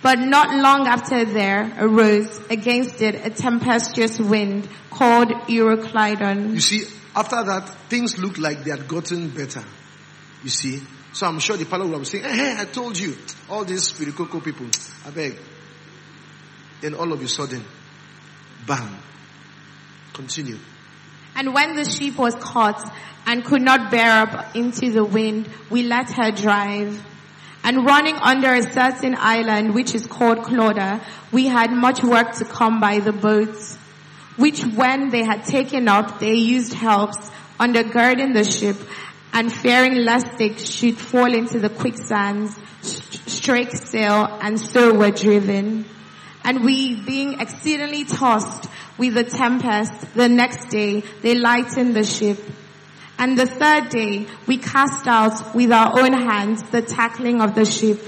But 0.02 0.18
not 0.18 0.54
long 0.54 0.86
after 0.86 1.24
there 1.24 1.72
arose 1.78 2.40
against 2.48 3.02
it 3.02 3.26
a 3.26 3.30
tempestuous 3.30 4.18
wind 4.18 4.68
called 4.90 5.28
Euroclydon. 5.28 6.54
You 6.54 6.60
see, 6.60 6.84
after 7.14 7.44
that, 7.44 7.68
things 7.88 8.18
looked 8.18 8.38
like 8.38 8.64
they 8.64 8.70
had 8.70 8.88
gotten 8.88 9.28
better. 9.28 9.62
You 10.42 10.48
see? 10.48 10.80
So 11.12 11.26
I'm 11.26 11.38
sure 11.38 11.56
the 11.56 11.64
fellow 11.64 11.86
will 11.86 11.98
be 11.98 12.04
saying, 12.04 12.24
hey, 12.24 12.30
eh, 12.30 12.32
eh, 12.32 12.54
hey, 12.54 12.62
I 12.62 12.64
told 12.66 12.96
you, 12.96 13.16
all 13.48 13.64
these 13.64 13.82
spiritual 13.84 14.26
people, 14.40 14.66
I 15.04 15.10
beg. 15.10 15.38
Then 16.80 16.94
all 16.94 17.12
of 17.12 17.20
a 17.20 17.28
sudden, 17.28 17.64
bam. 18.66 18.96
Continue. 20.14 20.58
And 21.34 21.52
when 21.52 21.76
the 21.76 21.84
ship 21.84 22.16
was 22.16 22.34
caught 22.36 22.80
and 23.26 23.44
could 23.44 23.62
not 23.62 23.90
bear 23.90 24.22
up 24.22 24.56
into 24.56 24.90
the 24.90 25.04
wind, 25.04 25.48
we 25.68 25.82
let 25.82 26.10
her 26.12 26.30
drive. 26.30 27.02
And 27.62 27.84
running 27.84 28.16
under 28.16 28.54
a 28.54 28.62
certain 28.62 29.14
island 29.18 29.74
which 29.74 29.94
is 29.94 30.06
called 30.06 30.38
Clauda, 30.38 31.00
we 31.30 31.46
had 31.46 31.70
much 31.72 32.02
work 32.02 32.32
to 32.36 32.44
come 32.44 32.80
by 32.80 33.00
the 33.00 33.12
boats, 33.12 33.76
which 34.36 34.62
when 34.62 35.10
they 35.10 35.24
had 35.24 35.44
taken 35.44 35.86
up, 35.86 36.20
they 36.20 36.34
used 36.34 36.72
helps 36.72 37.30
undergirding 37.58 38.32
the 38.32 38.44
ship 38.44 38.76
and 39.32 39.52
fearing 39.52 39.96
lest 39.96 40.38
they 40.38 40.56
should 40.56 40.96
fall 40.98 41.32
into 41.32 41.58
the 41.60 41.68
quicksands, 41.68 42.56
st- 42.80 43.28
strake 43.28 43.72
sail 43.72 44.38
and 44.40 44.58
so 44.58 44.94
were 44.94 45.10
driven. 45.10 45.84
And 46.42 46.64
we 46.64 47.02
being 47.04 47.40
exceedingly 47.40 48.04
tossed 48.04 48.68
with 48.96 49.14
the 49.14 49.24
tempest, 49.24 50.14
the 50.14 50.28
next 50.28 50.70
day 50.70 51.02
they 51.22 51.34
lightened 51.34 51.94
the 51.94 52.04
ship. 52.04 52.38
And 53.20 53.36
the 53.36 53.44
third 53.44 53.90
day 53.90 54.26
we 54.46 54.56
cast 54.56 55.06
out 55.06 55.54
with 55.54 55.70
our 55.70 56.00
own 56.00 56.14
hands 56.14 56.62
the 56.70 56.80
tackling 56.80 57.42
of 57.42 57.54
the 57.54 57.66
ship. 57.66 58.02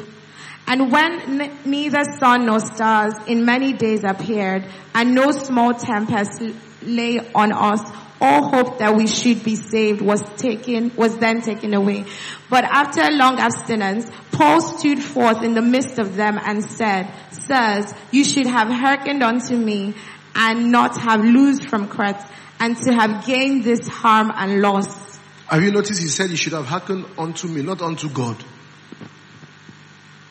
And 0.66 0.90
when 0.90 1.40
n- 1.42 1.58
neither 1.66 2.02
sun 2.18 2.46
nor 2.46 2.60
stars 2.60 3.12
in 3.26 3.44
many 3.44 3.74
days 3.74 4.04
appeared, 4.04 4.64
and 4.94 5.14
no 5.14 5.30
small 5.32 5.74
tempest 5.74 6.40
lay 6.82 7.18
on 7.34 7.52
us, 7.52 7.82
all 8.22 8.48
hope 8.48 8.78
that 8.78 8.96
we 8.96 9.06
should 9.06 9.44
be 9.44 9.54
saved 9.54 10.00
was 10.00 10.22
taken, 10.38 10.90
was 10.96 11.18
then 11.18 11.42
taken 11.42 11.74
away. 11.74 12.06
But 12.48 12.64
after 12.64 13.02
long 13.10 13.38
abstinence, 13.38 14.10
Paul 14.30 14.62
stood 14.62 15.02
forth 15.02 15.42
in 15.42 15.52
the 15.52 15.60
midst 15.60 15.98
of 15.98 16.16
them 16.16 16.40
and 16.42 16.64
said, 16.64 17.12
Sirs, 17.32 17.92
you 18.12 18.24
should 18.24 18.46
have 18.46 18.68
hearkened 18.68 19.22
unto 19.22 19.58
me 19.58 19.94
and 20.34 20.72
not 20.72 20.96
have 20.96 21.20
loosed 21.22 21.66
from 21.68 21.88
Crete 21.88 22.16
and 22.60 22.76
to 22.76 22.92
have 22.92 23.24
gained 23.26 23.64
this 23.64 23.86
harm 23.88 24.32
and 24.34 24.60
loss. 24.60 25.18
Have 25.48 25.62
you 25.62 25.70
noticed 25.70 26.00
he 26.00 26.08
said 26.08 26.30
you 26.30 26.36
should 26.36 26.52
have 26.52 26.66
hearkened 26.66 27.06
unto 27.18 27.48
me, 27.48 27.62
not 27.62 27.82
unto 27.82 28.08
God? 28.08 28.42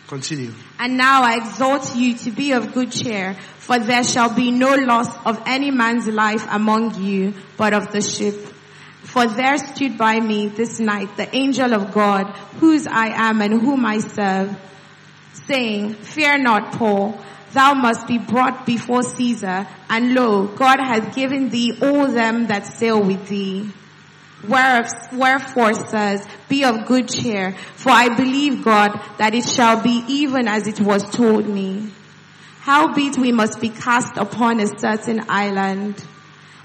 Continue. 0.07 0.53
And 0.78 0.97
now 0.97 1.24
I 1.24 1.38
exhort 1.38 1.95
you 1.95 2.15
to 2.17 2.32
be 2.32 2.51
of 2.51 2.74
good 2.74 2.91
cheer, 2.91 3.34
for 3.59 3.80
there 3.80 4.03
shall 4.03 4.34
be 4.34 4.51
no 4.51 4.76
loss 4.76 5.07
of 5.26 5.41
any 5.45 5.72
man's 5.72 6.07
life 6.07 6.45
among 6.49 7.01
you, 7.01 7.34
but 7.55 7.74
of 7.74 7.91
the 7.91 8.01
ship. 8.01 8.36
For 9.03 9.28
there 9.28 9.57
stood 9.57 9.97
by 9.97 10.19
me 10.19 10.47
this 10.47 10.80
night 10.80 11.15
the 11.17 11.34
angel 11.36 11.74
of 11.74 11.91
God, 11.91 12.28
whose 12.59 12.88
I 12.88 13.07
am 13.07 13.41
and 13.41 13.61
whom 13.61 13.86
I 13.86 13.99
serve, 13.99 14.57
saying, 15.47 15.93
Fear 15.95 16.39
not, 16.39 16.74
Paul, 16.74 17.17
thou 17.54 17.74
must 17.74 18.08
be 18.08 18.18
brought 18.18 18.66
before 18.66 19.04
Caesar, 19.04 19.68
and 19.89 20.14
lo, 20.14 20.47
God 20.47 20.80
hath 20.80 21.16
given 21.16 21.49
thee 21.49 21.78
all 21.82 22.08
them 22.08 22.47
that 22.47 22.66
sail 22.66 23.02
with 23.02 23.28
thee. 23.28 23.72
Wherefore 24.47 25.74
says, 25.74 26.28
be 26.49 26.64
of 26.64 26.88
good 26.88 27.08
cheer, 27.08 27.56
for 27.76 27.91
I 27.91 28.10
believe 28.16 28.64
God 28.64 28.99
that 29.20 29.36
it 29.36 29.47
shall 29.47 29.82
be 29.82 30.04
even 30.08 30.47
as 30.47 30.66
it 30.66 30.82
was 30.82 31.04
told 31.04 31.47
me. 31.47 31.91
Howbeit 32.62 33.18
we 33.18 33.32
must 33.32 33.60
be 33.60 33.70
cast 33.70 34.18
upon 34.18 34.60
a 34.60 34.80
certain 34.80 35.22
island. 35.30 36.04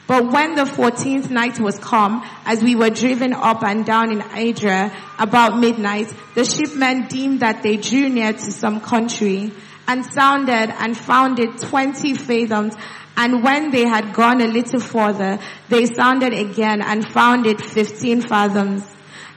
But 0.07 0.31
when 0.31 0.55
the 0.55 0.67
fourteenth 0.67 1.31
night 1.31 1.59
was 1.59 1.79
come, 1.79 2.23
as 2.45 2.63
we 2.63 2.77
were 2.77 2.91
driven 2.91 3.33
up 3.33 3.65
and 3.65 3.85
down 3.85 4.13
in 4.13 4.23
Adria 4.23 4.97
about 5.19 5.59
midnight, 5.59 6.13
the 6.35 6.45
shipmen 6.45 7.09
deemed 7.09 7.41
that 7.41 7.63
they 7.63 7.77
drew 7.77 8.09
near 8.09 8.33
to 8.33 8.53
some 8.53 8.81
country, 8.81 9.53
and 9.89 10.05
sounded 10.05 10.71
and 10.79 10.97
found 10.97 11.39
it 11.39 11.59
twenty 11.61 12.15
fathoms. 12.15 12.75
And 13.17 13.43
when 13.43 13.71
they 13.71 13.87
had 13.87 14.13
gone 14.13 14.43
a 14.43 14.47
little 14.47 14.81
further, 14.81 15.39
they 15.69 15.87
sounded 15.87 16.35
again 16.35 16.83
and 16.83 17.07
found 17.09 17.47
it 17.47 17.61
fifteen 17.61 18.21
fathoms. 18.21 18.85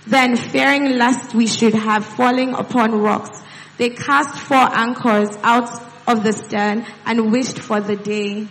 Then 0.06 0.36
fearing 0.36 0.98
lest 0.98 1.34
we 1.34 1.48
should 1.48 1.76
have 1.76 2.06
falling 2.06 2.54
upon 2.54 3.00
rocks, 3.00 3.42
they 3.78 3.90
cast 3.90 4.38
four 4.38 4.58
anchors 4.58 5.30
out 5.44 5.70
of 6.08 6.24
the 6.24 6.34
stern 6.34 6.86
and 7.06 7.32
wished 7.32 7.60
for 7.60 7.80
the 7.80 7.96
day. 7.96 8.48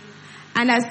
And 0.55 0.71
as 0.71 0.85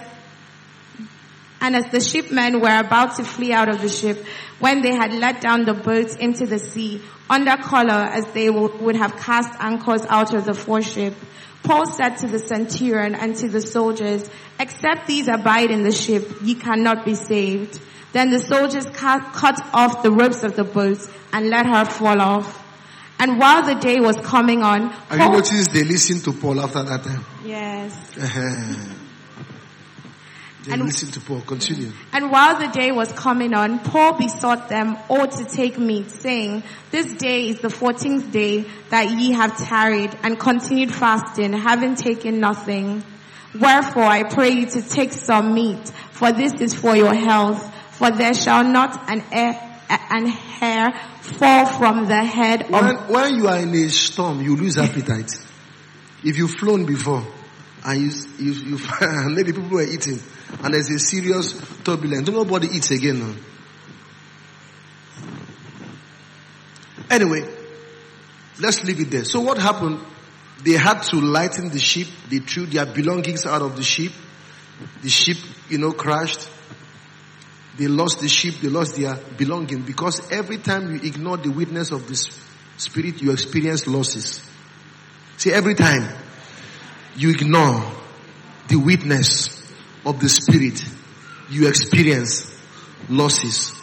and 1.60 1.74
as 1.74 1.90
the 1.90 2.00
shipmen 2.00 2.60
were 2.60 2.78
about 2.78 3.16
to 3.16 3.24
flee 3.24 3.52
out 3.52 3.68
of 3.68 3.82
the 3.82 3.88
ship, 3.88 4.24
when 4.60 4.82
they 4.82 4.94
had 4.94 5.12
let 5.12 5.40
down 5.40 5.64
the 5.64 5.74
boats 5.74 6.14
into 6.14 6.46
the 6.46 6.58
sea, 6.58 7.02
under 7.30 7.56
color 7.56 7.92
as 7.92 8.26
they 8.32 8.50
would 8.50 8.96
have 8.96 9.16
cast 9.16 9.50
anchors 9.60 10.02
out 10.08 10.34
of 10.34 10.44
the 10.44 10.54
foreship, 10.54 11.14
Paul 11.62 11.86
said 11.86 12.16
to 12.18 12.28
the 12.28 12.38
centurion 12.38 13.14
and 13.14 13.34
to 13.36 13.48
the 13.48 13.60
soldiers, 13.60 14.28
except 14.58 15.06
these 15.06 15.28
abide 15.28 15.70
in 15.70 15.82
the 15.82 15.92
ship, 15.92 16.26
ye 16.42 16.54
cannot 16.54 17.04
be 17.04 17.14
saved. 17.14 17.80
Then 18.12 18.30
the 18.30 18.38
soldiers 18.40 18.86
cut, 18.86 19.32
cut 19.34 19.60
off 19.74 20.02
the 20.02 20.10
ropes 20.10 20.42
of 20.42 20.56
the 20.56 20.64
boats 20.64 21.10
and 21.32 21.50
let 21.50 21.66
her 21.66 21.84
fall 21.84 22.20
off. 22.20 22.64
And 23.18 23.38
while 23.38 23.62
the 23.66 23.74
day 23.74 24.00
was 24.00 24.16
coming 24.16 24.62
on, 24.62 24.90
Have 24.90 25.18
you 25.18 25.28
noticed 25.30 25.72
they 25.72 25.82
listened 25.84 26.24
to 26.24 26.32
Paul 26.32 26.60
after 26.60 26.82
that 26.84 27.02
time? 27.02 27.24
yes. 27.44 27.92
They 30.68 30.74
And- 30.74 30.84
listened 30.84 31.14
to 31.14 31.20
Paul. 31.20 31.40
Continue. 31.40 31.92
And 32.12 32.30
while 32.30 32.58
the 32.58 32.68
day 32.68 32.92
was 32.92 33.10
coming 33.12 33.54
on, 33.54 33.78
Paul 33.80 34.14
besought 34.18 34.68
them 34.68 34.96
all 35.08 35.26
to 35.26 35.44
take 35.44 35.78
meat, 35.78 36.10
saying, 36.10 36.62
This 36.90 37.12
day 37.14 37.48
is 37.48 37.60
the 37.60 37.70
fourteenth 37.70 38.30
day 38.30 38.64
that 38.90 39.10
ye 39.10 39.32
have 39.32 39.56
tarried 39.58 40.16
and 40.22 40.38
continued 40.38 40.92
fasting, 40.94 41.52
having 41.52 41.94
taken 41.94 42.40
nothing. 42.40 43.02
Wherefore 43.58 44.04
I 44.04 44.24
pray 44.24 44.50
you 44.50 44.66
to 44.66 44.82
take 44.82 45.12
some 45.12 45.54
meat, 45.54 45.88
for 46.12 46.32
this 46.32 46.52
is 46.60 46.74
for 46.74 46.94
your 46.96 47.14
health. 47.14 47.74
For 47.92 48.10
there 48.12 48.34
shall 48.34 48.62
not 48.62 49.10
an, 49.10 49.24
air, 49.32 49.58
an 49.88 50.26
hair 50.26 50.92
fall 51.20 51.66
from 51.66 52.06
the 52.06 52.22
head 52.22 52.62
of 52.62 52.70
When, 52.70 52.96
when 53.08 53.34
you 53.36 53.48
are 53.48 53.58
in 53.58 53.74
a 53.74 53.88
storm, 53.88 54.40
you 54.40 54.54
lose 54.54 54.78
appetite. 54.78 55.32
If 56.22 56.36
you've 56.36 56.52
flown 56.52 56.84
before 56.84 57.24
and 57.84 58.00
you, 58.00 58.10
you, 58.38 58.52
you 58.52 58.78
maybe 59.30 59.52
people 59.52 59.68
were 59.70 59.82
eating 59.82 60.20
and 60.62 60.74
there's 60.74 60.90
a 60.90 60.98
serious 60.98 61.52
turbulence, 61.82 62.28
nobody 62.28 62.68
eats 62.68 62.90
again 62.90 63.20
now. 63.20 63.34
Anyway, 67.10 67.48
let's 68.60 68.84
leave 68.84 69.00
it 69.00 69.10
there. 69.10 69.24
So 69.24 69.40
what 69.40 69.58
happened? 69.58 70.00
They 70.62 70.72
had 70.72 71.02
to 71.04 71.20
lighten 71.20 71.70
the 71.70 71.78
ship. 71.78 72.08
They 72.28 72.38
threw 72.40 72.66
their 72.66 72.86
belongings 72.86 73.46
out 73.46 73.62
of 73.62 73.76
the 73.76 73.82
ship. 73.82 74.12
The 75.02 75.08
ship, 75.08 75.38
you 75.68 75.78
know, 75.78 75.92
crashed. 75.92 76.48
They 77.76 77.86
lost 77.86 78.20
the 78.20 78.28
ship. 78.28 78.56
They 78.60 78.68
lost 78.68 78.96
their 78.96 79.14
belonging 79.36 79.82
because 79.82 80.30
every 80.30 80.58
time 80.58 80.92
you 80.92 81.00
ignore 81.02 81.36
the 81.36 81.50
witness 81.50 81.92
of 81.92 82.08
the 82.08 82.16
spirit, 82.76 83.22
you 83.22 83.32
experience 83.32 83.86
losses. 83.86 84.42
See, 85.36 85.52
every 85.52 85.74
time 85.76 86.12
you 87.16 87.30
ignore 87.30 87.92
the 88.66 88.76
witness 88.76 89.57
of 90.04 90.20
the 90.20 90.28
spirit, 90.28 90.82
you 91.50 91.68
experience 91.68 92.54
losses. 93.08 93.74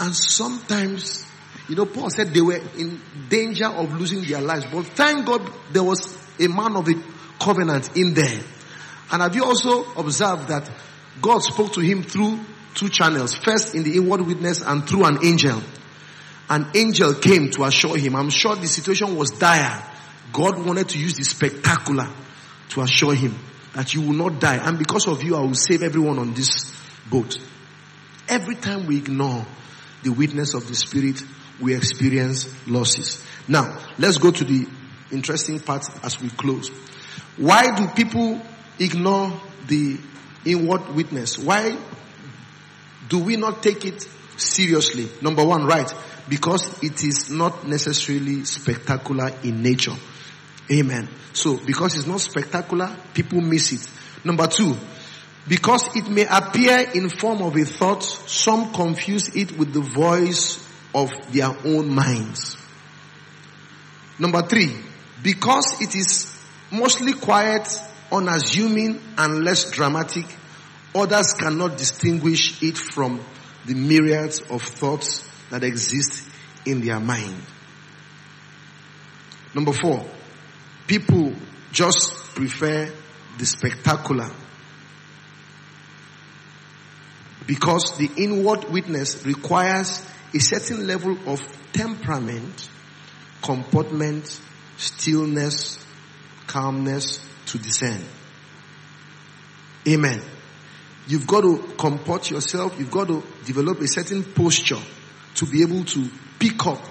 And 0.00 0.14
sometimes, 0.14 1.26
you 1.68 1.74
know, 1.74 1.86
Paul 1.86 2.10
said 2.10 2.32
they 2.32 2.40
were 2.40 2.60
in 2.76 3.00
danger 3.28 3.66
of 3.66 3.92
losing 3.98 4.22
their 4.22 4.40
lives, 4.40 4.66
but 4.72 4.86
thank 4.86 5.26
God 5.26 5.50
there 5.72 5.82
was 5.82 6.16
a 6.38 6.48
man 6.48 6.76
of 6.76 6.84
the 6.84 7.00
covenant 7.40 7.96
in 7.96 8.14
there. 8.14 8.40
And 9.10 9.22
have 9.22 9.34
you 9.34 9.44
also 9.44 9.84
observed 9.94 10.48
that 10.48 10.70
God 11.20 11.42
spoke 11.42 11.72
to 11.74 11.80
him 11.80 12.02
through 12.02 12.38
two 12.74 12.88
channels? 12.88 13.34
First 13.34 13.74
in 13.74 13.82
the 13.82 13.96
inward 13.96 14.20
witness 14.20 14.62
and 14.62 14.86
through 14.88 15.04
an 15.04 15.18
angel. 15.24 15.62
An 16.50 16.66
angel 16.74 17.14
came 17.14 17.50
to 17.50 17.64
assure 17.64 17.98
him. 17.98 18.16
I'm 18.16 18.30
sure 18.30 18.56
the 18.56 18.66
situation 18.66 19.16
was 19.16 19.30
dire. 19.32 19.84
God 20.32 20.64
wanted 20.64 20.88
to 20.90 20.98
use 20.98 21.14
the 21.14 21.24
spectacular 21.24 22.08
to 22.70 22.80
assure 22.82 23.14
him 23.14 23.38
that 23.74 23.94
you 23.94 24.02
will 24.02 24.14
not 24.14 24.40
die. 24.40 24.56
And 24.56 24.78
because 24.78 25.06
of 25.06 25.22
you, 25.22 25.36
I 25.36 25.40
will 25.40 25.54
save 25.54 25.82
everyone 25.82 26.18
on 26.18 26.34
this 26.34 26.72
boat. 27.10 27.38
Every 28.28 28.56
time 28.56 28.86
we 28.86 28.96
ignore 28.96 29.46
the 30.02 30.10
witness 30.10 30.54
of 30.54 30.68
the 30.68 30.74
Spirit, 30.74 31.22
we 31.60 31.74
experience 31.74 32.54
losses. 32.68 33.24
Now, 33.46 33.78
let's 33.98 34.18
go 34.18 34.30
to 34.30 34.44
the 34.44 34.66
interesting 35.10 35.60
part 35.60 35.84
as 36.04 36.20
we 36.20 36.28
close. 36.30 36.70
Why 37.36 37.74
do 37.74 37.86
people 37.88 38.40
ignore 38.78 39.40
the 39.66 39.98
inward 40.44 40.88
witness? 40.94 41.38
Why 41.38 41.76
do 43.08 43.18
we 43.18 43.36
not 43.36 43.62
take 43.62 43.84
it 43.84 44.06
seriously? 44.36 45.08
Number 45.22 45.44
one, 45.44 45.66
right? 45.66 45.92
Because 46.28 46.82
it 46.82 47.02
is 47.04 47.30
not 47.30 47.66
necessarily 47.66 48.44
spectacular 48.44 49.30
in 49.42 49.62
nature. 49.62 49.94
Amen. 50.70 51.08
So, 51.32 51.56
because 51.56 51.96
it's 51.96 52.06
not 52.06 52.20
spectacular, 52.20 52.94
people 53.14 53.40
miss 53.40 53.72
it. 53.72 53.90
Number 54.24 54.46
two, 54.46 54.76
because 55.46 55.96
it 55.96 56.08
may 56.08 56.26
appear 56.26 56.90
in 56.94 57.08
form 57.08 57.42
of 57.42 57.56
a 57.56 57.64
thought, 57.64 58.02
some 58.02 58.72
confuse 58.72 59.34
it 59.34 59.56
with 59.56 59.72
the 59.72 59.80
voice 59.80 60.66
of 60.94 61.10
their 61.32 61.54
own 61.64 61.94
minds. 61.94 62.56
Number 64.18 64.42
three, 64.42 64.76
because 65.22 65.80
it 65.80 65.94
is 65.94 66.36
mostly 66.70 67.14
quiet, 67.14 67.66
unassuming, 68.12 69.00
and 69.16 69.44
less 69.44 69.70
dramatic, 69.70 70.26
Others 70.94 71.34
cannot 71.34 71.76
distinguish 71.76 72.62
it 72.62 72.76
from 72.76 73.24
the 73.66 73.74
myriads 73.74 74.40
of 74.50 74.62
thoughts 74.62 75.28
that 75.50 75.62
exist 75.62 76.26
in 76.64 76.80
their 76.80 76.98
mind. 76.98 77.40
Number 79.54 79.72
four, 79.72 80.06
people 80.88 81.32
just 81.70 82.12
prefer 82.34 82.92
the 83.38 83.46
spectacular 83.46 84.30
because 87.46 87.96
the 87.98 88.10
inward 88.16 88.64
witness 88.70 89.24
requires 89.24 90.04
a 90.34 90.38
certain 90.40 90.86
level 90.86 91.16
of 91.26 91.40
temperament, 91.72 92.68
comportment, 93.42 94.40
stillness, 94.76 95.84
calmness 96.46 97.24
to 97.46 97.58
discern. 97.58 98.02
Amen. 99.86 100.20
You've 101.06 101.26
got 101.26 101.42
to 101.42 101.74
comport 101.78 102.30
yourself. 102.30 102.78
You've 102.78 102.90
got 102.90 103.08
to 103.08 103.22
develop 103.46 103.80
a 103.80 103.88
certain 103.88 104.24
posture 104.24 104.80
to 105.36 105.46
be 105.46 105.62
able 105.62 105.84
to 105.84 106.10
pick 106.38 106.66
up 106.66 106.82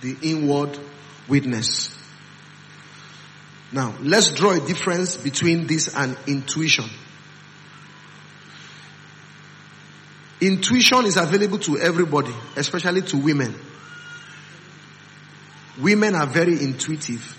the 0.00 0.16
inward 0.22 0.76
witness. 1.28 1.99
Now, 3.72 3.94
let's 4.00 4.32
draw 4.32 4.50
a 4.50 4.60
difference 4.60 5.16
between 5.16 5.66
this 5.66 5.94
and 5.94 6.16
intuition. 6.26 6.86
Intuition 10.40 11.04
is 11.04 11.16
available 11.16 11.58
to 11.58 11.78
everybody, 11.78 12.34
especially 12.56 13.02
to 13.02 13.18
women. 13.18 13.54
Women 15.78 16.14
are 16.14 16.26
very 16.26 16.62
intuitive. 16.62 17.36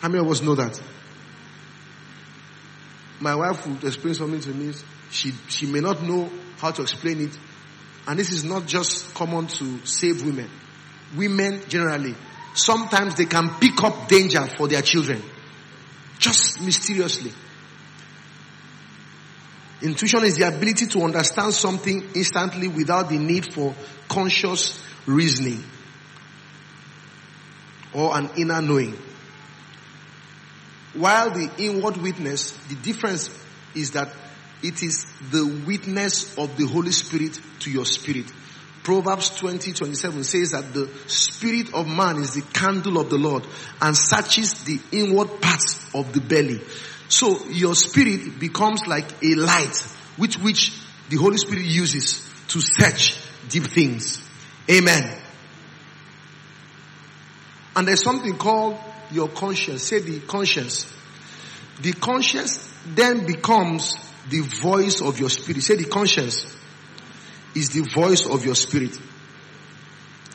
How 0.00 0.08
many 0.08 0.24
of 0.24 0.30
us 0.30 0.40
know 0.40 0.54
that? 0.54 0.80
My 3.20 3.34
wife 3.34 3.66
would 3.66 3.84
explain 3.84 4.14
something 4.14 4.40
to 4.40 4.50
me. 4.50 4.72
She, 5.10 5.32
she 5.48 5.66
may 5.66 5.80
not 5.80 6.02
know 6.02 6.30
how 6.58 6.70
to 6.70 6.82
explain 6.82 7.20
it. 7.20 7.36
And 8.06 8.18
this 8.18 8.30
is 8.30 8.44
not 8.44 8.66
just 8.66 9.12
common 9.14 9.48
to 9.48 9.84
save 9.84 10.24
women. 10.24 10.48
Women 11.16 11.60
generally, 11.68 12.14
sometimes 12.54 13.16
they 13.16 13.26
can 13.26 13.50
pick 13.60 13.82
up 13.82 14.08
danger 14.08 14.46
for 14.56 14.68
their 14.68 14.82
children. 14.82 15.22
Just 16.18 16.60
mysteriously. 16.60 17.32
Intuition 19.80 20.24
is 20.24 20.36
the 20.36 20.48
ability 20.48 20.86
to 20.86 21.02
understand 21.02 21.54
something 21.54 22.10
instantly 22.14 22.66
without 22.66 23.08
the 23.08 23.18
need 23.18 23.52
for 23.52 23.74
conscious 24.08 24.82
reasoning 25.06 25.62
or 27.94 28.16
an 28.16 28.30
inner 28.36 28.60
knowing. 28.60 28.96
While 30.94 31.30
the 31.30 31.50
inward 31.58 31.96
witness, 31.98 32.52
the 32.68 32.74
difference 32.74 33.30
is 33.74 33.92
that 33.92 34.12
it 34.62 34.82
is 34.82 35.06
the 35.30 35.46
witness 35.66 36.36
of 36.36 36.56
the 36.56 36.66
Holy 36.66 36.90
Spirit 36.90 37.38
to 37.60 37.70
your 37.70 37.86
spirit. 37.86 38.26
Proverbs 38.88 39.36
20, 39.36 39.74
27 39.74 40.24
says 40.24 40.52
that 40.52 40.72
the 40.72 40.88
spirit 41.08 41.74
of 41.74 41.86
man 41.86 42.16
is 42.22 42.32
the 42.32 42.40
candle 42.40 42.96
of 42.96 43.10
the 43.10 43.18
Lord 43.18 43.46
and 43.82 43.94
searches 43.94 44.64
the 44.64 44.80
inward 44.92 45.42
parts 45.42 45.94
of 45.94 46.10
the 46.14 46.22
belly. 46.22 46.62
So 47.10 47.38
your 47.48 47.74
spirit 47.74 48.40
becomes 48.40 48.86
like 48.86 49.04
a 49.22 49.34
light 49.34 49.76
which, 50.16 50.38
which 50.38 50.72
the 51.10 51.18
Holy 51.18 51.36
Spirit 51.36 51.66
uses 51.66 52.26
to 52.48 52.62
search 52.62 53.20
deep 53.50 53.64
things. 53.64 54.26
Amen. 54.70 55.20
And 57.76 57.86
there's 57.86 58.02
something 58.02 58.38
called 58.38 58.78
your 59.10 59.28
conscience. 59.28 59.82
Say 59.82 59.98
the 59.98 60.20
conscience. 60.20 60.90
The 61.82 61.92
conscience 61.92 62.72
then 62.86 63.26
becomes 63.26 63.96
the 64.30 64.40
voice 64.40 65.02
of 65.02 65.20
your 65.20 65.28
spirit. 65.28 65.62
Say 65.62 65.76
the 65.76 65.90
conscience 65.90 66.54
is 67.58 67.70
the 67.70 67.82
voice 67.82 68.26
of 68.26 68.44
your 68.44 68.54
spirit. 68.54 68.98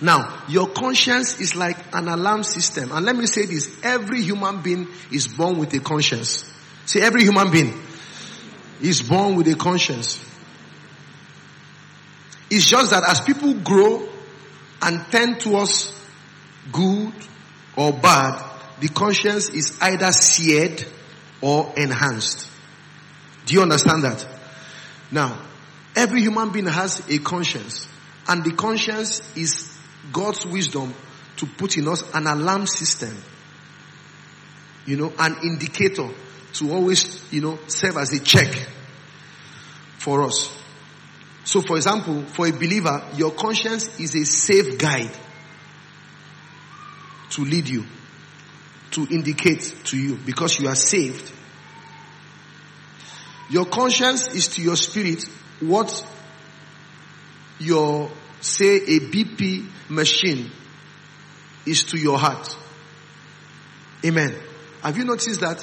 Now, 0.01 0.43
your 0.49 0.67
conscience 0.67 1.39
is 1.39 1.55
like 1.55 1.78
an 1.93 2.07
alarm 2.07 2.43
system. 2.43 2.91
And 2.91 3.05
let 3.05 3.15
me 3.15 3.26
say 3.26 3.45
this, 3.45 3.80
every 3.84 4.21
human 4.21 4.61
being 4.61 4.88
is 5.11 5.28
born 5.28 5.57
with 5.57 5.74
a 5.74 5.80
conscience. 5.80 6.51
See, 6.86 6.99
every 6.99 7.24
human 7.24 7.51
being 7.51 7.74
is 8.82 9.01
born 9.01 9.36
with 9.36 9.47
a 9.47 9.55
conscience. 9.55 10.24
It's 12.49 12.67
just 12.67 12.91
that 12.91 13.03
as 13.07 13.21
people 13.21 13.53
grow 13.53 14.07
and 14.82 14.99
tend 15.09 15.39
towards 15.39 15.93
good 16.71 17.13
or 17.78 17.93
bad, 17.93 18.43
the 18.80 18.89
conscience 18.89 19.49
is 19.49 19.78
either 19.82 20.11
seared 20.11 20.86
or 21.41 21.74
enhanced. 21.78 22.49
Do 23.45 23.53
you 23.53 23.61
understand 23.61 24.03
that? 24.03 24.28
Now, 25.11 25.39
every 25.96 26.22
human 26.22 26.52
being 26.52 26.68
has 26.68 27.08
a 27.10 27.18
conscience 27.20 27.88
and 28.28 28.44
the 28.44 28.52
conscience 28.54 29.22
is 29.36 29.78
God's 30.12 30.46
wisdom 30.46 30.94
to 31.38 31.46
put 31.46 31.78
in 31.78 31.88
us 31.88 32.04
an 32.14 32.28
alarm 32.28 32.68
system. 32.68 33.16
You 34.86 34.98
know, 34.98 35.14
an 35.18 35.38
indicator 35.44 36.10
to 36.54 36.72
always, 36.72 37.32
you 37.32 37.41
know, 37.41 37.60
serve 37.68 37.98
as 37.98 38.14
a 38.14 38.20
check 38.20 38.54
for 39.98 40.24
us. 40.24 40.56
So 41.46 41.62
for 41.62 41.76
example, 41.76 42.24
for 42.24 42.48
a 42.48 42.52
believer, 42.52 43.04
your 43.16 43.32
conscience 43.32 44.00
is 44.00 44.16
a 44.16 44.26
safe 44.26 44.78
guide 44.78 45.12
to 47.32 47.44
lead 47.44 47.68
you, 47.68 47.86
to 48.91 49.08
indicate 49.10 49.76
to 49.86 49.98
you 49.98 50.16
because 50.16 50.60
you 50.60 50.68
are 50.68 50.76
saved. 50.76 51.32
Your 53.50 53.66
conscience 53.66 54.28
is 54.28 54.50
to 54.50 54.62
your 54.62 54.76
spirit 54.76 55.26
what 55.68 56.05
your, 57.59 58.11
say, 58.41 58.78
a 58.78 58.99
BP 58.99 59.68
machine 59.89 60.51
is 61.66 61.84
to 61.86 61.97
your 61.97 62.18
heart. 62.18 62.55
Amen. 64.05 64.36
Have 64.82 64.97
you 64.97 65.05
noticed 65.05 65.41
that 65.41 65.61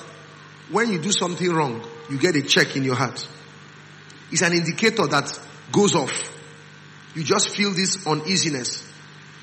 when 0.70 0.90
you 0.90 1.00
do 1.00 1.12
something 1.12 1.52
wrong, 1.52 1.86
you 2.08 2.18
get 2.18 2.36
a 2.36 2.42
check 2.42 2.76
in 2.76 2.84
your 2.84 2.94
heart? 2.94 3.26
It's 4.32 4.42
an 4.42 4.52
indicator 4.52 5.06
that 5.08 5.38
goes 5.72 5.94
off. 5.94 6.36
You 7.14 7.24
just 7.24 7.54
feel 7.54 7.72
this 7.74 8.06
uneasiness. 8.06 8.86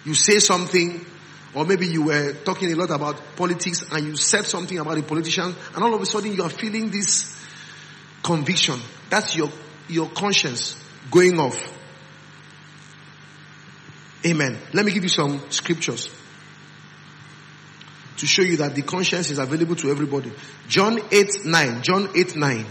You 0.05 0.13
say 0.13 0.39
something, 0.39 1.05
or 1.53 1.65
maybe 1.65 1.87
you 1.87 2.03
were 2.03 2.33
talking 2.33 2.71
a 2.71 2.75
lot 2.75 2.91
about 2.91 3.35
politics 3.35 3.83
and 3.91 4.05
you 4.05 4.15
said 4.15 4.45
something 4.45 4.79
about 4.79 4.97
a 4.97 5.03
politician, 5.03 5.53
and 5.75 5.83
all 5.83 5.93
of 5.93 6.01
a 6.01 6.05
sudden 6.05 6.33
you 6.33 6.43
are 6.43 6.49
feeling 6.49 6.89
this 6.89 7.37
conviction. 8.23 8.79
That's 9.09 9.35
your, 9.35 9.49
your 9.87 10.09
conscience 10.09 10.75
going 11.11 11.39
off. 11.39 11.73
Amen. 14.25 14.57
Let 14.73 14.85
me 14.85 14.91
give 14.91 15.03
you 15.03 15.09
some 15.09 15.49
scriptures 15.51 16.09
to 18.17 18.25
show 18.25 18.41
you 18.41 18.57
that 18.57 18.75
the 18.75 18.81
conscience 18.81 19.29
is 19.29 19.39
available 19.39 19.75
to 19.75 19.91
everybody. 19.91 20.33
John 20.67 20.99
8, 21.11 21.45
9. 21.45 21.81
John 21.83 22.09
8, 22.15 22.35
9. 22.35 22.65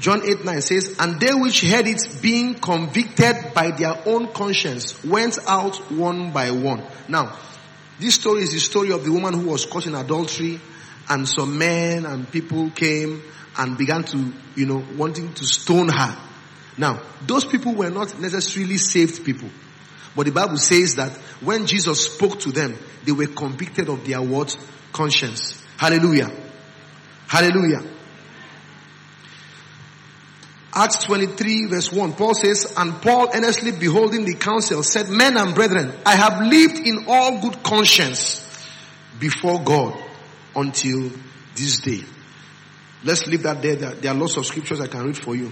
John 0.00 0.22
8, 0.24 0.44
9 0.44 0.60
says, 0.62 0.96
And 0.98 1.20
they 1.20 1.32
which 1.34 1.62
heard 1.62 1.86
it 1.86 2.02
being 2.20 2.54
convicted 2.54 3.54
by 3.54 3.70
their 3.70 4.02
own 4.06 4.32
conscience 4.32 5.02
went 5.04 5.38
out 5.46 5.76
one 5.92 6.32
by 6.32 6.50
one. 6.50 6.84
Now, 7.08 7.38
this 7.98 8.14
story 8.14 8.42
is 8.42 8.52
the 8.52 8.60
story 8.60 8.92
of 8.92 9.04
the 9.04 9.12
woman 9.12 9.34
who 9.34 9.48
was 9.48 9.66
caught 9.66 9.86
in 9.86 9.94
adultery 9.94 10.60
and 11.08 11.28
some 11.28 11.58
men 11.58 12.06
and 12.06 12.30
people 12.30 12.70
came 12.70 13.22
and 13.60 13.76
began 13.76 14.02
to, 14.02 14.32
you 14.56 14.64
know, 14.64 14.82
wanting 14.96 15.34
to 15.34 15.44
stone 15.44 15.90
her. 15.90 16.18
Now, 16.78 17.02
those 17.26 17.44
people 17.44 17.74
were 17.74 17.90
not 17.90 18.18
necessarily 18.18 18.78
saved 18.78 19.22
people. 19.22 19.50
But 20.16 20.24
the 20.24 20.32
Bible 20.32 20.56
says 20.56 20.96
that 20.96 21.12
when 21.42 21.66
Jesus 21.66 22.06
spoke 22.06 22.40
to 22.40 22.52
them, 22.52 22.74
they 23.04 23.12
were 23.12 23.26
convicted 23.26 23.90
of 23.90 24.06
their 24.06 24.22
what? 24.22 24.56
Conscience. 24.94 25.62
Hallelujah. 25.76 26.30
Hallelujah. 27.28 27.82
Acts 30.72 31.04
23 31.04 31.66
verse 31.66 31.92
1, 31.92 32.14
Paul 32.14 32.32
says, 32.34 32.72
And 32.78 32.94
Paul 33.02 33.28
earnestly 33.34 33.72
beholding 33.72 34.24
the 34.24 34.36
council 34.36 34.82
said, 34.82 35.10
Men 35.10 35.36
and 35.36 35.54
brethren, 35.54 35.92
I 36.06 36.16
have 36.16 36.40
lived 36.40 36.78
in 36.78 37.04
all 37.08 37.42
good 37.42 37.62
conscience 37.62 38.40
before 39.18 39.62
God 39.62 40.02
until 40.56 41.10
this 41.54 41.80
day. 41.80 42.04
Let's 43.04 43.26
leave 43.26 43.42
that 43.44 43.62
there. 43.62 43.76
There 43.76 44.10
are 44.10 44.16
lots 44.16 44.36
of 44.36 44.46
scriptures 44.46 44.80
I 44.80 44.86
can 44.86 45.06
read 45.06 45.16
for 45.16 45.34
you. 45.34 45.50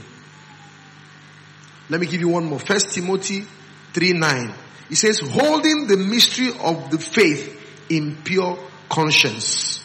Let 1.88 2.00
me 2.00 2.06
give 2.06 2.20
you 2.20 2.28
one 2.28 2.44
more. 2.44 2.58
First 2.58 2.92
Timothy 2.92 3.46
3 3.92 4.12
9. 4.12 4.54
It 4.90 4.96
says, 4.96 5.20
holding 5.20 5.86
the 5.86 5.96
mystery 5.96 6.50
of 6.60 6.90
the 6.90 6.98
faith 6.98 7.54
in 7.90 8.22
pure 8.22 8.58
conscience. 8.88 9.84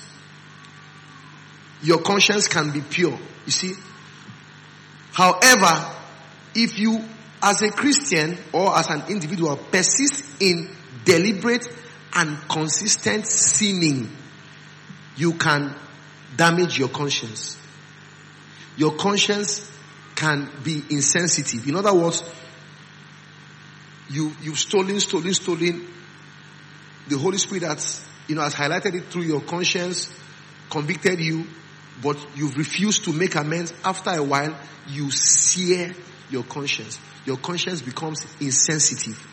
Your 1.81 2.01
conscience 2.01 2.47
can 2.47 2.71
be 2.71 2.81
pure. 2.81 3.17
You 3.45 3.51
see? 3.51 3.73
However, 5.11 5.91
if 6.55 6.79
you 6.79 7.03
as 7.41 7.61
a 7.61 7.71
Christian 7.71 8.37
or 8.53 8.75
as 8.77 8.89
an 8.89 9.03
individual 9.09 9.57
persist 9.57 10.41
in 10.41 10.73
deliberate 11.03 11.67
and 12.13 12.37
consistent 12.47 13.27
sinning, 13.27 14.09
you 15.17 15.33
can 15.33 15.75
damage 16.35 16.77
your 16.77 16.89
conscience. 16.89 17.57
Your 18.77 18.93
conscience 18.93 19.69
can 20.15 20.49
be 20.63 20.83
insensitive. 20.89 21.67
In 21.67 21.75
other 21.75 21.93
words, 21.93 22.23
you, 24.09 24.31
you've 24.41 24.59
stolen, 24.59 24.99
stolen, 24.99 25.33
stolen. 25.33 25.87
The 27.07 27.17
Holy 27.17 27.37
Spirit 27.37 27.63
has, 27.63 28.03
you 28.27 28.35
know, 28.35 28.41
has 28.41 28.55
highlighted 28.55 28.95
it 28.95 29.05
through 29.05 29.23
your 29.23 29.41
conscience, 29.41 30.11
convicted 30.69 31.19
you, 31.19 31.47
but 32.01 32.17
you've 32.35 32.57
refused 32.57 33.05
to 33.05 33.13
make 33.13 33.35
amends. 33.35 33.73
After 33.83 34.11
a 34.11 34.23
while, 34.23 34.57
you 34.87 35.11
sear 35.11 35.93
your 36.29 36.43
conscience. 36.43 36.99
Your 37.25 37.37
conscience 37.37 37.81
becomes 37.81 38.25
insensitive. 38.39 39.27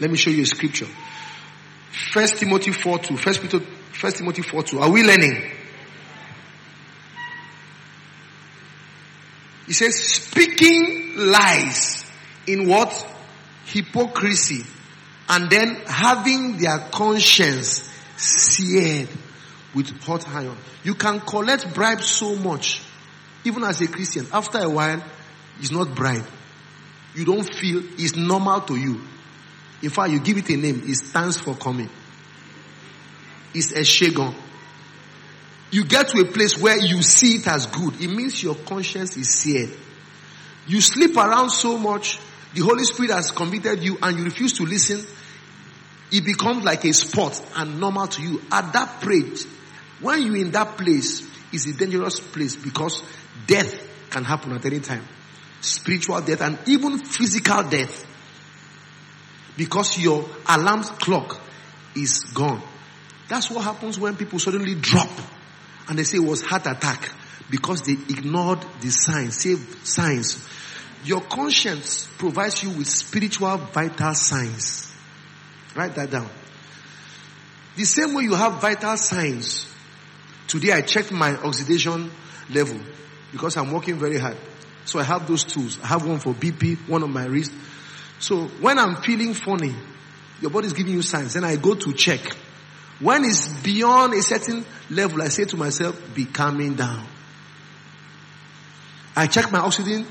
Let 0.00 0.10
me 0.10 0.16
show 0.16 0.30
you 0.30 0.42
a 0.42 0.46
scripture. 0.46 0.88
First 2.12 2.38
Timothy 2.38 2.72
4 2.72 2.98
2. 2.98 3.16
First, 3.16 3.42
Peter, 3.42 3.60
First 4.02 4.16
Timothy 4.16 4.42
4 4.42 4.64
2. 4.64 4.80
Are 4.80 4.90
we 4.90 5.04
learning? 5.04 5.40
He 9.64 9.72
says, 9.72 9.96
speaking 9.96 11.12
lies 11.18 12.04
in 12.48 12.66
what? 12.66 12.92
Hypocrisy. 13.66 14.64
And 15.28 15.48
then 15.48 15.82
having 15.86 16.56
their 16.58 16.80
conscience 16.90 17.88
seared 18.16 19.08
with 19.72 19.90
hot 20.02 20.26
iron. 20.30 20.56
You 20.82 20.96
can 20.96 21.20
collect 21.20 21.72
bribes 21.72 22.06
so 22.06 22.34
much, 22.34 22.82
even 23.44 23.62
as 23.62 23.80
a 23.82 23.86
Christian. 23.86 24.26
After 24.32 24.58
a 24.58 24.68
while, 24.68 25.00
it's 25.60 25.70
not 25.70 25.94
bribe. 25.94 26.26
You 27.14 27.24
don't 27.24 27.44
feel 27.44 27.84
it's 27.96 28.16
normal 28.16 28.62
to 28.62 28.74
you. 28.74 29.00
In 29.80 29.90
fact, 29.90 30.10
you 30.10 30.18
give 30.18 30.38
it 30.38 30.50
a 30.50 30.56
name. 30.56 30.82
It 30.86 30.96
stands 30.96 31.38
for 31.38 31.54
coming. 31.54 31.88
It's 33.54 33.72
a 33.72 33.80
shagon. 33.80 34.34
You 35.70 35.84
get 35.84 36.08
to 36.08 36.20
a 36.20 36.24
place 36.26 36.58
where 36.58 36.76
you 36.76 37.02
see 37.02 37.36
it 37.36 37.46
as 37.46 37.66
good. 37.66 38.00
It 38.00 38.08
means 38.08 38.42
your 38.42 38.54
conscience 38.54 39.16
is 39.16 39.32
seared. 39.32 39.70
You 40.66 40.80
sleep 40.80 41.16
around 41.16 41.50
so 41.50 41.78
much. 41.78 42.18
The 42.54 42.60
Holy 42.60 42.84
Spirit 42.84 43.12
has 43.12 43.30
convicted 43.30 43.82
you 43.82 43.96
and 44.02 44.18
you 44.18 44.24
refuse 44.24 44.52
to 44.54 44.64
listen. 44.66 45.04
It 46.10 46.24
becomes 46.26 46.62
like 46.62 46.84
a 46.84 46.92
sport 46.92 47.40
and 47.56 47.80
normal 47.80 48.06
to 48.06 48.22
you. 48.22 48.42
At 48.52 48.74
that 48.74 49.00
place, 49.00 49.46
when 50.00 50.22
you're 50.22 50.36
in 50.36 50.50
that 50.50 50.76
place, 50.76 51.26
it's 51.52 51.66
a 51.66 51.72
dangerous 51.72 52.20
place 52.20 52.54
because 52.54 53.02
death 53.46 54.10
can 54.10 54.24
happen 54.24 54.52
at 54.52 54.64
any 54.66 54.80
time. 54.80 55.06
Spiritual 55.62 56.20
death 56.20 56.42
and 56.42 56.58
even 56.66 56.98
physical 56.98 57.62
death. 57.62 58.06
Because 59.56 59.98
your 59.98 60.28
alarm 60.46 60.82
clock 60.82 61.40
is 61.96 62.20
gone. 62.34 62.62
That's 63.32 63.50
what 63.50 63.64
happens 63.64 63.98
when 63.98 64.14
people 64.14 64.38
suddenly 64.38 64.74
drop 64.74 65.08
and 65.88 65.98
they 65.98 66.04
say 66.04 66.18
it 66.18 66.20
was 66.20 66.42
heart 66.42 66.66
attack 66.66 67.10
because 67.48 67.80
they 67.80 67.92
ignored 67.92 68.58
the 68.82 68.90
signs, 68.90 69.40
save 69.40 69.58
signs. 69.84 70.46
Your 71.06 71.22
conscience 71.22 72.06
provides 72.18 72.62
you 72.62 72.68
with 72.68 72.86
spiritual 72.86 73.56
vital 73.56 74.12
signs. 74.12 74.94
Write 75.74 75.94
that 75.94 76.10
down. 76.10 76.28
The 77.74 77.86
same 77.86 78.12
way 78.12 78.24
you 78.24 78.34
have 78.34 78.60
vital 78.60 78.98
signs. 78.98 79.66
Today 80.46 80.72
I 80.72 80.82
checked 80.82 81.10
my 81.10 81.34
oxidation 81.34 82.10
level 82.50 82.80
because 83.32 83.56
I'm 83.56 83.72
working 83.72 83.98
very 83.98 84.18
hard. 84.18 84.36
So 84.84 84.98
I 84.98 85.04
have 85.04 85.26
those 85.26 85.44
tools. 85.44 85.78
I 85.82 85.86
have 85.86 86.06
one 86.06 86.18
for 86.18 86.34
BP, 86.34 86.86
one 86.86 87.02
on 87.02 87.10
my 87.14 87.24
wrist. 87.24 87.54
So 88.18 88.44
when 88.60 88.78
I'm 88.78 88.96
feeling 88.96 89.32
funny, 89.32 89.74
your 90.42 90.50
body 90.50 90.66
is 90.66 90.74
giving 90.74 90.92
you 90.92 91.00
signs. 91.00 91.32
Then 91.32 91.44
I 91.44 91.56
go 91.56 91.74
to 91.74 91.94
check. 91.94 92.20
When 93.02 93.24
it's 93.24 93.48
beyond 93.62 94.14
a 94.14 94.22
certain 94.22 94.64
level, 94.88 95.22
I 95.22 95.28
say 95.28 95.44
to 95.46 95.56
myself, 95.56 96.00
be 96.14 96.24
calming 96.24 96.74
down. 96.74 97.04
I 99.16 99.26
check 99.26 99.50
my 99.50 99.58
oxygen 99.58 100.06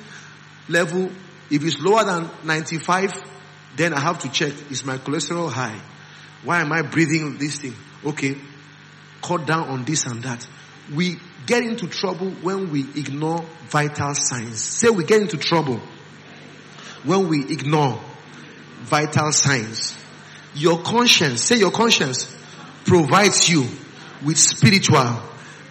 level. 0.67 1.09
If 1.49 1.63
it's 1.63 1.79
lower 1.79 2.03
than 2.03 2.29
95, 2.43 3.13
then 3.77 3.93
I 3.93 4.01
have 4.01 4.19
to 4.19 4.29
check, 4.29 4.51
is 4.69 4.83
my 4.83 4.97
cholesterol 4.97 5.49
high? 5.49 5.79
Why 6.43 6.59
am 6.59 6.73
I 6.73 6.81
breathing 6.81 7.37
this 7.37 7.59
thing? 7.59 7.75
Okay. 8.03 8.35
Cut 9.21 9.45
down 9.45 9.69
on 9.69 9.85
this 9.85 10.05
and 10.05 10.21
that. 10.23 10.45
We 10.93 11.17
get 11.45 11.63
into 11.63 11.87
trouble 11.87 12.31
when 12.31 12.71
we 12.71 12.81
ignore 12.81 13.45
vital 13.69 14.15
signs. 14.15 14.61
Say 14.61 14.89
we 14.89 15.05
get 15.05 15.21
into 15.21 15.37
trouble 15.37 15.79
when 17.05 17.29
we 17.29 17.49
ignore 17.49 18.01
vital 18.81 19.31
signs. 19.31 19.95
Your 20.55 20.81
conscience, 20.81 21.41
say 21.41 21.57
your 21.57 21.71
conscience 21.71 22.35
provides 22.85 23.49
you 23.49 23.67
with 24.23 24.37
spiritual 24.37 25.21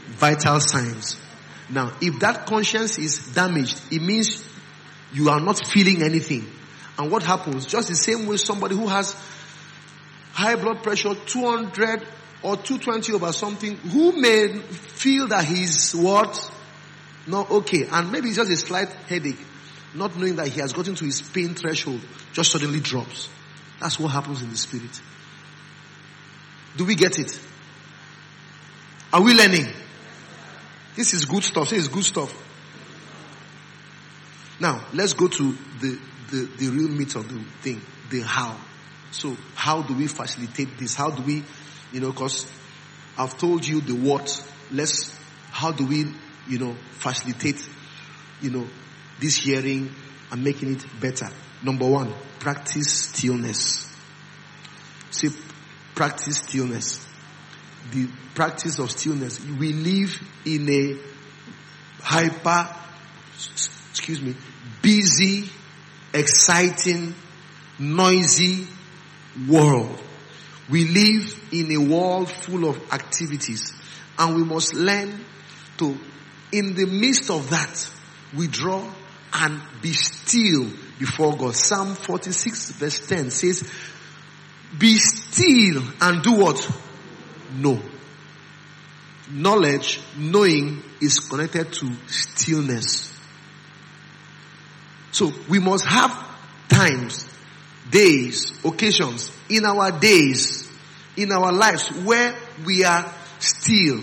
vital 0.08 0.60
signs. 0.60 1.20
Now, 1.68 1.92
if 2.00 2.18
that 2.20 2.46
conscience 2.46 2.98
is 2.98 3.32
damaged, 3.32 3.80
it 3.92 4.02
means 4.02 4.44
you 5.12 5.28
are 5.30 5.40
not 5.40 5.64
feeling 5.66 6.02
anything. 6.02 6.46
And 6.98 7.10
what 7.10 7.22
happens? 7.22 7.66
Just 7.66 7.88
the 7.88 7.94
same 7.94 8.26
way 8.26 8.36
somebody 8.36 8.74
who 8.76 8.86
has 8.88 9.14
high 10.32 10.56
blood 10.56 10.82
pressure, 10.82 11.14
200 11.14 12.06
or 12.42 12.56
220 12.56 13.12
over 13.12 13.32
something, 13.32 13.76
who 13.76 14.12
may 14.12 14.58
feel 14.58 15.28
that 15.28 15.44
he's 15.44 15.94
what? 15.94 16.50
Not 17.26 17.50
okay. 17.50 17.86
And 17.90 18.10
maybe 18.10 18.28
it's 18.28 18.36
just 18.36 18.50
a 18.50 18.56
slight 18.56 18.88
headache, 19.08 19.38
not 19.94 20.16
knowing 20.16 20.36
that 20.36 20.48
he 20.48 20.60
has 20.60 20.72
gotten 20.72 20.94
to 20.96 21.04
his 21.04 21.22
pain 21.22 21.54
threshold, 21.54 22.00
just 22.32 22.50
suddenly 22.50 22.80
drops. 22.80 23.28
That's 23.80 23.98
what 23.98 24.08
happens 24.08 24.42
in 24.42 24.50
the 24.50 24.56
spirit. 24.56 25.00
Do 26.76 26.84
we 26.84 26.94
get 26.94 27.18
it? 27.18 27.38
Are 29.12 29.22
we 29.22 29.34
learning? 29.34 29.66
This 30.96 31.14
is 31.14 31.24
good 31.24 31.42
stuff. 31.42 31.70
This 31.70 31.80
is 31.80 31.88
good 31.88 32.04
stuff. 32.04 32.32
Now, 34.60 34.84
let's 34.92 35.14
go 35.14 35.26
to 35.26 35.52
the, 35.80 35.98
the, 36.30 36.48
the 36.58 36.68
real 36.68 36.88
meat 36.88 37.14
of 37.14 37.28
the 37.28 37.42
thing. 37.62 37.80
The 38.10 38.20
how. 38.20 38.56
So, 39.10 39.36
how 39.54 39.82
do 39.82 39.94
we 39.94 40.06
facilitate 40.06 40.78
this? 40.78 40.94
How 40.94 41.10
do 41.10 41.22
we, 41.22 41.42
you 41.92 42.00
know, 42.00 42.12
cause 42.12 42.50
I've 43.18 43.36
told 43.38 43.66
you 43.66 43.80
the 43.80 43.94
what. 43.94 44.46
Let's, 44.70 45.18
how 45.50 45.72
do 45.72 45.86
we, 45.86 46.06
you 46.48 46.58
know, 46.58 46.76
facilitate, 46.92 47.66
you 48.40 48.50
know, 48.50 48.66
this 49.18 49.36
hearing 49.36 49.92
and 50.30 50.44
making 50.44 50.74
it 50.74 50.84
better? 51.00 51.28
Number 51.62 51.88
one, 51.88 52.12
practice 52.38 52.92
stillness. 52.92 53.88
Say, 55.10 55.28
practice 55.94 56.38
stillness. 56.38 57.06
The 57.92 58.08
practice 58.34 58.78
of 58.78 58.90
stillness. 58.90 59.44
We 59.44 59.72
live 59.72 60.20
in 60.44 60.68
a 60.68 60.96
hyper, 62.02 62.68
excuse 63.90 64.20
me, 64.20 64.34
busy, 64.82 65.48
exciting, 66.12 67.14
noisy 67.78 68.66
world. 69.48 70.00
We 70.70 70.86
live 70.86 71.34
in 71.52 71.72
a 71.72 71.78
world 71.78 72.30
full 72.30 72.68
of 72.68 72.92
activities 72.92 73.72
and 74.18 74.36
we 74.36 74.44
must 74.44 74.74
learn 74.74 75.24
to, 75.78 75.98
in 76.52 76.74
the 76.74 76.86
midst 76.86 77.30
of 77.30 77.50
that, 77.50 77.90
withdraw 78.36 78.88
and 79.32 79.60
be 79.82 79.92
still 79.92 80.70
before 80.98 81.36
God. 81.36 81.54
Psalm 81.54 81.94
46 81.94 82.72
verse 82.72 83.06
10 83.06 83.30
says, 83.30 83.70
be 84.78 84.96
still 84.98 85.82
and 86.00 86.22
do 86.22 86.32
what? 86.32 86.70
Know. 87.54 87.80
Knowledge, 89.30 90.00
knowing 90.16 90.82
is 91.00 91.20
connected 91.20 91.72
to 91.72 91.92
stillness. 92.08 93.16
So 95.12 95.32
we 95.48 95.58
must 95.58 95.84
have 95.86 96.10
times, 96.68 97.26
days, 97.90 98.52
occasions 98.64 99.30
in 99.48 99.64
our 99.64 99.98
days, 99.98 100.70
in 101.16 101.32
our 101.32 101.52
lives 101.52 101.88
where 102.04 102.34
we 102.64 102.84
are 102.84 103.12
still. 103.38 104.00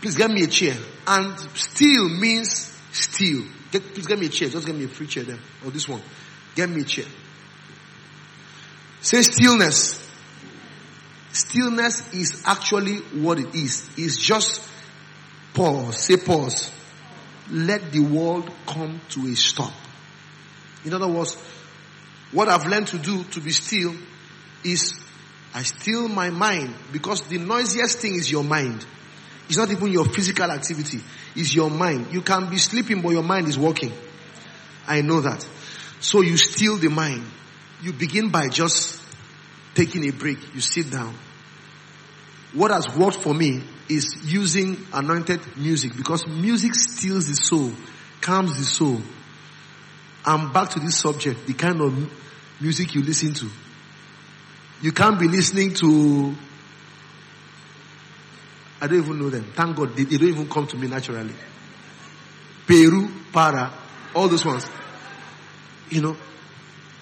Please 0.00 0.16
get 0.16 0.30
me 0.30 0.44
a 0.44 0.46
chair. 0.46 0.76
And 1.06 1.38
still 1.54 2.08
means 2.08 2.76
still. 2.92 3.44
Get, 3.70 3.94
please 3.94 4.06
get 4.06 4.18
me 4.18 4.26
a 4.26 4.30
chair. 4.30 4.48
Just 4.48 4.66
get 4.66 4.74
me 4.74 4.84
a 4.84 4.88
free 4.88 5.06
chair 5.06 5.24
there. 5.24 5.38
Or 5.64 5.70
this 5.70 5.88
one. 5.88 6.00
Get 6.54 6.70
me 6.70 6.82
a 6.82 6.84
chair. 6.84 7.06
Say 9.00 9.22
stillness. 9.22 10.06
Stillness 11.32 12.12
is 12.12 12.42
actually 12.44 12.96
what 12.96 13.38
it 13.38 13.54
is. 13.54 13.88
It's 13.96 14.16
just 14.16 14.68
pause. 15.54 15.98
Say 15.98 16.16
pause. 16.16 16.70
Let 17.50 17.92
the 17.92 18.00
world 18.00 18.50
come 18.66 19.00
to 19.10 19.26
a 19.26 19.34
stop. 19.34 19.72
In 20.84 20.94
other 20.94 21.08
words, 21.08 21.36
what 22.32 22.48
I've 22.48 22.66
learned 22.66 22.88
to 22.88 22.98
do 22.98 23.24
to 23.24 23.40
be 23.40 23.50
still 23.50 23.94
is 24.64 24.94
I 25.54 25.62
still 25.62 26.08
my 26.08 26.30
mind 26.30 26.74
because 26.92 27.22
the 27.22 27.38
noisiest 27.38 27.98
thing 27.98 28.14
is 28.14 28.30
your 28.30 28.44
mind. 28.44 28.84
It's 29.48 29.58
not 29.58 29.70
even 29.70 29.90
your 29.90 30.04
physical 30.04 30.48
activity. 30.50 31.00
It's 31.34 31.54
your 31.54 31.70
mind. 31.70 32.12
You 32.12 32.22
can 32.22 32.48
be 32.50 32.58
sleeping 32.58 33.02
but 33.02 33.10
your 33.10 33.24
mind 33.24 33.48
is 33.48 33.58
working. 33.58 33.92
I 34.86 35.02
know 35.02 35.20
that. 35.20 35.46
So 36.00 36.20
you 36.20 36.36
still 36.36 36.76
the 36.76 36.88
mind. 36.88 37.24
You 37.82 37.92
begin 37.92 38.30
by 38.30 38.48
just 38.48 39.00
taking 39.74 40.06
a 40.08 40.12
break. 40.12 40.54
You 40.54 40.60
sit 40.60 40.90
down. 40.90 41.14
What 42.52 42.70
has 42.70 42.94
worked 42.96 43.18
for 43.18 43.32
me 43.32 43.62
is 43.88 44.16
using 44.24 44.76
anointed 44.92 45.40
music 45.56 45.96
because 45.96 46.26
music 46.26 46.74
steals 46.74 47.28
the 47.28 47.34
soul. 47.34 47.72
calms 48.20 48.56
the 48.58 48.64
soul. 48.64 49.00
I'm 50.24 50.52
back 50.52 50.70
to 50.70 50.80
this 50.80 50.98
subject, 50.98 51.46
the 51.46 51.54
kind 51.54 51.80
of 51.80 52.10
music 52.60 52.94
you 52.94 53.02
listen 53.02 53.32
to. 53.34 53.48
You 54.82 54.92
can't 54.92 55.18
be 55.18 55.28
listening 55.28 55.74
to, 55.74 56.34
I 58.80 58.86
don't 58.86 58.98
even 58.98 59.18
know 59.18 59.30
them. 59.30 59.52
Thank 59.54 59.76
God, 59.76 59.96
they, 59.96 60.04
they 60.04 60.18
don't 60.18 60.28
even 60.28 60.48
come 60.48 60.66
to 60.66 60.76
me 60.76 60.88
naturally. 60.88 61.34
Peru, 62.66 63.10
Para, 63.32 63.72
all 64.14 64.28
those 64.28 64.44
ones. 64.44 64.68
You 65.90 66.02
know, 66.02 66.16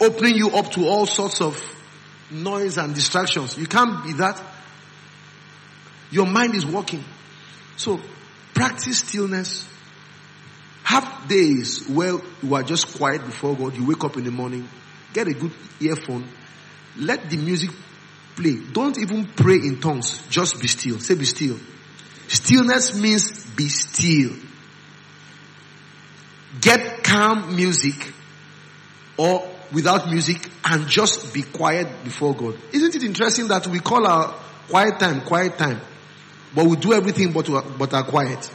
opening 0.01 0.37
you 0.37 0.51
up 0.51 0.71
to 0.73 0.87
all 0.87 1.07
sorts 1.07 1.41
of 1.41 1.61
noise 2.31 2.79
and 2.79 2.95
distractions. 2.95 3.57
You 3.57 3.67
can't 3.67 4.05
be 4.05 4.13
that. 4.15 4.41
Your 6.11 6.27
mind 6.27 6.55
is 6.55 6.65
working. 6.65 7.05
So, 7.77 8.01
practice 8.55 9.01
stillness. 9.01 9.69
Have 10.85 11.29
days 11.29 11.87
where 11.89 12.15
you 12.43 12.55
are 12.55 12.63
just 12.63 12.97
quiet 12.97 13.25
before 13.25 13.55
God. 13.55 13.77
You 13.77 13.87
wake 13.87 14.03
up 14.05 14.17
in 14.17 14.25
the 14.25 14.31
morning, 14.31 14.69
get 15.13 15.29
a 15.29 15.35
good 15.35 15.53
earphone, 15.81 16.27
let 16.97 17.29
the 17.29 17.37
music 17.37 17.71
play. 18.37 18.57
Don't 18.73 18.99
even 18.99 19.27
pray 19.27 19.57
in 19.57 19.81
tongues. 19.81 20.23
Just 20.29 20.61
be 20.61 20.67
still. 20.67 20.99
Say 20.99 21.15
be 21.15 21.27
still. 21.27 21.59
Stillness 22.29 22.99
means 22.99 23.45
be 23.51 23.69
still. 23.69 24.33
Get 26.61 27.05
calm 27.05 27.55
music 27.55 28.13
or 29.17 29.47
without 29.73 30.09
music 30.09 30.49
and 30.65 30.87
just 30.89 31.33
be 31.33 31.43
quiet 31.43 32.05
before 32.05 32.35
God. 32.35 32.57
Isn't 32.73 32.95
it 32.95 33.03
interesting 33.03 33.49
that 33.49 33.67
we 33.67 33.81
call 33.81 34.07
our 34.07 34.35
quiet 34.69 34.99
time 34.99 35.21
quiet 35.23 35.59
time, 35.59 35.81
but 36.55 36.67
we 36.67 36.77
do 36.77 36.93
everything 36.93 37.33
but, 37.33 37.49
but 37.79 37.93
are 37.95 38.05
quiet? 38.05 38.51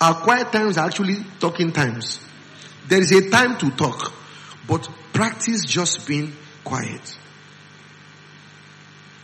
Our 0.00 0.14
quiet 0.14 0.52
times 0.52 0.76
are 0.76 0.86
actually 0.86 1.24
talking 1.40 1.72
times. 1.72 2.20
There 2.88 3.00
is 3.00 3.12
a 3.12 3.30
time 3.30 3.56
to 3.58 3.70
talk, 3.70 4.12
but 4.68 4.88
practice 5.12 5.64
just 5.64 6.06
being 6.06 6.34
quiet. 6.62 7.18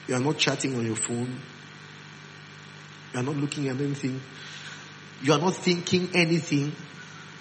You 0.07 0.15
are 0.15 0.21
not 0.21 0.39
chatting 0.39 0.77
on 0.77 0.87
your 0.87 0.97
phone. 0.97 1.39
You 3.13 3.21
are 3.21 3.23
not 3.23 3.37
looking 3.37 3.69
at 3.69 3.77
anything. 3.77 4.21
You 5.23 5.33
are 5.35 5.39
not 5.39 5.55
thinking 5.55 6.11
anything. 6.15 6.73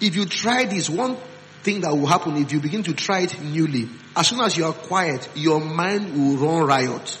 If 0.00 0.16
you 0.16 0.26
try 0.26 0.64
this, 0.64 0.90
one 0.90 1.16
thing 1.62 1.82
that 1.82 1.94
will 1.94 2.06
happen 2.06 2.36
if 2.36 2.52
you 2.52 2.60
begin 2.60 2.82
to 2.84 2.94
try 2.94 3.20
it 3.20 3.40
newly, 3.40 3.88
as 4.16 4.28
soon 4.28 4.40
as 4.40 4.56
you 4.56 4.64
are 4.64 4.72
quiet, 4.72 5.28
your 5.34 5.60
mind 5.60 6.14
will 6.14 6.36
run 6.36 6.66
riot. 6.66 7.18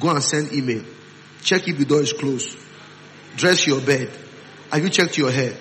Go 0.00 0.10
and 0.10 0.22
send 0.22 0.52
email. 0.52 0.84
Check 1.42 1.68
if 1.68 1.78
the 1.78 1.84
door 1.84 2.00
is 2.00 2.12
closed. 2.12 2.56
Dress 3.36 3.66
your 3.66 3.80
bed. 3.80 4.10
Have 4.70 4.82
you 4.82 4.90
checked 4.90 5.18
your 5.18 5.30
hair? 5.30 5.54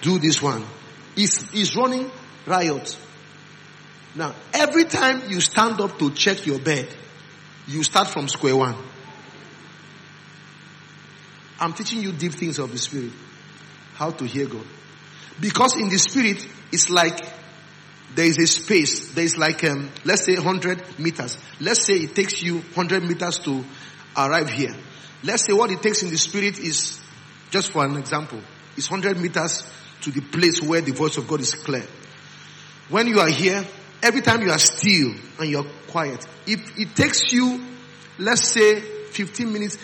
Do 0.00 0.18
this 0.18 0.40
one. 0.40 0.64
It's, 1.16 1.52
it's 1.52 1.76
running 1.76 2.10
riot. 2.46 2.98
Now, 4.14 4.34
every 4.52 4.84
time 4.84 5.30
you 5.30 5.40
stand 5.40 5.80
up 5.80 5.98
to 5.98 6.10
check 6.12 6.46
your 6.46 6.58
bed, 6.58 6.88
you 7.66 7.82
start 7.82 8.08
from 8.08 8.28
square 8.28 8.56
one. 8.56 8.76
I'm 11.58 11.72
teaching 11.72 12.00
you 12.00 12.12
deep 12.12 12.32
things 12.32 12.58
of 12.58 12.70
the 12.70 12.78
spirit. 12.78 13.12
How 13.94 14.10
to 14.10 14.24
hear 14.24 14.46
God. 14.46 14.66
Because 15.40 15.76
in 15.76 15.88
the 15.88 15.98
spirit, 15.98 16.46
it's 16.72 16.90
like 16.90 17.18
there 18.14 18.26
is 18.26 18.38
a 18.38 18.46
space. 18.46 19.12
There 19.12 19.24
is 19.24 19.36
like, 19.36 19.64
um, 19.64 19.90
let's 20.04 20.24
say 20.24 20.34
100 20.34 20.98
meters. 20.98 21.36
Let's 21.60 21.84
say 21.84 21.94
it 21.94 22.14
takes 22.14 22.42
you 22.42 22.58
100 22.58 23.02
meters 23.02 23.38
to 23.40 23.64
arrive 24.16 24.50
here. 24.50 24.74
Let's 25.22 25.46
say 25.46 25.52
what 25.52 25.70
it 25.70 25.82
takes 25.82 26.02
in 26.02 26.10
the 26.10 26.18
spirit 26.18 26.58
is, 26.58 27.00
just 27.50 27.72
for 27.72 27.84
an 27.84 27.96
example, 27.96 28.40
is 28.76 28.90
100 28.90 29.18
meters 29.20 29.64
to 30.02 30.10
the 30.10 30.20
place 30.20 30.62
where 30.62 30.80
the 30.80 30.92
voice 30.92 31.16
of 31.16 31.26
God 31.26 31.40
is 31.40 31.54
clear. 31.54 31.86
When 32.88 33.06
you 33.08 33.20
are 33.20 33.28
here, 33.28 33.64
every 34.02 34.20
time 34.20 34.42
you 34.42 34.50
are 34.50 34.58
still 34.58 35.14
and 35.40 35.50
you're 35.50 35.66
quiet, 35.88 36.24
if 36.46 36.78
it 36.78 36.94
takes 36.94 37.32
you, 37.32 37.64
let's 38.18 38.46
say 38.46 38.80
15 38.80 39.52
minutes, 39.52 39.78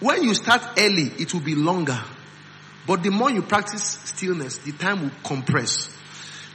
when 0.00 0.22
you 0.24 0.34
start 0.34 0.62
early, 0.76 1.12
it 1.18 1.32
will 1.32 1.40
be 1.40 1.54
longer. 1.54 2.02
But 2.88 3.02
the 3.02 3.10
more 3.10 3.30
you 3.30 3.42
practice 3.42 3.98
stillness, 4.04 4.56
the 4.58 4.72
time 4.72 5.02
will 5.02 5.10
compress. 5.22 5.94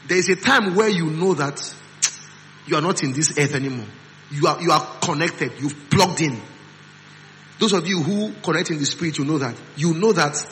There 0.08 0.18
is 0.18 0.28
a 0.30 0.36
time 0.36 0.76
where 0.76 0.90
you 0.90 1.06
know 1.06 1.36
that 1.36 1.62
you 2.66 2.76
are 2.76 2.82
not 2.82 3.04
in 3.04 3.14
this 3.14 3.38
earth 3.38 3.54
anymore. 3.54 3.86
You 4.32 4.48
are, 4.48 4.60
you 4.60 4.72
are 4.72 4.84
connected. 5.00 5.52
You've 5.60 5.92
plugged 5.92 6.22
in. 6.22 6.42
Those 7.60 7.74
of 7.74 7.88
you 7.88 8.02
who 8.02 8.34
connect 8.42 8.72
in 8.72 8.80
the 8.80 8.86
spirit, 8.88 9.20
you 9.20 9.26
know 9.26 9.38
that. 9.38 9.56
You 9.76 9.94
know 9.94 10.12
that, 10.12 10.44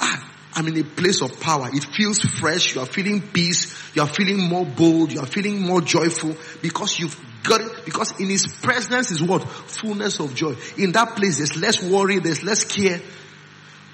ah, 0.00 0.32
I'm 0.54 0.66
in 0.66 0.76
a 0.76 0.82
place 0.82 1.22
of 1.22 1.38
power. 1.38 1.68
It 1.72 1.84
feels 1.84 2.18
fresh. 2.18 2.74
You 2.74 2.80
are 2.80 2.86
feeling 2.86 3.22
peace. 3.22 3.72
You 3.94 4.02
are 4.02 4.08
feeling 4.08 4.40
more 4.48 4.66
bold. 4.66 5.12
You 5.12 5.20
are 5.20 5.26
feeling 5.26 5.62
more 5.62 5.82
joyful 5.82 6.34
because 6.62 6.98
you've 6.98 7.16
got 7.44 7.60
it. 7.60 7.84
Because 7.84 8.18
in 8.18 8.28
His 8.28 8.48
presence 8.48 9.12
is 9.12 9.22
what? 9.22 9.44
Fullness 9.48 10.18
of 10.18 10.34
joy. 10.34 10.56
In 10.76 10.90
that 10.92 11.14
place, 11.14 11.36
there's 11.36 11.56
less 11.56 11.80
worry. 11.80 12.18
There's 12.18 12.42
less 12.42 12.64
care. 12.64 13.00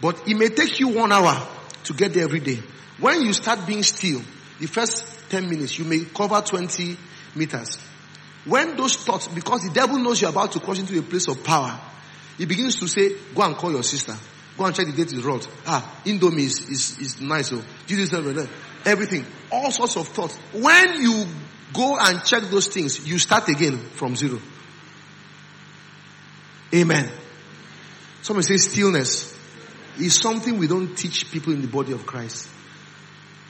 But 0.03 0.27
it 0.27 0.35
may 0.37 0.49
take 0.49 0.81
you 0.81 0.89
one 0.89 1.13
hour 1.13 1.49
to 1.85 1.95
get 1.95 2.13
there 2.13 2.25
every 2.25 2.41
day. 2.41 2.59
When 2.99 3.23
you 3.23 3.33
start 3.33 3.65
being 3.69 3.85
still, 3.85 4.21
the 4.59 4.67
first 4.67 5.31
10 5.31 5.49
minutes, 5.49 5.79
you 5.79 5.85
may 5.85 6.01
cover 6.01 6.41
20 6.41 6.97
meters. 7.37 7.79
When 8.45 8.77
those 8.77 8.97
thoughts, 8.97 9.29
because 9.29 9.63
the 9.63 9.73
devil 9.73 9.99
knows 9.99 10.21
you're 10.21 10.31
about 10.31 10.51
to 10.53 10.61
cross 10.61 10.81
into 10.81 10.99
a 10.99 11.03
place 11.03 11.29
of 11.29 11.45
power, 11.45 11.81
he 12.37 12.47
begins 12.47 12.81
to 12.81 12.89
say, 12.89 13.13
go 13.33 13.43
and 13.43 13.55
call 13.55 13.71
your 13.71 13.85
sister. 13.85 14.17
Go 14.59 14.65
and 14.65 14.75
check 14.75 14.87
the 14.87 14.93
date 14.93 15.13
is 15.13 15.23
wrong. 15.23 15.41
Ah, 15.67 16.01
Indomie 16.05 16.41
is, 16.41 16.69
is, 16.69 16.99
is 16.99 17.21
nice. 17.21 17.53
Oh, 17.53 17.63
Jesus, 17.87 18.13
everything. 18.85 19.25
All 19.53 19.71
sorts 19.71 19.97
of 19.97 20.09
thoughts. 20.09 20.37
When 20.53 21.01
you 21.01 21.27
go 21.73 21.97
and 21.97 22.25
check 22.25 22.43
those 22.51 22.67
things, 22.67 23.07
you 23.07 23.21
start 23.21 23.49
again 23.49 23.79
from 23.79 24.17
zero. 24.17 24.41
Amen. 26.75 27.09
Somebody 28.23 28.47
say 28.47 28.57
stillness 28.57 29.32
is 29.99 30.15
something 30.15 30.59
we 30.59 30.67
don't 30.67 30.95
teach 30.97 31.31
people 31.31 31.53
in 31.53 31.61
the 31.61 31.69
body 31.69 31.93
of 31.93 32.07
Christ. 32.07 32.49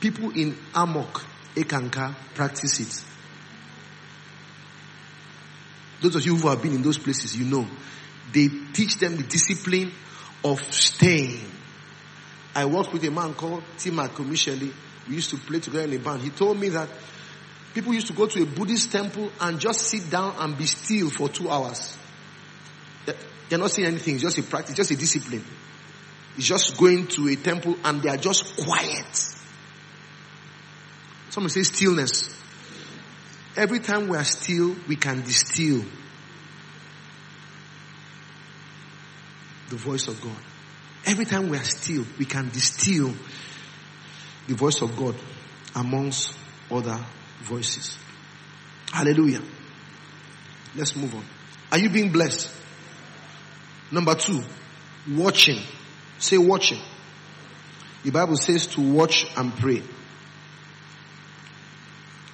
People 0.01 0.31
in 0.31 0.57
AMORC, 0.75 1.25
Eckankar, 1.55 2.15
practice 2.35 2.81
it. 2.81 3.05
Those 6.01 6.17
of 6.17 6.27
you 6.27 6.37
who 6.37 6.49
have 6.49 6.61
been 6.61 6.75
in 6.75 6.83
those 6.83 6.99
places, 6.99 7.37
you 7.37 7.45
know. 7.45 7.67
They 8.33 8.49
teach 8.73 8.99
them 8.99 9.17
the 9.17 9.23
discipline 9.23 9.93
of 10.45 10.61
staying. 10.73 11.41
I 12.55 12.65
worked 12.65 12.93
with 12.93 13.05
a 13.05 13.11
man 13.11 13.35
called 13.35 13.63
Tima 13.79 14.09
Komisheli. 14.09 14.73
We 15.09 15.15
used 15.15 15.31
to 15.31 15.37
play 15.37 15.61
together 15.61 15.85
in 15.85 15.93
a 15.93 15.99
band. 15.99 16.23
He 16.23 16.31
told 16.31 16.59
me 16.59 16.71
that 16.71 16.89
people 17.75 17.95
used 17.95 18.09
to 18.09 18.13
go 18.13 18.27
to 18.27 18.43
a 18.43 18.47
Buddhist 18.47 18.91
temple 18.91 19.31
and 19.41 19.61
just 19.61 19.81
sit 19.81 20.11
down 20.11 20.35
and 20.39 20.59
be 20.59 20.67
still 20.67 21.11
for 21.11 21.29
two 21.29 21.49
hours. 21.49 21.97
They're 23.49 23.59
not 23.59 23.71
saying 23.71 23.89
anything. 23.89 24.15
It's 24.15 24.23
just 24.23 24.39
a 24.39 24.43
practice, 24.43 24.75
just 24.75 24.91
a 24.91 24.97
discipline. 24.97 25.45
It's 26.37 26.47
just 26.47 26.79
going 26.79 27.07
to 27.09 27.29
a 27.29 27.37
temple 27.37 27.77
and 27.85 28.03
they 28.03 28.09
are 28.09 28.17
just 28.17 28.57
quiet. 28.57 29.29
Someone 31.31 31.51
say 31.51 31.63
stillness. 31.63 32.29
Every 33.57 33.81
time 33.81 34.09
we 34.09 34.17
are 34.17 34.25
still, 34.25 34.75
we 34.89 34.97
can 34.97 35.23
distill 35.23 35.85
the 39.69 39.77
voice 39.77 40.09
of 40.09 40.21
God. 40.21 40.37
Every 41.05 41.25
time 41.25 41.49
we 41.49 41.57
are 41.57 41.65
still, 41.65 42.05
we 42.19 42.25
can 42.25 42.49
distill 42.51 43.15
the 44.47 44.55
voice 44.55 44.81
of 44.83 44.97
God 44.97 45.15
amongst 45.75 46.35
other 46.71 46.99
voices. 47.43 47.99
Hallelujah. 48.93 49.43
Let's 50.75 50.95
move 50.97 51.15
on. 51.15 51.25
Are 51.71 51.79
you 51.79 51.91
being 51.91 52.13
blessed? 52.13 52.51
Number 53.91 54.15
two, 54.15 54.43
watching. 55.11 55.61
Say 56.23 56.39
watching. 56.39 56.79
The 58.05 58.13
Bible 58.13 58.37
says 58.37 58.69
to 58.69 58.81
watch 58.81 59.27
and 59.37 59.53
pray. 59.57 59.83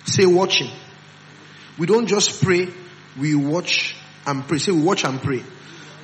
Say 0.04 0.26
watching. 0.26 0.70
We 1.78 1.86
don't 1.86 2.06
just 2.06 2.42
pray, 2.42 2.68
we 3.18 3.34
watch 3.34 3.96
and 4.26 4.46
pray. 4.46 4.58
Say 4.58 4.72
we 4.72 4.82
watch 4.82 5.04
and 5.04 5.22
pray. 5.22 5.42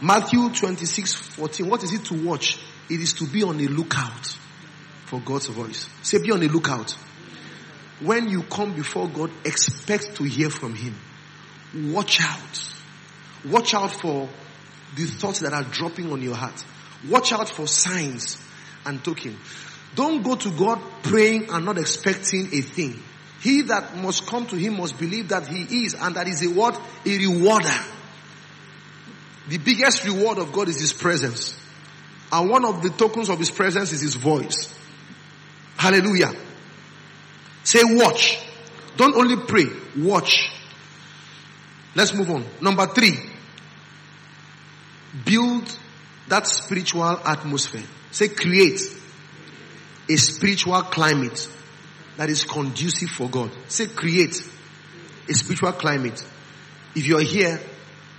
Matthew 0.01 0.49
26, 0.49 1.13
14. 1.13 1.69
What 1.69 1.85
is 1.85 1.93
it 1.93 2.07
to 2.07 2.15
watch? 2.25 2.59
It 2.89 3.01
is 3.01 3.13
to 3.15 3.27
be 3.27 3.43
on 3.43 3.61
a 3.61 3.67
lookout 3.67 4.39
for 5.05 5.21
God's 5.21 5.49
voice. 5.49 5.87
Say 6.03 6.23
be 6.23 6.31
on 6.31 6.43
a 6.43 6.49
lookout. 6.49 6.93
When 8.01 8.31
you 8.31 8.45
come 8.45 8.75
before 8.75 9.09
God, 9.09 9.31
expect 9.45 10.17
to 10.17 10.25
hear 10.25 10.49
from 10.49 10.75
Him. 10.75 10.95
Watch 11.93 12.23
out. 12.23 12.73
Watch 13.45 13.75
out 13.75 13.93
for 13.93 14.31
the 14.97 15.05
thoughts 15.05 15.41
that 15.41 15.53
are 15.53 15.65
dropping 15.65 16.11
on 16.11 16.23
your 16.23 16.35
heart. 16.35 16.65
Watch 17.09 17.33
out 17.33 17.49
for 17.49 17.67
signs 17.67 18.39
and 18.87 19.03
token. 19.05 19.39
Don't 19.95 20.23
go 20.23 20.35
to 20.37 20.51
God 20.51 20.81
praying 21.03 21.49
and 21.51 21.65
not 21.65 21.79
expecting 21.79 22.47
a 22.53 22.61
thing. 22.61 23.03
He 23.41 23.63
that 23.63 23.97
must 23.97 24.27
come 24.27 24.47
to 24.47 24.57
Him 24.57 24.79
must 24.79 24.99
believe 24.99 25.29
that 25.29 25.47
He 25.47 25.85
is 25.85 25.95
and 25.95 26.15
that 26.17 26.27
is 26.27 26.43
a 26.45 26.51
what? 26.51 26.81
A 27.07 27.19
rewarder. 27.19 27.79
The 29.49 29.59
biggest 29.59 30.05
reward 30.05 30.39
of 30.39 30.53
God 30.53 30.69
is 30.69 30.81
His 30.81 30.93
presence. 30.93 31.59
And 32.35 32.51
one 32.51 32.65
of 32.65 32.83
the 32.83 32.91
tokens 32.91 33.29
of 33.29 33.39
his 33.39 33.53
presence 33.53 33.93
is 33.93 34.01
his 34.01 34.17
voice. 34.17 34.77
Hallelujah. 35.77 36.33
Say 37.63 37.79
watch. 37.85 38.45
Don't 38.97 39.15
only 39.15 39.37
pray, 39.37 39.67
watch. 39.97 40.51
Let's 41.95 42.13
move 42.13 42.31
on. 42.31 42.45
Number 42.61 42.87
three. 42.87 43.17
Build 45.25 45.79
that 46.29 46.47
spiritual 46.47 47.05
atmosphere. 47.05 47.85
Say 48.11 48.29
create 48.29 48.81
a 50.09 50.17
spiritual 50.17 50.81
climate 50.83 51.49
that 52.17 52.31
is 52.31 52.45
conducive 52.45 53.11
for 53.11 53.29
God. 53.29 53.51
Say 53.69 53.87
create 53.87 54.37
a 55.29 55.35
spiritual 55.35 55.73
climate. 55.73 56.23
If 56.95 57.07
you're 57.07 57.23
here, 57.23 57.61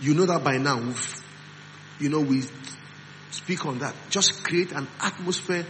you 0.01 0.13
know 0.13 0.25
that 0.25 0.43
by 0.43 0.57
now. 0.57 0.79
We've, 0.79 1.23
you 1.99 2.09
know, 2.09 2.19
we 2.19 2.43
speak 3.31 3.65
on 3.65 3.79
that. 3.79 3.95
Just 4.09 4.43
create 4.43 4.71
an 4.71 4.87
atmosphere 4.99 5.65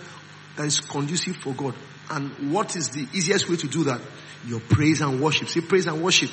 that 0.56 0.66
is 0.66 0.80
conducive 0.80 1.36
for 1.38 1.54
God. 1.54 1.76
And 2.10 2.52
what 2.52 2.76
is 2.76 2.90
the 2.90 3.08
easiest 3.14 3.50
way 3.50 3.58
to 3.58 3.68
do 3.68 3.86
that? 3.86 4.02
Your 4.46 4.60
praise 4.60 5.02
and 5.02 5.22
worship. 5.22 5.50
Say 5.50 5.62
praise 5.62 5.88
and 5.88 6.02
worship. 6.02 6.32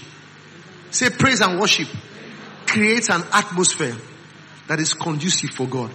Say 0.90 1.10
praise 1.10 1.40
and 1.40 1.58
worship. 1.58 1.88
Create 2.66 3.08
an 3.10 3.22
atmosphere 3.32 3.96
that 4.68 4.80
is 4.80 4.94
conducive 4.94 5.50
for 5.50 5.66
God. 5.66 5.90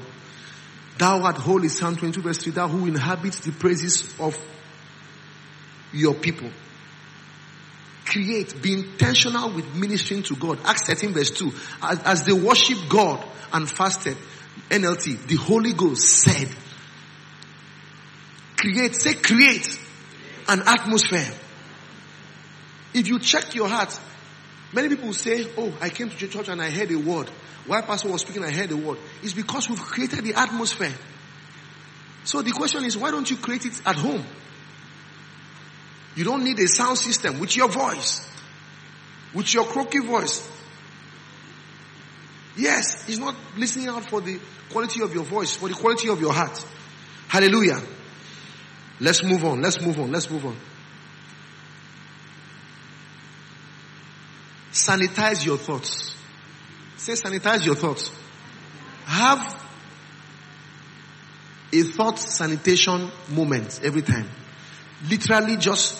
Thou 0.97 1.21
art 1.21 1.37
holy, 1.37 1.69
Psalm 1.69 1.95
22 1.95 2.21
verse 2.21 2.37
3, 2.39 2.53
thou 2.53 2.67
who 2.67 2.87
inhabits 2.87 3.39
the 3.41 3.51
praises 3.51 4.13
of 4.19 4.37
your 5.93 6.15
people. 6.15 6.49
Create, 8.05 8.61
be 8.61 8.73
intentional 8.73 9.51
with 9.51 9.75
ministering 9.75 10.23
to 10.23 10.35
God. 10.35 10.59
Acts 10.63 10.83
13 10.83 11.13
verse 11.13 11.31
2. 11.31 11.51
As, 11.81 11.99
as 11.99 12.23
they 12.23 12.33
worship 12.33 12.77
God 12.89 13.23
and 13.53 13.69
fasted, 13.69 14.17
NLT, 14.69 15.27
the 15.27 15.35
Holy 15.35 15.73
Ghost 15.73 16.03
said, 16.03 16.49
create, 18.57 18.95
say 18.95 19.13
create 19.13 19.79
an 20.47 20.61
atmosphere. 20.65 21.31
If 22.93 23.07
you 23.07 23.19
check 23.19 23.53
your 23.53 23.67
heart, 23.67 23.97
many 24.77 24.95
people 24.95 25.11
say, 25.11 25.45
oh, 25.57 25.75
I 25.81 25.89
came 25.89 26.09
to 26.09 26.27
church 26.27 26.47
and 26.47 26.61
I 26.61 26.69
heard 26.69 26.91
a 26.91 26.99
word. 26.99 27.29
While 27.65 27.81
pastor 27.81 28.09
was 28.09 28.21
speaking, 28.21 28.43
I 28.43 28.51
heard 28.51 28.71
a 28.71 28.77
word. 28.77 28.99
It's 29.23 29.33
because 29.33 29.69
we've 29.69 29.81
created 29.81 30.23
the 30.23 30.35
atmosphere. 30.35 30.93
So 32.23 32.41
the 32.41 32.51
question 32.51 32.83
is, 32.85 32.95
why 32.97 33.09
don't 33.11 33.29
you 33.29 33.37
create 33.37 33.65
it 33.65 33.81
at 33.85 33.95
home? 33.95 34.23
You 36.15 36.23
don't 36.23 36.43
need 36.43 36.59
a 36.59 36.67
sound 36.67 36.97
system 36.97 37.39
with 37.39 37.55
your 37.55 37.69
voice. 37.69 38.29
With 39.33 39.51
your 39.53 39.65
croaky 39.65 39.99
voice. 39.99 40.47
Yes, 42.55 43.07
it's 43.07 43.19
not 43.19 43.35
listening 43.57 43.87
out 43.87 44.09
for 44.09 44.21
the 44.21 44.39
quality 44.69 45.01
of 45.01 45.13
your 45.13 45.23
voice, 45.23 45.55
for 45.55 45.69
the 45.69 45.75
quality 45.75 46.09
of 46.09 46.21
your 46.21 46.33
heart. 46.33 46.63
Hallelujah. 47.27 47.81
Let's 48.99 49.23
move 49.23 49.43
on. 49.43 49.61
Let's 49.61 49.81
move 49.81 49.99
on. 49.99 50.11
Let's 50.11 50.29
move 50.29 50.45
on. 50.45 50.55
Sanitize 54.77 55.43
your 55.43 55.57
thoughts. 55.57 56.15
Say 56.97 57.13
sanitize 57.13 57.65
your 57.65 57.73
thoughts. 57.73 58.11
Have 59.05 59.59
a 61.73 61.81
thought 61.81 62.19
sanitation 62.19 63.09
moment 63.29 63.79
every 63.83 64.03
time. 64.03 64.29
Literally 65.09 65.57
just 65.57 65.99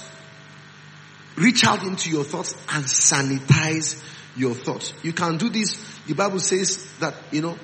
reach 1.36 1.65
out 1.65 1.82
into 1.84 2.11
your 2.11 2.23
thoughts 2.23 2.53
and 2.69 2.86
sanitize 2.86 4.03
your 4.36 4.53
thoughts. 4.53 4.93
You 5.01 5.11
can 5.11 5.38
do 5.38 5.49
this. 5.49 5.75
The 6.05 6.13
Bible 6.13 6.39
says 6.39 6.88
that, 6.99 7.15
you 7.32 7.41
know, 7.41 7.57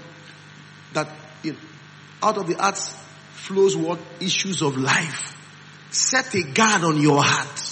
that 0.94 1.10
you 1.44 1.54
know, 1.54 1.60
out 2.24 2.38
of 2.40 2.48
the 2.48 2.56
heart 2.56 2.78
flows 2.78 3.78
what? 3.78 4.00
Issues 4.20 4.64
of 4.64 4.78
life. 4.78 5.30
Set 5.92 6.34
a 6.34 6.42
guard 6.42 6.84
on 6.84 7.00
your 7.00 7.22
heart. 7.22 7.63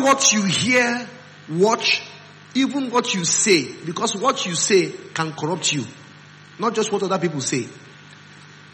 What 0.00 0.32
you 0.32 0.44
hear, 0.44 1.08
watch, 1.48 2.02
even 2.54 2.90
what 2.90 3.14
you 3.14 3.24
say, 3.24 3.72
because 3.84 4.16
what 4.16 4.46
you 4.46 4.54
say 4.54 4.92
can 5.14 5.32
corrupt 5.32 5.72
you. 5.72 5.84
Not 6.58 6.74
just 6.74 6.90
what 6.90 7.02
other 7.02 7.18
people 7.18 7.40
say. 7.40 7.68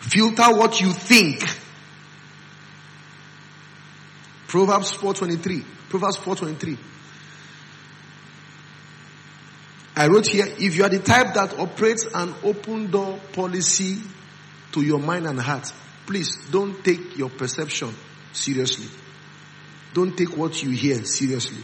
Filter 0.01 0.55
what 0.55 0.81
you 0.81 0.93
think. 0.93 1.41
Proverbs 4.49 4.93
4.23. 4.93 5.64
Proverbs 5.89 6.18
4.23. 6.18 6.79
I 9.97 10.09
wrote 10.09 10.27
here, 10.27 10.47
if 10.47 10.77
you 10.77 10.85
are 10.85 10.89
the 10.89 10.99
type 10.99 11.35
that 11.35 11.59
operates 11.59 12.07
an 12.12 12.35
open 12.43 12.91
door 12.91 13.18
policy 13.33 14.01
to 14.72 14.83
your 14.83 14.99
mind 14.99 15.27
and 15.27 15.41
heart, 15.41 15.72
please 16.07 16.37
don't 16.51 16.85
take 16.85 17.16
your 17.16 17.31
perception 17.31 17.95
seriously. 18.33 18.89
Don't 19.95 20.16
take 20.16 20.36
what 20.36 20.62
you 20.62 20.70
hear 20.70 21.05
seriously. 21.05 21.62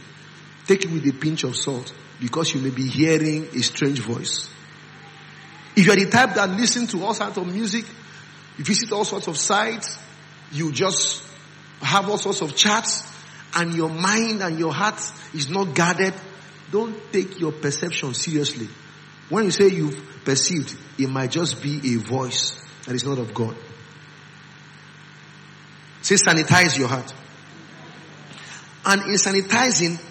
Take 0.65 0.85
it 0.85 0.91
with 0.91 1.05
a 1.05 1.11
pinch 1.11 1.43
of 1.43 1.55
salt 1.55 1.93
because 2.19 2.53
you 2.53 2.61
may 2.61 2.69
be 2.69 2.87
hearing 2.87 3.47
a 3.53 3.61
strange 3.61 3.99
voice. 3.99 4.49
If 5.75 5.85
you 5.85 5.91
are 5.91 5.95
the 5.95 6.09
type 6.09 6.35
that 6.35 6.49
listen 6.49 6.87
to 6.87 7.03
all 7.03 7.13
sorts 7.13 7.37
of 7.37 7.45
music, 7.45 7.85
you 8.57 8.63
visit 8.63 8.91
all 8.91 9.03
sorts 9.03 9.27
of 9.27 9.37
sites, 9.37 9.99
you 10.51 10.71
just 10.71 11.23
have 11.81 12.09
all 12.09 12.17
sorts 12.17 12.41
of 12.41 12.55
chats, 12.55 13.03
and 13.55 13.73
your 13.73 13.89
mind 13.89 14.41
and 14.41 14.57
your 14.57 14.73
heart 14.73 14.99
is 15.33 15.49
not 15.49 15.75
guarded, 15.75 16.13
don't 16.71 16.95
take 17.11 17.39
your 17.39 17.51
perception 17.51 18.13
seriously. 18.13 18.69
When 19.29 19.45
you 19.45 19.51
say 19.51 19.67
you've 19.67 20.01
perceived, 20.23 20.77
it 20.97 21.09
might 21.09 21.31
just 21.31 21.61
be 21.61 21.95
a 21.95 21.97
voice 21.97 22.61
that 22.85 22.95
is 22.95 23.03
not 23.03 23.17
of 23.17 23.33
God. 23.33 23.55
Say 26.01 26.15
sanitize 26.15 26.77
your 26.77 26.87
heart. 26.87 27.13
And 28.85 29.01
in 29.03 29.15
sanitizing, 29.15 30.01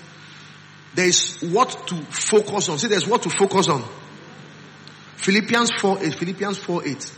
there 0.95 1.07
is 1.07 1.39
what 1.41 1.87
to 1.89 1.97
focus 1.97 2.69
on. 2.69 2.79
See, 2.79 2.89
there's 2.89 3.07
what 3.07 3.23
to 3.23 3.31
focus 3.31 3.69
on. 3.69 3.85
Philippians 5.17 5.73
4 5.73 6.05
8. 6.05 6.15
Philippians 6.15 6.59
4 6.59 6.87
8. 6.87 7.13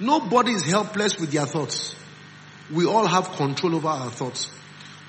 Nobody 0.00 0.52
is 0.52 0.64
helpless 0.64 1.18
with 1.18 1.30
their 1.30 1.46
thoughts. 1.46 1.94
We 2.72 2.86
all 2.86 3.06
have 3.06 3.32
control 3.32 3.76
over 3.76 3.88
our 3.88 4.10
thoughts. 4.10 4.50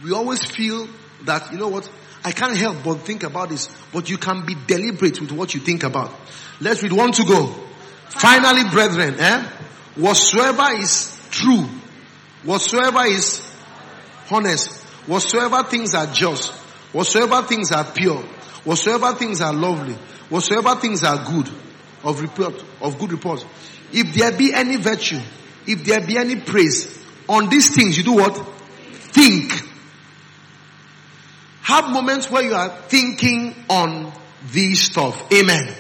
We 0.04 0.12
always 0.12 0.44
feel 0.44 0.88
that, 1.26 1.52
you 1.52 1.58
know 1.58 1.70
what, 1.70 1.90
I 2.24 2.32
can't 2.32 2.56
help 2.56 2.84
but 2.84 3.00
think 3.00 3.24
about 3.24 3.50
this, 3.50 3.70
but 3.92 4.10
you 4.10 4.18
can 4.18 4.46
be 4.46 4.56
deliberate 4.68 5.20
with 5.20 5.32
what 5.32 5.54
you 5.54 5.60
think 5.60 5.84
about. 5.84 6.12
Let's 6.62 6.82
read 6.84 6.94
one 6.94 7.12
to 7.14 7.24
go. 7.26 7.48
Finally, 8.10 8.70
brethren, 8.70 9.16
eh? 9.20 9.44
Whatsoever 9.96 10.74
is 10.74 11.20
true, 11.30 11.68
whatsoever 12.44 13.06
is 13.06 13.42
honest, 14.32 14.83
whatsoever 15.08 15.64
things 15.64 15.94
are 15.94 16.08
just, 16.08 16.52
whatsoever 16.92 17.42
things 17.44 17.72
are 17.72 17.84
pure, 17.84 18.22
whatsoever 18.64 19.14
things 19.14 19.42
are 19.42 19.54
lovely, 19.54 19.96
whatsoever 20.30 20.76
things 20.76 21.04
are 21.04 21.24
good, 21.26 21.50
of 22.04 22.22
report, 22.22 22.64
of 22.82 23.00
good 23.00 23.12
report. 23.12 23.46
If 23.92 24.14
there 24.14 24.32
be 24.32 24.54
any 24.54 24.78
virtue, 24.78 25.20
if 25.66 25.84
there 25.84 26.06
be 26.06 26.18
any 26.18 26.38
praise, 26.38 27.00
on 27.28 27.50
these 27.50 27.74
things 27.74 27.98
you 27.98 28.04
do 28.04 28.14
what? 28.14 28.36
Think. 28.36 29.52
Have 31.62 31.90
moments 31.90 32.30
where 32.30 32.44
you 32.44 32.54
are 32.54 32.70
thinking 32.70 33.56
on 33.70 34.12
these 34.52 34.82
stuff. 34.82 35.32
Amen. 35.32 35.74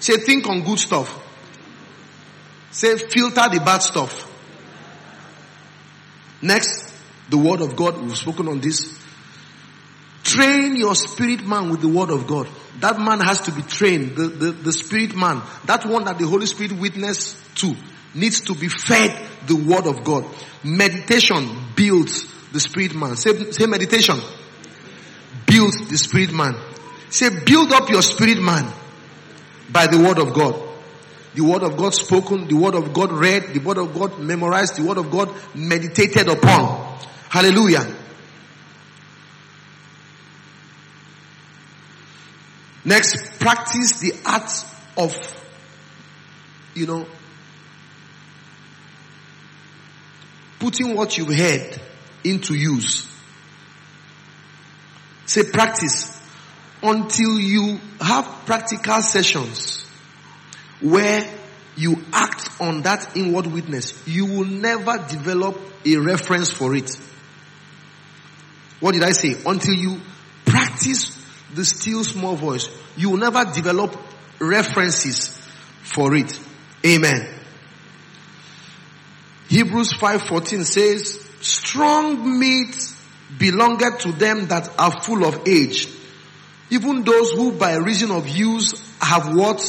Say 0.00 0.16
think 0.16 0.46
on 0.48 0.64
good 0.64 0.78
stuff. 0.78 1.20
Say 2.72 2.96
filter 2.96 3.48
the 3.52 3.62
bad 3.64 3.78
stuff. 3.78 4.30
Next, 6.42 6.83
the 7.28 7.38
word 7.38 7.60
of 7.60 7.76
God. 7.76 8.00
We've 8.00 8.16
spoken 8.16 8.48
on 8.48 8.60
this. 8.60 8.98
Train 10.22 10.76
your 10.76 10.94
spirit 10.94 11.46
man 11.46 11.70
with 11.70 11.80
the 11.80 11.88
word 11.88 12.10
of 12.10 12.26
God. 12.26 12.48
That 12.80 12.98
man 12.98 13.20
has 13.20 13.42
to 13.42 13.52
be 13.52 13.62
trained. 13.62 14.16
The, 14.16 14.28
the, 14.28 14.50
the 14.52 14.72
spirit 14.72 15.14
man, 15.14 15.42
that 15.66 15.84
one 15.86 16.04
that 16.04 16.18
the 16.18 16.26
Holy 16.26 16.46
Spirit 16.46 16.72
witness 16.72 17.40
to, 17.56 17.74
needs 18.14 18.40
to 18.42 18.54
be 18.54 18.68
fed 18.68 19.16
the 19.46 19.56
word 19.56 19.86
of 19.86 20.02
God. 20.04 20.24
Meditation 20.64 21.48
builds 21.76 22.26
the 22.52 22.60
spirit 22.60 22.94
man. 22.94 23.16
Say, 23.16 23.50
say 23.50 23.66
meditation. 23.66 24.18
Build 25.46 25.72
the 25.88 25.98
spirit 25.98 26.32
man. 26.32 26.54
Say 27.10 27.28
build 27.44 27.72
up 27.72 27.90
your 27.90 28.02
spirit 28.02 28.40
man 28.40 28.72
by 29.70 29.86
the 29.86 29.98
word 29.98 30.18
of 30.18 30.32
God. 30.32 30.60
The 31.34 31.42
word 31.42 31.64
of 31.64 31.76
God 31.76 31.92
spoken, 31.94 32.46
the 32.46 32.54
word 32.54 32.74
of 32.74 32.92
God 32.92 33.10
read, 33.12 33.54
the 33.54 33.58
word 33.58 33.78
of 33.78 33.92
God 33.92 34.20
memorized, 34.20 34.76
the 34.76 34.84
word 34.84 34.98
of 34.98 35.10
God 35.10 35.34
meditated 35.54 36.28
upon. 36.28 36.83
Hallelujah. 37.34 37.84
Next, 42.84 43.40
practice 43.40 43.98
the 43.98 44.12
art 44.24 44.52
of, 44.96 45.16
you 46.74 46.86
know, 46.86 47.08
putting 50.60 50.94
what 50.94 51.18
you've 51.18 51.34
heard 51.34 51.80
into 52.22 52.54
use. 52.54 53.12
Say 55.26 55.42
practice 55.50 56.16
until 56.84 57.40
you 57.40 57.80
have 58.00 58.26
practical 58.46 59.02
sessions 59.02 59.84
where 60.80 61.28
you 61.74 62.00
act 62.12 62.60
on 62.60 62.82
that 62.82 63.16
inward 63.16 63.48
witness, 63.48 64.06
you 64.06 64.24
will 64.24 64.46
never 64.46 65.04
develop 65.08 65.58
a 65.84 65.96
reference 65.96 66.52
for 66.52 66.76
it. 66.76 66.96
What 68.84 68.92
did 68.92 69.02
I 69.02 69.12
say? 69.12 69.34
Until 69.46 69.72
you 69.72 69.98
practice 70.44 71.18
the 71.54 71.64
still 71.64 72.04
small 72.04 72.36
voice, 72.36 72.68
you 72.98 73.08
will 73.08 73.16
never 73.16 73.42
develop 73.50 73.96
references 74.38 75.28
for 75.82 76.14
it. 76.14 76.38
Amen. 76.84 77.26
Hebrews 79.48 79.94
5:14 79.94 80.66
says, 80.66 81.18
"Strong 81.40 82.38
meat 82.38 82.76
belongeth 83.38 84.00
to 84.00 84.12
them 84.12 84.48
that 84.48 84.68
are 84.78 85.00
full 85.00 85.24
of 85.24 85.48
age, 85.48 85.88
even 86.68 87.04
those 87.04 87.30
who 87.30 87.52
by 87.52 87.76
reason 87.76 88.10
of 88.10 88.28
use 88.28 88.74
have 89.00 89.28
what? 89.28 89.62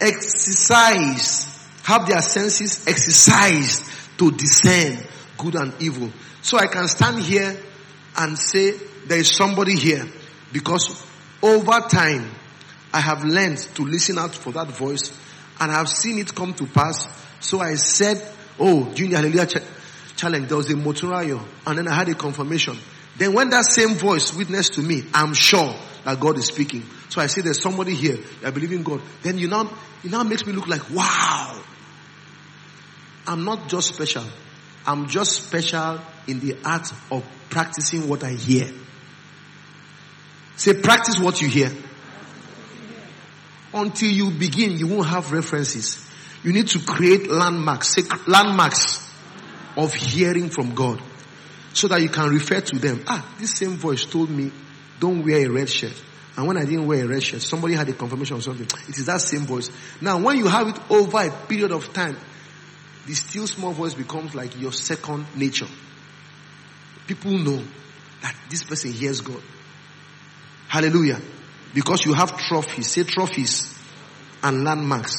Exercise, 0.00 1.48
have 1.82 2.06
their 2.06 2.22
senses 2.22 2.86
exercised 2.86 3.82
to 4.18 4.30
discern 4.30 5.04
good 5.38 5.56
and 5.56 5.72
evil. 5.80 6.12
So 6.42 6.58
I 6.58 6.66
can 6.66 6.88
stand 6.88 7.20
here 7.20 7.56
and 8.16 8.38
say 8.38 8.72
there 9.06 9.18
is 9.18 9.30
somebody 9.34 9.76
here 9.76 10.06
because 10.52 11.04
over 11.40 11.80
time 11.88 12.30
I 12.92 13.00
have 13.00 13.24
learned 13.24 13.58
to 13.74 13.84
listen 13.84 14.18
out 14.18 14.34
for 14.34 14.52
that 14.52 14.68
voice 14.68 15.16
and 15.60 15.70
I 15.70 15.76
have 15.76 15.88
seen 15.88 16.18
it 16.18 16.34
come 16.34 16.52
to 16.54 16.66
pass. 16.66 17.06
So 17.40 17.60
I 17.60 17.74
said, 17.76 18.20
oh, 18.58 18.92
Junior 18.92 19.18
Hallelujah 19.18 19.46
Ch- 19.46 20.16
Challenge, 20.16 20.48
there 20.48 20.56
was 20.56 20.70
a 20.70 20.74
Motorayo 20.74 21.42
and 21.66 21.78
then 21.78 21.88
I 21.88 21.94
had 21.94 22.08
a 22.08 22.14
confirmation. 22.14 22.76
Then 23.16 23.34
when 23.34 23.50
that 23.50 23.64
same 23.64 23.94
voice 23.94 24.34
witnessed 24.34 24.74
to 24.74 24.82
me, 24.82 25.04
I'm 25.14 25.34
sure 25.34 25.74
that 26.04 26.18
God 26.18 26.38
is 26.38 26.46
speaking. 26.46 26.84
So 27.08 27.20
I 27.20 27.26
say 27.26 27.42
there's 27.42 27.60
somebody 27.60 27.94
here 27.94 28.18
that 28.40 28.52
believe 28.52 28.72
in 28.72 28.82
God. 28.82 29.00
Then 29.22 29.38
you 29.38 29.48
now, 29.48 29.70
it 30.02 30.10
now 30.10 30.22
makes 30.24 30.46
me 30.46 30.52
look 30.52 30.66
like, 30.66 30.90
wow. 30.90 31.62
I'm 33.26 33.44
not 33.44 33.68
just 33.68 33.94
special. 33.94 34.24
I'm 34.86 35.08
just 35.08 35.44
special 35.44 36.00
in 36.26 36.40
the 36.40 36.56
art 36.64 36.90
of 37.10 37.24
practicing 37.50 38.08
what 38.08 38.24
I 38.24 38.32
hear. 38.32 38.70
Say 40.56 40.74
practice 40.74 41.18
what 41.18 41.40
you 41.40 41.48
hear. 41.48 41.70
Until 43.74 44.10
you 44.10 44.30
begin, 44.30 44.78
you 44.78 44.86
won't 44.86 45.08
have 45.08 45.32
references. 45.32 46.06
You 46.44 46.52
need 46.52 46.68
to 46.68 46.80
create 46.80 47.30
landmarks, 47.30 47.88
say 47.94 48.02
landmarks 48.26 49.08
of 49.76 49.94
hearing 49.94 50.50
from 50.50 50.74
God 50.74 51.00
so 51.72 51.88
that 51.88 52.02
you 52.02 52.08
can 52.08 52.28
refer 52.28 52.60
to 52.60 52.78
them. 52.78 53.02
Ah, 53.06 53.34
this 53.38 53.52
same 53.52 53.76
voice 53.76 54.04
told 54.04 54.30
me, 54.30 54.50
don't 55.00 55.24
wear 55.24 55.46
a 55.46 55.50
red 55.50 55.68
shirt. 55.68 55.94
And 56.36 56.46
when 56.46 56.56
I 56.56 56.64
didn't 56.64 56.86
wear 56.86 57.04
a 57.04 57.08
red 57.08 57.22
shirt, 57.22 57.42
somebody 57.42 57.74
had 57.74 57.88
a 57.88 57.92
confirmation 57.92 58.36
of 58.36 58.42
something. 58.42 58.66
It 58.88 58.98
is 58.98 59.06
that 59.06 59.20
same 59.20 59.40
voice. 59.40 59.70
Now, 60.00 60.18
when 60.18 60.38
you 60.38 60.46
have 60.48 60.68
it 60.68 60.78
over 60.90 61.18
a 61.18 61.30
period 61.30 61.72
of 61.72 61.92
time, 61.92 62.16
the 63.06 63.14
still 63.14 63.46
small 63.46 63.72
voice 63.72 63.94
becomes 63.94 64.34
like 64.34 64.58
your 64.60 64.72
second 64.72 65.26
nature. 65.36 65.68
People 67.06 67.32
know 67.32 67.62
that 68.22 68.36
this 68.48 68.62
person 68.62 68.92
hears 68.92 69.20
God. 69.20 69.42
Hallelujah. 70.68 71.20
Because 71.74 72.04
you 72.04 72.12
have 72.14 72.36
trophies, 72.38 72.90
say 72.92 73.02
trophies 73.02 73.76
and 74.42 74.64
landmarks 74.64 75.14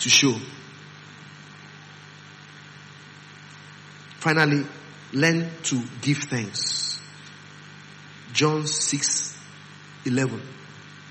to 0.00 0.08
show. 0.08 0.34
Finally, 4.18 4.64
learn 5.12 5.50
to 5.64 5.82
give 6.00 6.18
thanks. 6.18 7.00
John 8.32 8.66
6, 8.66 9.38
11. 10.06 10.40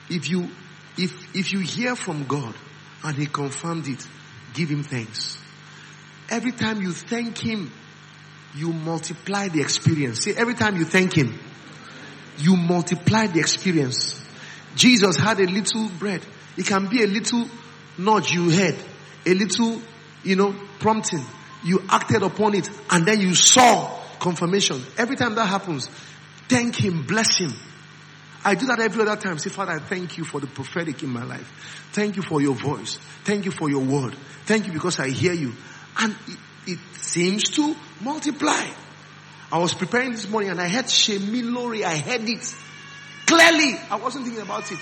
If 0.09 0.29
you, 0.29 0.49
if, 0.97 1.35
if 1.35 1.51
you 1.53 1.59
hear 1.59 1.95
from 1.95 2.25
God 2.25 2.55
and 3.03 3.17
He 3.17 3.25
confirmed 3.25 3.87
it, 3.87 4.07
give 4.53 4.69
Him 4.69 4.83
thanks. 4.83 5.40
Every 6.31 6.53
time 6.53 6.81
you 6.81 6.93
thank 6.93 7.37
Him, 7.37 7.71
you 8.55 8.71
multiply 8.71 9.49
the 9.49 9.61
experience. 9.61 10.21
See, 10.21 10.31
every 10.31 10.55
time 10.55 10.77
you 10.77 10.85
thank 10.85 11.13
Him, 11.13 11.37
you 12.37 12.55
multiply 12.55 13.27
the 13.27 13.39
experience. 13.39 14.17
Jesus 14.75 15.17
had 15.17 15.39
a 15.41 15.45
little 15.45 15.89
bread. 15.99 16.25
It 16.57 16.65
can 16.65 16.87
be 16.87 17.03
a 17.03 17.07
little 17.07 17.47
nudge 17.97 18.31
you 18.31 18.49
had, 18.49 18.75
a 19.25 19.33
little, 19.33 19.81
you 20.23 20.37
know, 20.37 20.55
prompting. 20.79 21.23
You 21.63 21.83
acted 21.89 22.23
upon 22.23 22.55
it 22.55 22.69
and 22.89 23.05
then 23.05 23.19
you 23.19 23.35
saw 23.35 23.99
confirmation. 24.19 24.81
Every 24.97 25.17
time 25.17 25.35
that 25.35 25.45
happens, 25.47 25.87
thank 26.47 26.75
Him, 26.75 27.03
bless 27.05 27.37
Him. 27.37 27.53
I 28.43 28.55
do 28.55 28.65
that 28.67 28.79
every 28.79 29.01
other 29.03 29.21
time. 29.21 29.37
Say, 29.37 29.49
Father, 29.49 29.73
I 29.73 29.79
thank 29.79 30.17
you 30.17 30.23
for 30.23 30.39
the 30.39 30.47
prophetic 30.47 31.03
in 31.03 31.09
my 31.09 31.23
life. 31.23 31.89
Thank 31.91 32.15
you 32.15 32.21
for 32.23 32.41
your 32.41 32.55
voice. 32.55 32.97
Thank 33.23 33.45
you 33.45 33.51
for 33.51 33.69
your 33.69 33.83
word. 33.83 34.15
Thank 34.45 34.65
you 34.65 34.73
because 34.73 34.99
I 34.99 35.09
hear 35.09 35.33
you. 35.33 35.53
And 35.97 36.15
it, 36.27 36.37
it 36.67 36.79
seems 36.99 37.43
to 37.51 37.75
multiply. 38.01 38.67
I 39.51 39.57
was 39.57 39.73
preparing 39.73 40.11
this 40.11 40.29
morning 40.29 40.49
and 40.49 40.61
I 40.61 40.69
heard 40.69 40.85
Shemilori. 40.85 41.83
I 41.83 41.97
heard 41.97 42.27
it 42.27 42.55
clearly. 43.25 43.75
I 43.89 43.97
wasn't 43.97 44.25
thinking 44.25 44.43
about 44.43 44.71
it. 44.71 44.79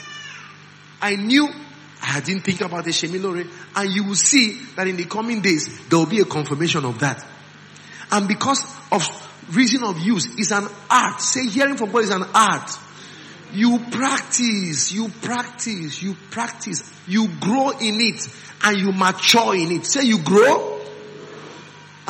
I 1.01 1.15
knew 1.15 1.49
I 2.01 2.19
didn't 2.19 2.43
think 2.43 2.61
about 2.61 2.85
the 2.85 2.91
Shemilori. 2.91 3.49
And 3.75 3.91
you 3.91 4.03
will 4.05 4.15
see 4.15 4.61
that 4.75 4.87
in 4.87 4.95
the 4.95 5.05
coming 5.05 5.41
days, 5.41 5.87
there 5.89 5.97
will 5.97 6.05
be 6.05 6.19
a 6.19 6.25
confirmation 6.25 6.85
of 6.85 6.99
that. 6.99 7.25
And 8.11 8.27
because 8.27 8.63
of 8.91 9.07
reason 9.55 9.83
of 9.83 9.99
use 9.99 10.37
is 10.37 10.51
an 10.51 10.67
art. 10.89 11.21
Say 11.21 11.47
hearing 11.47 11.77
from 11.77 11.91
God 11.91 12.03
is 12.03 12.09
an 12.11 12.23
art. 12.33 12.71
You 13.51 13.79
practice, 13.91 14.91
you 14.91 15.09
practice, 15.09 16.03
you 16.03 16.15
practice, 16.29 16.83
you 17.07 17.27
grow 17.39 17.71
in 17.71 17.99
it 17.99 18.27
and 18.63 18.77
you 18.77 18.91
mature 18.91 19.55
in 19.55 19.71
it. 19.71 19.85
Say 19.85 20.03
you 20.03 20.19
grow 20.19 20.78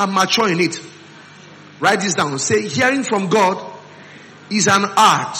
and 0.00 0.12
mature 0.14 0.48
in 0.48 0.58
it. 0.60 0.80
Write 1.78 2.00
this 2.00 2.14
down. 2.14 2.38
Say 2.38 2.66
hearing 2.68 3.04
from 3.04 3.28
God 3.28 3.78
is 4.50 4.66
an 4.66 4.86
art. 4.96 5.38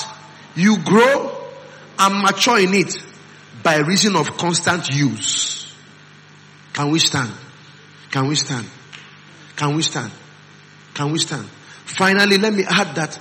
You 0.54 0.78
grow 0.84 1.34
and 1.98 2.22
mature 2.22 2.60
in 2.60 2.74
it 2.74 2.94
by 3.62 3.78
reason 3.78 4.16
of 4.16 4.36
constant 4.36 4.90
use. 4.90 5.74
Can 6.74 6.90
we 6.90 6.98
stand? 6.98 7.32
Can 8.10 8.28
we 8.28 8.34
stand? 8.34 8.66
Can 9.56 9.74
we 9.74 9.82
stand? 9.82 10.12
Can 10.94 11.10
we 11.10 11.18
stand? 11.18 11.46
Finally, 11.84 12.36
let 12.36 12.52
me 12.52 12.64
add 12.68 12.94
that 12.96 13.18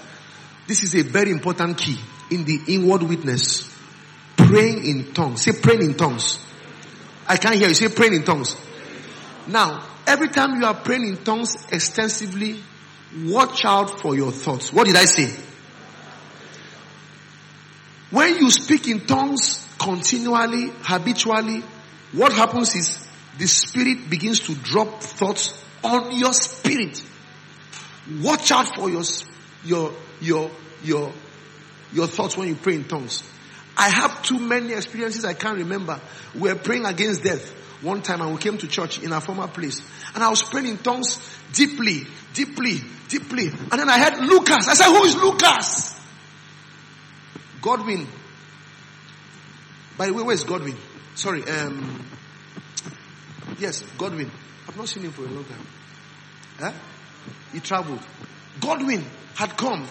this 0.68 0.84
is 0.84 0.94
a 0.96 1.04
very 1.04 1.32
important 1.32 1.78
key 1.78 1.98
in 2.32 2.44
the 2.44 2.60
inward 2.68 3.04
witness. 3.04 3.74
Praying 4.36 4.86
in 4.86 5.14
tongues. 5.14 5.44
Say 5.44 5.54
praying 5.62 5.84
in 5.84 5.94
tongues. 5.96 6.38
I 7.28 7.38
can't 7.38 7.56
hear 7.56 7.70
you. 7.70 7.76
Say 7.76 7.88
praying 7.88 8.14
in 8.14 8.24
tongues. 8.24 8.56
Now, 9.48 9.89
every 10.08 10.30
time 10.30 10.60
you 10.60 10.66
are 10.66 10.74
praying 10.74 11.08
in 11.08 11.18
tongues 11.18 11.56
extensively, 11.72 12.62
watch 13.24 13.66
out 13.66 14.00
for 14.00 14.16
your 14.16 14.32
thoughts. 14.32 14.72
What 14.72 14.88
did 14.88 14.96
I 14.96 15.06
say? 15.06 15.36
When 18.12 18.38
you 18.38 18.50
speak 18.50 18.88
in 18.88 19.06
tongues 19.06 19.66
continually, 19.78 20.72
habitually, 20.82 21.64
what 22.14 22.34
happens 22.34 22.76
is 22.76 23.08
the 23.38 23.48
spirit 23.48 24.10
begins 24.10 24.40
to 24.42 24.56
drop 24.56 25.02
thoughts 25.02 25.54
on 25.84 26.18
your 26.18 26.34
spirit. 26.34 27.02
Watch 28.22 28.52
out 28.52 28.76
for 28.76 28.90
your, 28.90 29.04
your, 29.64 29.94
your, 30.20 30.52
your, 30.84 31.12
your 31.94 32.08
thoughts 32.08 32.36
when 32.36 32.48
you 32.48 32.56
pray 32.56 32.76
in 32.76 32.86
tongues. 32.86 33.24
I 33.78 33.90
have 33.90 34.24
too 34.24 34.40
many 34.40 34.74
experiences 34.74 35.24
I 35.24 35.34
can't 35.34 35.60
remember. 35.60 36.00
We're 36.36 36.56
praying 36.56 36.86
against 36.86 37.24
death 37.24 37.56
one 37.82 38.02
time 38.02 38.32
we 38.32 38.38
came 38.40 38.58
to 38.58 38.68
church 38.68 39.02
in 39.02 39.14
our 39.14 39.22
former 39.22 39.48
place. 39.48 39.82
And 40.14 40.24
I 40.24 40.30
was 40.30 40.44
praying 40.44 40.68
in 40.68 40.78
tongues 40.78 41.20
deeply, 41.54 42.06
deeply, 42.34 42.82
deeply. 43.08 43.48
And 43.48 43.72
then 43.72 43.90
I 43.90 44.00
heard 44.00 44.26
Lucas. 44.26 44.68
I 44.68 44.74
said, 44.74 44.88
who 44.88 45.04
is 45.04 45.16
Lucas? 45.16 46.00
Godwin. 47.62 48.08
By 49.98 50.08
the 50.08 50.14
way, 50.14 50.24
where's 50.24 50.44
Godwin? 50.44 50.76
Sorry, 51.16 51.44
um, 51.44 52.06
yes, 53.60 53.84
Godwin. 53.98 54.32
I've 54.68 54.78
not 54.78 54.88
seen 54.88 55.04
him 55.04 55.12
for 55.12 55.24
a 55.24 55.28
long 55.28 55.46
time. 55.46 55.68
Huh? 56.60 56.72
He 57.52 57.60
traveled. 57.60 58.00
Godwin 58.62 59.04
had 59.36 59.58
come. 59.58 59.88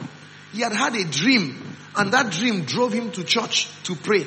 He 0.53 0.61
had 0.61 0.73
had 0.73 0.95
a 0.95 1.05
dream 1.05 1.69
and 1.99 2.13
that 2.13 2.31
dream 2.31 2.63
drove 2.63 2.93
him 2.93 3.11
to 3.13 3.25
church 3.25 3.69
to 3.83 3.97
pray. 3.97 4.25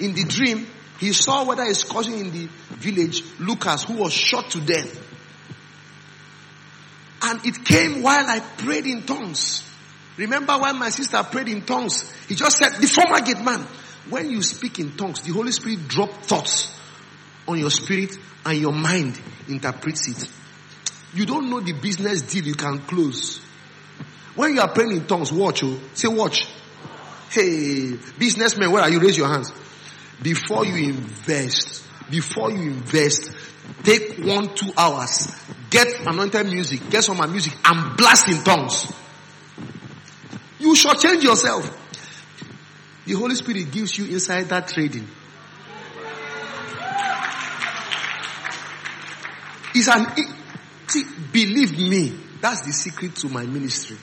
In 0.00 0.14
the 0.14 0.24
dream, 0.24 0.66
he 1.02 1.12
saw 1.12 1.44
whether 1.44 1.64
his 1.64 1.82
cousin 1.82 2.14
in 2.14 2.30
the 2.30 2.48
village, 2.76 3.24
Lucas, 3.40 3.82
who 3.82 3.94
was 3.94 4.12
shot 4.12 4.48
to 4.52 4.60
death. 4.60 5.00
And 7.22 7.44
it 7.44 7.64
came 7.64 8.04
while 8.04 8.24
I 8.24 8.38
prayed 8.38 8.86
in 8.86 9.02
tongues. 9.02 9.68
Remember 10.16 10.56
when 10.58 10.78
my 10.78 10.90
sister 10.90 11.20
prayed 11.24 11.48
in 11.48 11.62
tongues? 11.62 12.08
He 12.28 12.36
just 12.36 12.56
said, 12.56 12.80
the 12.80 12.86
former 12.86 13.20
gate 13.20 13.42
man. 13.42 13.66
When 14.10 14.30
you 14.30 14.42
speak 14.42 14.78
in 14.78 14.96
tongues, 14.96 15.22
the 15.22 15.32
Holy 15.32 15.50
Spirit 15.50 15.88
drop 15.88 16.10
thoughts 16.22 16.72
on 17.48 17.58
your 17.58 17.70
spirit 17.70 18.16
and 18.44 18.60
your 18.60 18.72
mind 18.72 19.20
interprets 19.48 20.06
it. 20.06 20.30
You 21.14 21.26
don't 21.26 21.50
know 21.50 21.58
the 21.58 21.72
business 21.72 22.22
deal 22.22 22.44
you 22.44 22.54
can 22.54 22.78
close. 22.78 23.40
When 24.36 24.54
you 24.54 24.60
are 24.60 24.68
praying 24.68 24.92
in 24.92 25.06
tongues, 25.08 25.32
watch, 25.32 25.64
oh, 25.64 25.80
say 25.94 26.06
watch. 26.06 26.46
Hey, 27.28 27.96
businessmen, 28.20 28.70
where 28.70 28.84
are 28.84 28.90
you? 28.90 29.00
Raise 29.00 29.18
your 29.18 29.26
hands. 29.26 29.52
Before 30.22 30.64
you 30.64 30.90
invest, 30.90 31.84
before 32.10 32.50
you 32.52 32.70
invest, 32.70 33.32
take 33.82 34.18
one, 34.18 34.54
two 34.54 34.72
hours, 34.76 35.34
get 35.70 35.88
anointed 36.06 36.46
music, 36.46 36.88
get 36.90 37.02
some 37.02 37.18
music, 37.30 37.54
and 37.64 37.96
blast 37.96 38.28
in 38.28 38.42
tongues. 38.44 38.92
You 40.58 40.76
shall 40.76 40.94
change 40.94 41.24
yourself. 41.24 41.78
The 43.04 43.14
Holy 43.14 43.34
Spirit 43.34 43.72
gives 43.72 43.98
you 43.98 44.04
inside 44.06 44.44
that 44.50 44.68
trading. 44.68 45.08
It's 49.74 49.88
an, 49.88 50.06
it, 50.16 50.28
see, 50.86 51.04
believe 51.32 51.76
me, 51.76 52.12
that's 52.40 52.60
the 52.66 52.72
secret 52.72 53.16
to 53.16 53.28
my 53.28 53.44
ministry. 53.44 53.96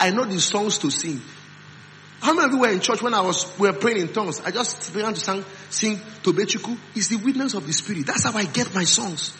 I 0.00 0.10
know 0.10 0.24
the 0.24 0.40
songs 0.40 0.78
to 0.78 0.90
sing. 0.90 1.20
How 2.20 2.34
many 2.34 2.46
of 2.46 2.52
you 2.52 2.58
were 2.58 2.70
in 2.70 2.80
church 2.80 3.00
when 3.00 3.14
I 3.14 3.20
was, 3.20 3.46
we 3.58 3.68
were 3.68 3.76
praying 3.76 3.98
in 3.98 4.12
tongues? 4.12 4.40
I 4.40 4.50
just 4.50 4.92
began 4.92 5.14
to 5.14 5.20
sing, 5.20 5.44
sing 5.70 5.96
Tobechukwu. 6.22 6.76
It's 6.94 7.08
the 7.08 7.16
witness 7.16 7.54
of 7.54 7.66
the 7.66 7.72
Spirit. 7.72 8.06
That's 8.06 8.24
how 8.24 8.36
I 8.36 8.44
get 8.44 8.74
my 8.74 8.84
songs. 8.84 9.32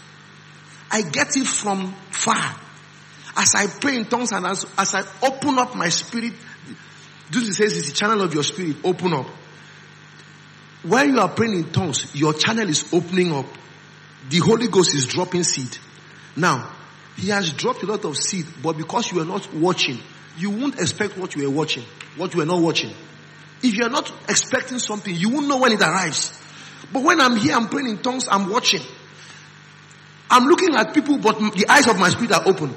I 0.90 1.02
get 1.02 1.36
it 1.36 1.46
from 1.46 1.92
far. 2.10 2.56
As 3.36 3.54
I 3.54 3.66
pray 3.66 3.96
in 3.96 4.06
tongues 4.06 4.32
and 4.32 4.46
as, 4.46 4.66
as 4.76 4.94
I 4.94 5.04
open 5.22 5.58
up 5.58 5.74
my 5.74 5.88
spirit, 5.90 6.32
Jesus 7.30 7.56
says 7.56 7.76
it's 7.76 7.88
the 7.88 7.94
channel 7.94 8.22
of 8.22 8.32
your 8.34 8.42
spirit. 8.42 8.76
Open 8.84 9.12
up. 9.12 9.26
When 10.82 11.10
you 11.10 11.20
are 11.20 11.28
praying 11.28 11.54
in 11.54 11.70
tongues, 11.70 12.14
your 12.14 12.32
channel 12.32 12.68
is 12.68 12.92
opening 12.92 13.32
up. 13.32 13.46
The 14.28 14.38
Holy 14.38 14.68
Ghost 14.68 14.94
is 14.94 15.06
dropping 15.06 15.44
seed. 15.44 15.76
Now, 16.36 16.72
He 17.16 17.28
has 17.28 17.52
dropped 17.52 17.82
a 17.82 17.86
lot 17.86 18.04
of 18.04 18.16
seed, 18.16 18.46
but 18.62 18.76
because 18.76 19.12
you 19.12 19.20
are 19.20 19.24
not 19.24 19.52
watching, 19.52 19.98
you 20.38 20.50
won't 20.50 20.78
expect 20.80 21.16
what 21.16 21.34
you 21.34 21.44
were 21.48 21.54
watching, 21.54 21.84
what 22.16 22.34
you 22.34 22.40
are 22.40 22.46
not 22.46 22.60
watching. 22.60 22.92
If 23.62 23.74
you 23.74 23.84
are 23.84 23.90
not 23.90 24.12
expecting 24.28 24.78
something, 24.78 25.14
you 25.14 25.30
won't 25.30 25.48
know 25.48 25.58
when 25.58 25.72
it 25.72 25.80
arrives. 25.80 26.32
But 26.92 27.02
when 27.02 27.20
I'm 27.20 27.36
here, 27.36 27.54
I'm 27.54 27.68
praying 27.68 27.88
in 27.88 27.98
tongues, 27.98 28.28
I'm 28.30 28.50
watching. 28.50 28.82
I'm 30.30 30.44
looking 30.44 30.74
at 30.74 30.94
people, 30.94 31.18
but 31.18 31.38
the 31.38 31.66
eyes 31.68 31.86
of 31.88 31.98
my 31.98 32.08
spirit 32.10 32.32
are 32.32 32.46
open. 32.46 32.74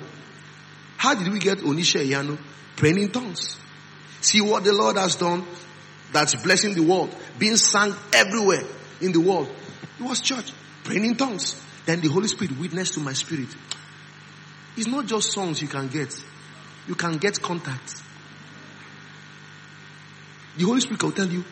How 0.98 1.14
did 1.14 1.32
we 1.32 1.40
get 1.40 1.60
Onise 1.60 2.06
Iyanu 2.06 2.38
praying 2.76 3.00
in 3.00 3.12
tongues? 3.12 3.58
See 4.22 4.42
what 4.42 4.64
the 4.64 4.74
Lord 4.74 4.98
has 4.98 5.16
done 5.16 5.46
that's 6.12 6.36
blessing 6.36 6.74
the 6.74 6.84
world, 6.84 7.16
being 7.40 7.58
sung 7.58 7.96
everywhere 8.14 8.64
in 9.00 9.12
the 9.12 9.20
world. 9.20 9.50
It 10.00 10.04
was 10.04 10.22
church, 10.22 10.52
praying 10.84 11.06
in 11.06 11.16
tongues. 11.16 11.60
Then 11.86 12.02
the 12.02 12.10
Holy 12.10 12.28
Spirit 12.28 12.60
witnessed 12.60 12.94
to 12.96 13.00
my 13.00 13.14
spirit. 13.14 13.48
It's 14.78 14.88
not 14.88 15.06
just 15.06 15.32
songs 15.32 15.62
you 15.62 15.68
can 15.68 15.88
get. 15.88 16.14
You 16.88 16.96
can 16.96 17.18
get 17.18 17.42
contact. 17.42 18.02
The 20.58 20.66
Holy 20.66 20.82
Spirit 20.82 21.02
will 21.04 21.12
tell 21.12 21.28
you, 21.28 21.46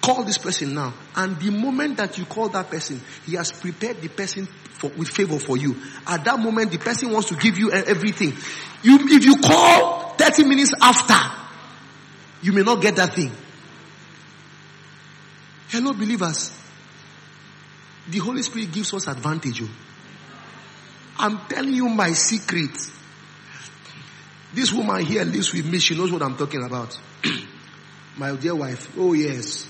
call 0.00 0.24
this 0.24 0.38
person 0.38 0.74
now. 0.74 0.94
And 1.16 1.38
the 1.40 1.50
moment 1.50 1.96
that 1.96 2.18
you 2.18 2.24
call 2.24 2.48
that 2.50 2.70
person, 2.70 3.00
He 3.26 3.34
has 3.36 3.52
prepared 3.52 4.00
the 4.00 4.08
person 4.08 4.46
for, 4.46 4.88
with 4.90 5.08
favor 5.08 5.38
for 5.38 5.56
you. 5.56 5.76
At 6.06 6.24
that 6.24 6.38
moment, 6.38 6.70
the 6.70 6.78
person 6.78 7.10
wants 7.10 7.28
to 7.28 7.36
give 7.36 7.58
you 7.58 7.72
everything. 7.72 8.32
You, 8.82 8.98
if 9.00 9.24
you 9.24 9.36
call 9.38 10.14
30 10.16 10.44
minutes 10.44 10.72
after, 10.80 11.36
you 12.42 12.52
may 12.52 12.62
not 12.62 12.80
get 12.80 12.96
that 12.96 13.14
thing. 13.14 13.32
Hello, 15.68 15.92
believers. 15.92 16.52
The 18.08 18.18
Holy 18.18 18.42
Spirit 18.42 18.72
gives 18.72 18.94
us 18.94 19.06
advantage. 19.06 19.62
oh. 19.62 19.68
I'm 21.18 21.38
telling 21.48 21.74
you 21.74 21.88
my 21.88 22.12
secret. 22.12 22.70
This 24.52 24.72
woman 24.72 25.04
here 25.04 25.24
lives 25.24 25.52
with 25.52 25.66
me. 25.66 25.78
She 25.78 25.96
knows 25.96 26.10
what 26.10 26.22
I'm 26.22 26.36
talking 26.36 26.64
about. 26.64 26.98
my 28.16 28.34
dear 28.36 28.54
wife. 28.54 28.94
Oh 28.98 29.12
yes. 29.12 29.66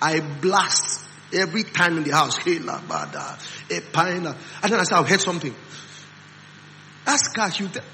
I 0.00 0.20
blast 0.20 1.04
every 1.32 1.64
time 1.64 1.98
in 1.98 2.04
the 2.04 2.12
house. 2.12 2.36
Hey, 2.36 2.58
la, 2.58 2.78
bada, 2.80 3.38
a 3.70 3.80
pine. 3.92 4.26
And 4.26 4.72
then 4.72 4.80
I 4.80 4.84
said, 4.84 4.98
I've 4.98 5.08
heard 5.08 5.20
something. 5.20 5.54
Ask 7.06 7.36
her. 7.36 7.50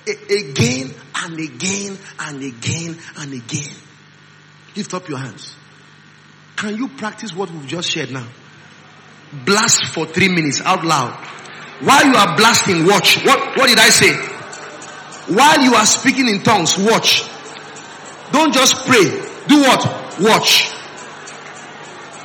A- 0.08 0.34
again 0.34 0.92
and 1.14 1.38
again 1.38 1.98
and 2.18 2.42
again 2.42 2.98
and 3.18 3.32
again. 3.32 3.74
Lift 4.76 4.92
up 4.92 5.08
your 5.08 5.18
hands. 5.18 5.54
Can 6.56 6.76
you 6.76 6.88
practice 6.88 7.32
what 7.32 7.50
we've 7.50 7.66
just 7.66 7.90
shared 7.90 8.10
now? 8.10 8.26
Blast 9.44 9.86
for 9.92 10.06
three 10.06 10.28
minutes 10.28 10.60
out 10.60 10.84
loud. 10.84 11.12
While 11.80 12.06
you 12.06 12.14
are 12.14 12.36
blasting, 12.36 12.86
watch. 12.86 13.24
What, 13.24 13.56
what 13.56 13.68
did 13.68 13.78
I 13.78 13.88
say? 13.90 14.33
While 15.28 15.62
you 15.62 15.74
are 15.74 15.86
speaking 15.86 16.28
in 16.28 16.42
tongues, 16.42 16.76
watch. 16.78 17.24
Don't 18.32 18.52
just 18.52 18.84
pray. 18.86 19.04
Do 19.48 19.60
what? 19.60 20.20
Watch. 20.20 20.70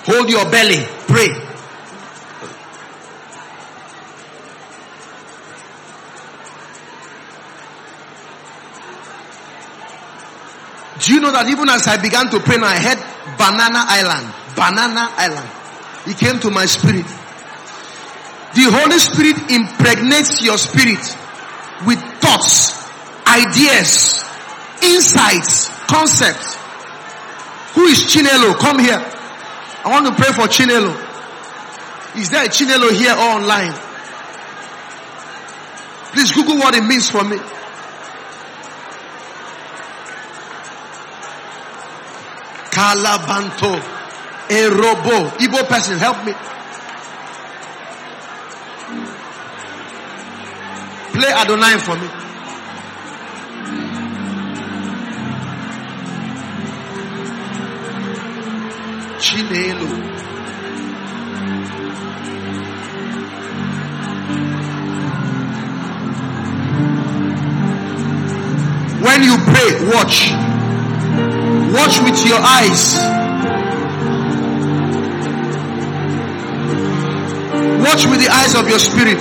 Hold 0.06 0.30
your 0.30 0.50
belly. 0.50 0.84
Pray. 1.08 1.30
Do 11.00 11.14
you 11.14 11.22
know 11.22 11.32
that 11.32 11.48
even 11.48 11.70
as 11.70 11.88
I 11.88 11.96
began 12.02 12.30
to 12.30 12.40
pray, 12.40 12.58
I 12.60 12.76
heard 12.78 13.00
Banana 13.38 13.88
Island. 13.88 14.34
Banana 14.56 15.08
Island. 15.16 15.50
It 16.08 16.18
came 16.18 16.40
to 16.42 16.52
my 16.52 16.66
spirit. 16.66 17.06
The 18.56 18.66
Holy 18.68 19.00
Spirit 19.00 19.38
impregnates 19.52 20.42
your 20.44 20.58
spirit 20.58 21.00
with 21.86 22.00
thoughts, 22.20 22.79
ideas, 23.30 24.24
insights, 24.82 25.70
concepts. 25.88 26.56
Who 27.76 27.86
is 27.86 28.04
Chinelo? 28.04 28.58
Come 28.58 28.80
here. 28.80 28.98
I 29.00 29.90
want 29.90 30.08
to 30.08 30.14
pray 30.14 30.32
for 30.34 30.48
Chinelo. 30.50 30.94
Is 32.18 32.30
there 32.30 32.44
a 32.46 32.50
Chinelo 32.50 32.92
here 32.92 33.14
or 33.14 33.40
online? 33.40 33.74
Please 36.12 36.32
Google 36.32 36.58
what 36.58 36.76
it 36.76 36.84
means 36.84 37.10
for 37.10 37.24
me. 37.24 37.38
Kalabanto. 42.72 43.78
A 44.52 44.70
robo. 44.70 45.30
Igbo 45.38 45.68
person, 45.68 46.00
help 46.00 46.26
me. 46.26 46.34
Play 51.14 51.32
Adonai 51.32 51.78
for 51.78 51.96
me. 51.96 52.19
Chinelo. 59.20 59.90
When 69.04 69.24
you 69.24 69.36
pray, 69.38 69.72
watch. 69.94 70.32
Watch 71.74 72.00
with 72.02 72.26
your 72.26 72.40
eyes. 72.40 72.96
Watch 77.84 78.06
with 78.06 78.22
the 78.22 78.30
eyes 78.32 78.56
of 78.56 78.70
your 78.70 78.80
spirit. 78.80 79.20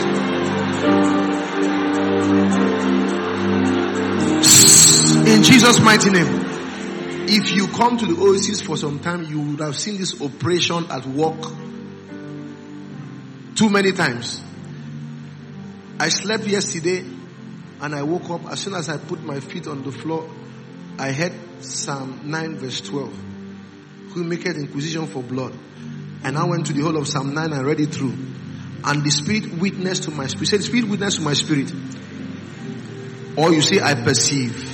In 5.27 5.43
Jesus' 5.43 5.81
mighty 5.81 6.11
name. 6.11 6.38
If 7.30 7.52
you 7.52 7.68
come 7.68 7.98
to 7.98 8.06
the 8.06 8.18
Oasis 8.18 8.62
for 8.62 8.78
some 8.78 9.00
time, 9.00 9.22
you 9.24 9.38
would 9.38 9.60
have 9.60 9.76
seen 9.76 9.98
this 9.98 10.18
operation 10.20 10.86
at 10.90 11.05
work 11.06 11.38
too 13.55 13.68
many 13.68 13.92
times. 13.92 14.42
I 16.00 16.09
slept 16.09 16.46
yesterday 16.46 17.05
and 17.80 17.94
I 17.94 18.02
woke 18.02 18.30
up. 18.30 18.50
As 18.50 18.60
soon 18.60 18.74
as 18.74 18.88
I 18.88 18.96
put 18.96 19.22
my 19.22 19.40
feet 19.40 19.66
on 19.66 19.82
the 19.82 19.92
floor, 19.92 20.26
I 20.98 21.12
heard 21.12 21.34
Psalm 21.60 22.22
9 22.24 22.56
verse 22.56 22.80
12. 22.80 23.12
Who 24.14 24.24
maketh 24.24 24.56
inquisition 24.56 25.06
for 25.06 25.22
blood. 25.22 25.55
And 26.24 26.38
I 26.38 26.44
went 26.44 26.66
to 26.68 26.72
the 26.72 26.80
whole 26.80 26.96
of 26.96 27.06
Psalm 27.06 27.34
9 27.34 27.52
and 27.52 27.66
read 27.66 27.80
it 27.80 27.94
through. 27.94 28.16
And 28.84 29.05
the 29.05 29.10
Spirit 29.10 29.52
witnessed 29.59 30.05
to 30.05 30.10
my 30.12 30.28
spirit. 30.28 30.48
Say, 30.48 30.56
the 30.56 30.62
Spirit 30.62 30.88
witnessed 30.88 31.18
to 31.18 31.22
my 31.22 31.34
spirit. 31.34 31.70
Or 33.36 33.52
you 33.52 33.60
say, 33.60 33.80
I 33.80 33.94
perceive. 34.02 34.68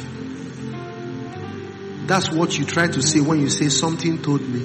That's 2.06 2.30
what 2.30 2.58
you 2.58 2.66
try 2.66 2.86
to 2.86 3.00
say 3.00 3.20
when 3.20 3.40
you 3.40 3.48
say 3.48 3.70
something 3.70 4.20
told 4.20 4.42
me. 4.42 4.60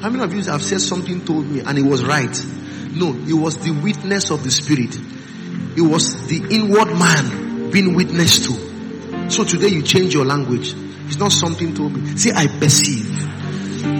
How 0.00 0.08
many 0.08 0.22
of 0.22 0.32
you 0.32 0.42
have 0.44 0.62
said 0.62 0.80
something 0.80 1.24
told 1.24 1.46
me 1.46 1.60
and 1.60 1.76
it 1.76 1.82
was 1.82 2.04
right? 2.04 2.34
No, 2.90 3.14
it 3.14 3.34
was 3.34 3.58
the 3.58 3.72
witness 3.72 4.30
of 4.30 4.44
the 4.44 4.50
Spirit. 4.50 4.96
It 5.76 5.82
was 5.82 6.26
the 6.26 6.38
inward 6.50 6.96
man 6.96 7.70
being 7.70 7.94
witnessed 7.94 8.44
to. 8.44 9.30
So 9.30 9.44
today 9.44 9.68
you 9.68 9.82
change 9.82 10.14
your 10.14 10.24
language. 10.24 10.72
It's 11.06 11.18
not 11.18 11.32
something 11.32 11.74
told 11.74 11.92
me. 11.92 12.16
See, 12.16 12.32
I 12.32 12.46
perceive 12.46 13.10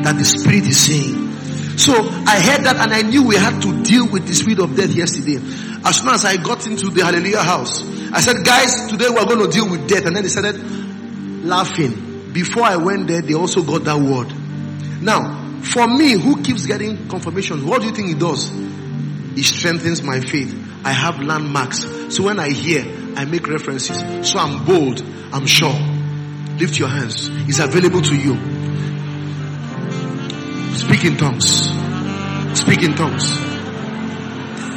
that 0.04 0.16
the 0.16 0.24
Spirit 0.24 0.66
is 0.66 0.80
saying. 0.80 1.76
So 1.76 1.92
I 1.92 2.40
heard 2.40 2.64
that 2.64 2.76
and 2.76 2.94
I 2.94 3.02
knew 3.02 3.24
we 3.24 3.36
had 3.36 3.60
to 3.60 3.82
deal 3.82 4.08
with 4.08 4.26
the 4.26 4.34
spirit 4.34 4.58
of 4.58 4.74
death 4.74 4.90
yesterday. 4.90 5.36
As 5.84 6.00
soon 6.00 6.08
as 6.08 6.24
I 6.24 6.36
got 6.36 6.66
into 6.66 6.90
the 6.90 7.04
Hallelujah 7.04 7.42
house, 7.42 7.82
I 8.10 8.20
said, 8.20 8.44
guys, 8.44 8.90
today 8.90 9.08
we're 9.10 9.26
going 9.26 9.46
to 9.46 9.52
deal 9.52 9.70
with 9.70 9.86
death. 9.86 10.06
And 10.06 10.16
then 10.16 10.22
they 10.22 10.28
started 10.28 10.56
laughing 11.44 12.07
before 12.38 12.62
I 12.62 12.76
went 12.76 13.08
there, 13.08 13.20
they 13.20 13.34
also 13.34 13.64
got 13.64 13.82
that 13.82 13.98
word. 13.98 14.32
Now, 15.02 15.60
for 15.60 15.88
me, 15.88 16.12
who 16.12 16.40
keeps 16.40 16.66
getting 16.66 17.08
confirmation, 17.08 17.66
what 17.66 17.80
do 17.80 17.88
you 17.88 17.92
think 17.92 18.10
it 18.10 18.20
does? 18.20 18.48
It 19.36 19.42
strengthens 19.42 20.04
my 20.04 20.20
faith. 20.20 20.54
I 20.84 20.92
have 20.92 21.20
landmarks. 21.20 21.84
So 22.14 22.22
when 22.22 22.38
I 22.38 22.50
hear, 22.50 22.84
I 23.16 23.24
make 23.24 23.48
references. 23.48 24.30
So 24.30 24.38
I'm 24.38 24.64
bold. 24.64 25.02
I'm 25.32 25.46
sure. 25.46 25.74
Lift 26.60 26.78
your 26.78 26.86
hands. 26.86 27.28
It's 27.48 27.58
available 27.58 28.02
to 28.02 28.14
you. 28.14 28.36
Speak 30.76 31.06
in 31.06 31.16
tongues. 31.16 31.70
Speak 32.56 32.84
in 32.84 32.94
tongues. 32.94 33.34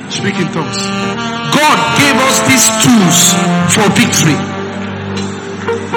Speak 0.10 0.34
in 0.34 0.50
tongues. 0.50 0.78
God 1.54 1.78
gave 2.02 2.16
us 2.26 2.40
these 2.50 2.68
tools 2.82 3.34
for 3.76 3.88
victory. 3.94 4.51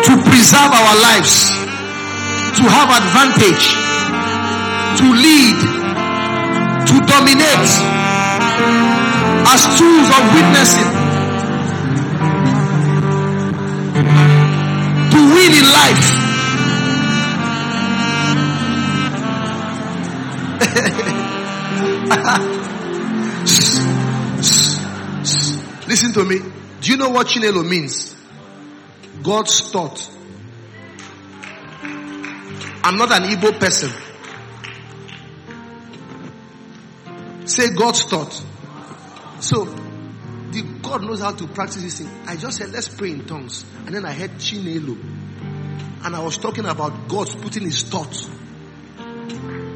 To 0.05 0.13
preserve 0.29 0.71
our 0.71 0.97
lives. 1.01 1.49
To 2.59 2.65
have 2.69 2.91
advantage. 3.01 3.73
To 5.01 5.07
lead. 5.13 5.57
To 6.89 6.95
dominate. 7.07 7.71
As 9.49 9.63
tools 9.79 10.09
of 10.13 10.23
witnessing. 10.35 10.91
To 15.11 15.19
win 15.35 15.53
in 15.61 15.67
life. 15.73 16.21
Listen 25.89 26.13
to 26.13 26.25
me. 26.25 26.39
Do 26.81 26.91
you 26.91 26.97
know 26.99 27.09
what 27.11 27.27
Chinelo 27.29 27.67
means? 27.67 28.15
God's 29.25 29.73
thought. 29.73 30.11
I'm 31.83 32.99
not 32.99 33.11
an 33.11 33.23
Igbo 33.23 33.59
person. 33.59 33.91
Say 37.47 37.71
God's 37.75 38.03
thought. 38.03 38.45
So, 39.41 39.65
the 39.65 40.63
God 40.83 41.05
knows 41.05 41.21
how 41.21 41.33
to 41.33 41.47
practice 41.49 41.83
this 41.83 41.99
thing. 42.01 42.11
I 42.27 42.37
just 42.37 42.59
said, 42.59 42.71
let's 42.71 42.89
pray 42.89 43.13
in 43.13 43.25
tongues. 43.27 43.65
And 43.87 43.95
then 43.95 44.05
I 44.05 44.13
heard 44.13 44.33
Chinelo. 44.33 44.99
And 46.05 46.15
I 46.15 46.21
was 46.21 46.37
talking 46.37 46.67
about 46.67 47.09
God 47.09 47.31
putting 47.41 47.63
his 47.63 47.83
thought. 47.83 48.13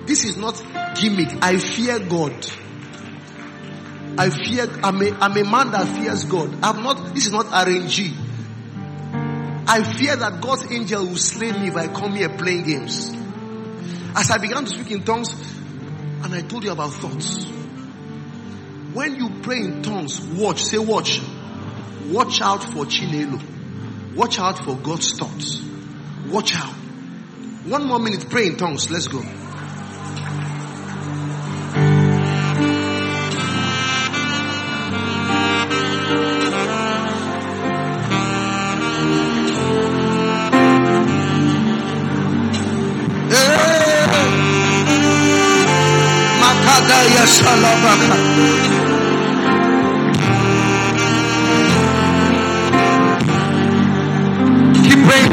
This 0.06 0.24
is 0.24 0.36
not 0.36 0.62
gimmick. 1.00 1.42
I 1.42 1.56
fear 1.58 1.98
God. 2.00 2.46
I 4.18 4.28
fear, 4.28 4.68
I'm 4.82 5.00
a, 5.00 5.10
I'm 5.12 5.36
a 5.38 5.44
man 5.44 5.70
that 5.70 5.86
fears 5.96 6.24
God. 6.24 6.54
I'm 6.62 6.82
not, 6.82 7.14
this 7.14 7.24
is 7.24 7.32
not 7.32 7.46
RNG. 7.46 8.27
I 9.70 9.82
fear 9.82 10.16
that 10.16 10.40
God's 10.40 10.73
angel 10.73 11.07
will 11.07 11.16
slay 11.16 11.53
me 11.53 11.69
if 11.69 11.77
I 11.77 11.89
come 11.89 12.16
here 12.16 12.31
playing 12.31 12.65
games. 12.65 13.15
As 14.16 14.31
I 14.31 14.39
began 14.39 14.65
to 14.65 14.70
speak 14.70 14.90
in 14.93 15.03
tongues, 15.05 15.31
and 16.23 16.35
I 16.35 16.40
told 16.40 16.65
you 16.65 16.73
about 16.73 16.90
thoughts. 16.95 17.45
When 18.95 19.16
you 19.16 19.28
pray 19.43 19.59
in 19.59 19.82
tongues, 19.82 20.23
watch, 20.23 20.65
say 20.65 20.78
watch. 20.78 21.20
Watch 22.07 22.40
out 22.40 22.65
for 22.65 22.86
Chinelo. 22.86 24.16
Watch 24.16 24.39
out 24.39 24.59
for 24.65 24.74
God's 24.74 25.12
thoughts. 25.12 25.62
Watch 26.28 26.57
out. 26.57 26.73
One 27.66 27.86
more 27.86 27.99
minute, 27.99 28.31
pray 28.31 28.47
in 28.47 28.57
tongues. 28.57 28.90
Let's 28.90 29.07
go. 29.09 29.23
Keep 54.85 55.01
praying. 55.05 55.32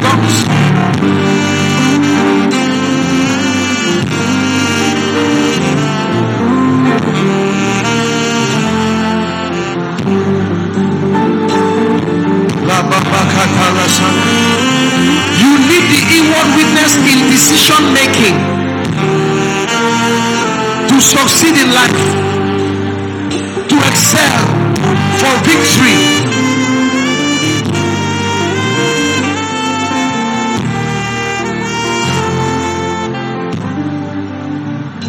You 15.42 15.52
need 15.70 15.86
the 15.88 16.02
inward 16.18 16.50
witness 16.58 16.94
in 16.98 17.20
decision 17.32 17.94
making 17.94 18.36
to 20.96 21.02
succeed 21.02 21.58
in 21.58 21.74
life, 21.74 21.92
to 23.68 23.78
excel, 23.90 24.40
for 25.20 25.34
victory. 25.44 26.00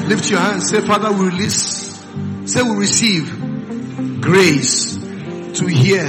Lift 0.09 0.29
your 0.29 0.41
hands. 0.41 0.71
Say, 0.71 0.81
Father, 0.81 1.13
we 1.13 1.27
release. 1.27 2.05
Say, 2.47 2.63
we 2.63 2.75
receive 2.75 4.21
grace 4.21 4.97
to 4.97 5.67
hear 5.69 6.05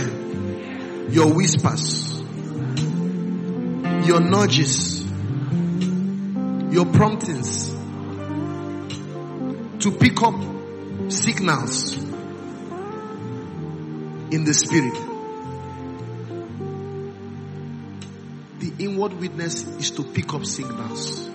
your 1.09 1.31
whispers, 1.35 2.19
your 4.07 4.21
nudges, 4.21 5.03
your 6.73 6.87
promptings 6.87 7.66
to 9.79 9.91
pick 9.91 10.21
up 10.23 10.35
signals 11.11 11.95
in 14.31 14.43
the 14.43 14.53
spirit. 14.53 14.93
The 18.59 18.73
inward 18.83 19.13
witness 19.13 19.63
is 19.77 19.91
to 19.91 20.03
pick 20.03 20.33
up 20.33 20.45
signals. 20.45 21.27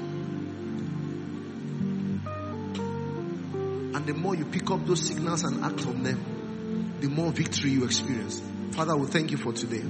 And 3.95 4.07
the 4.07 4.15
more 4.15 4.35
you 4.35 4.45
pick 4.47 4.71
up 4.71 4.85
those 4.87 5.07
signals 5.07 5.45
and 5.45 5.65
act 5.65 5.87
on 5.87 6.03
them, 6.03 6.97
the 7.01 7.09
more 7.09 7.31
victory 7.31 7.71
you 7.71 7.85
experience. 7.85 8.43
Father, 8.73 8.97
we 8.97 9.07
thank 9.07 9.31
you 9.31 9.37
for 9.37 9.53
today. 9.53 9.83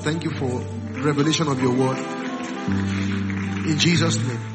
Thank 0.00 0.24
you 0.24 0.30
for 0.30 0.60
revelation 1.02 1.48
of 1.48 1.60
your 1.60 1.74
word. 1.74 1.98
In 3.66 3.76
Jesus' 3.78 4.16
name. 4.16 4.53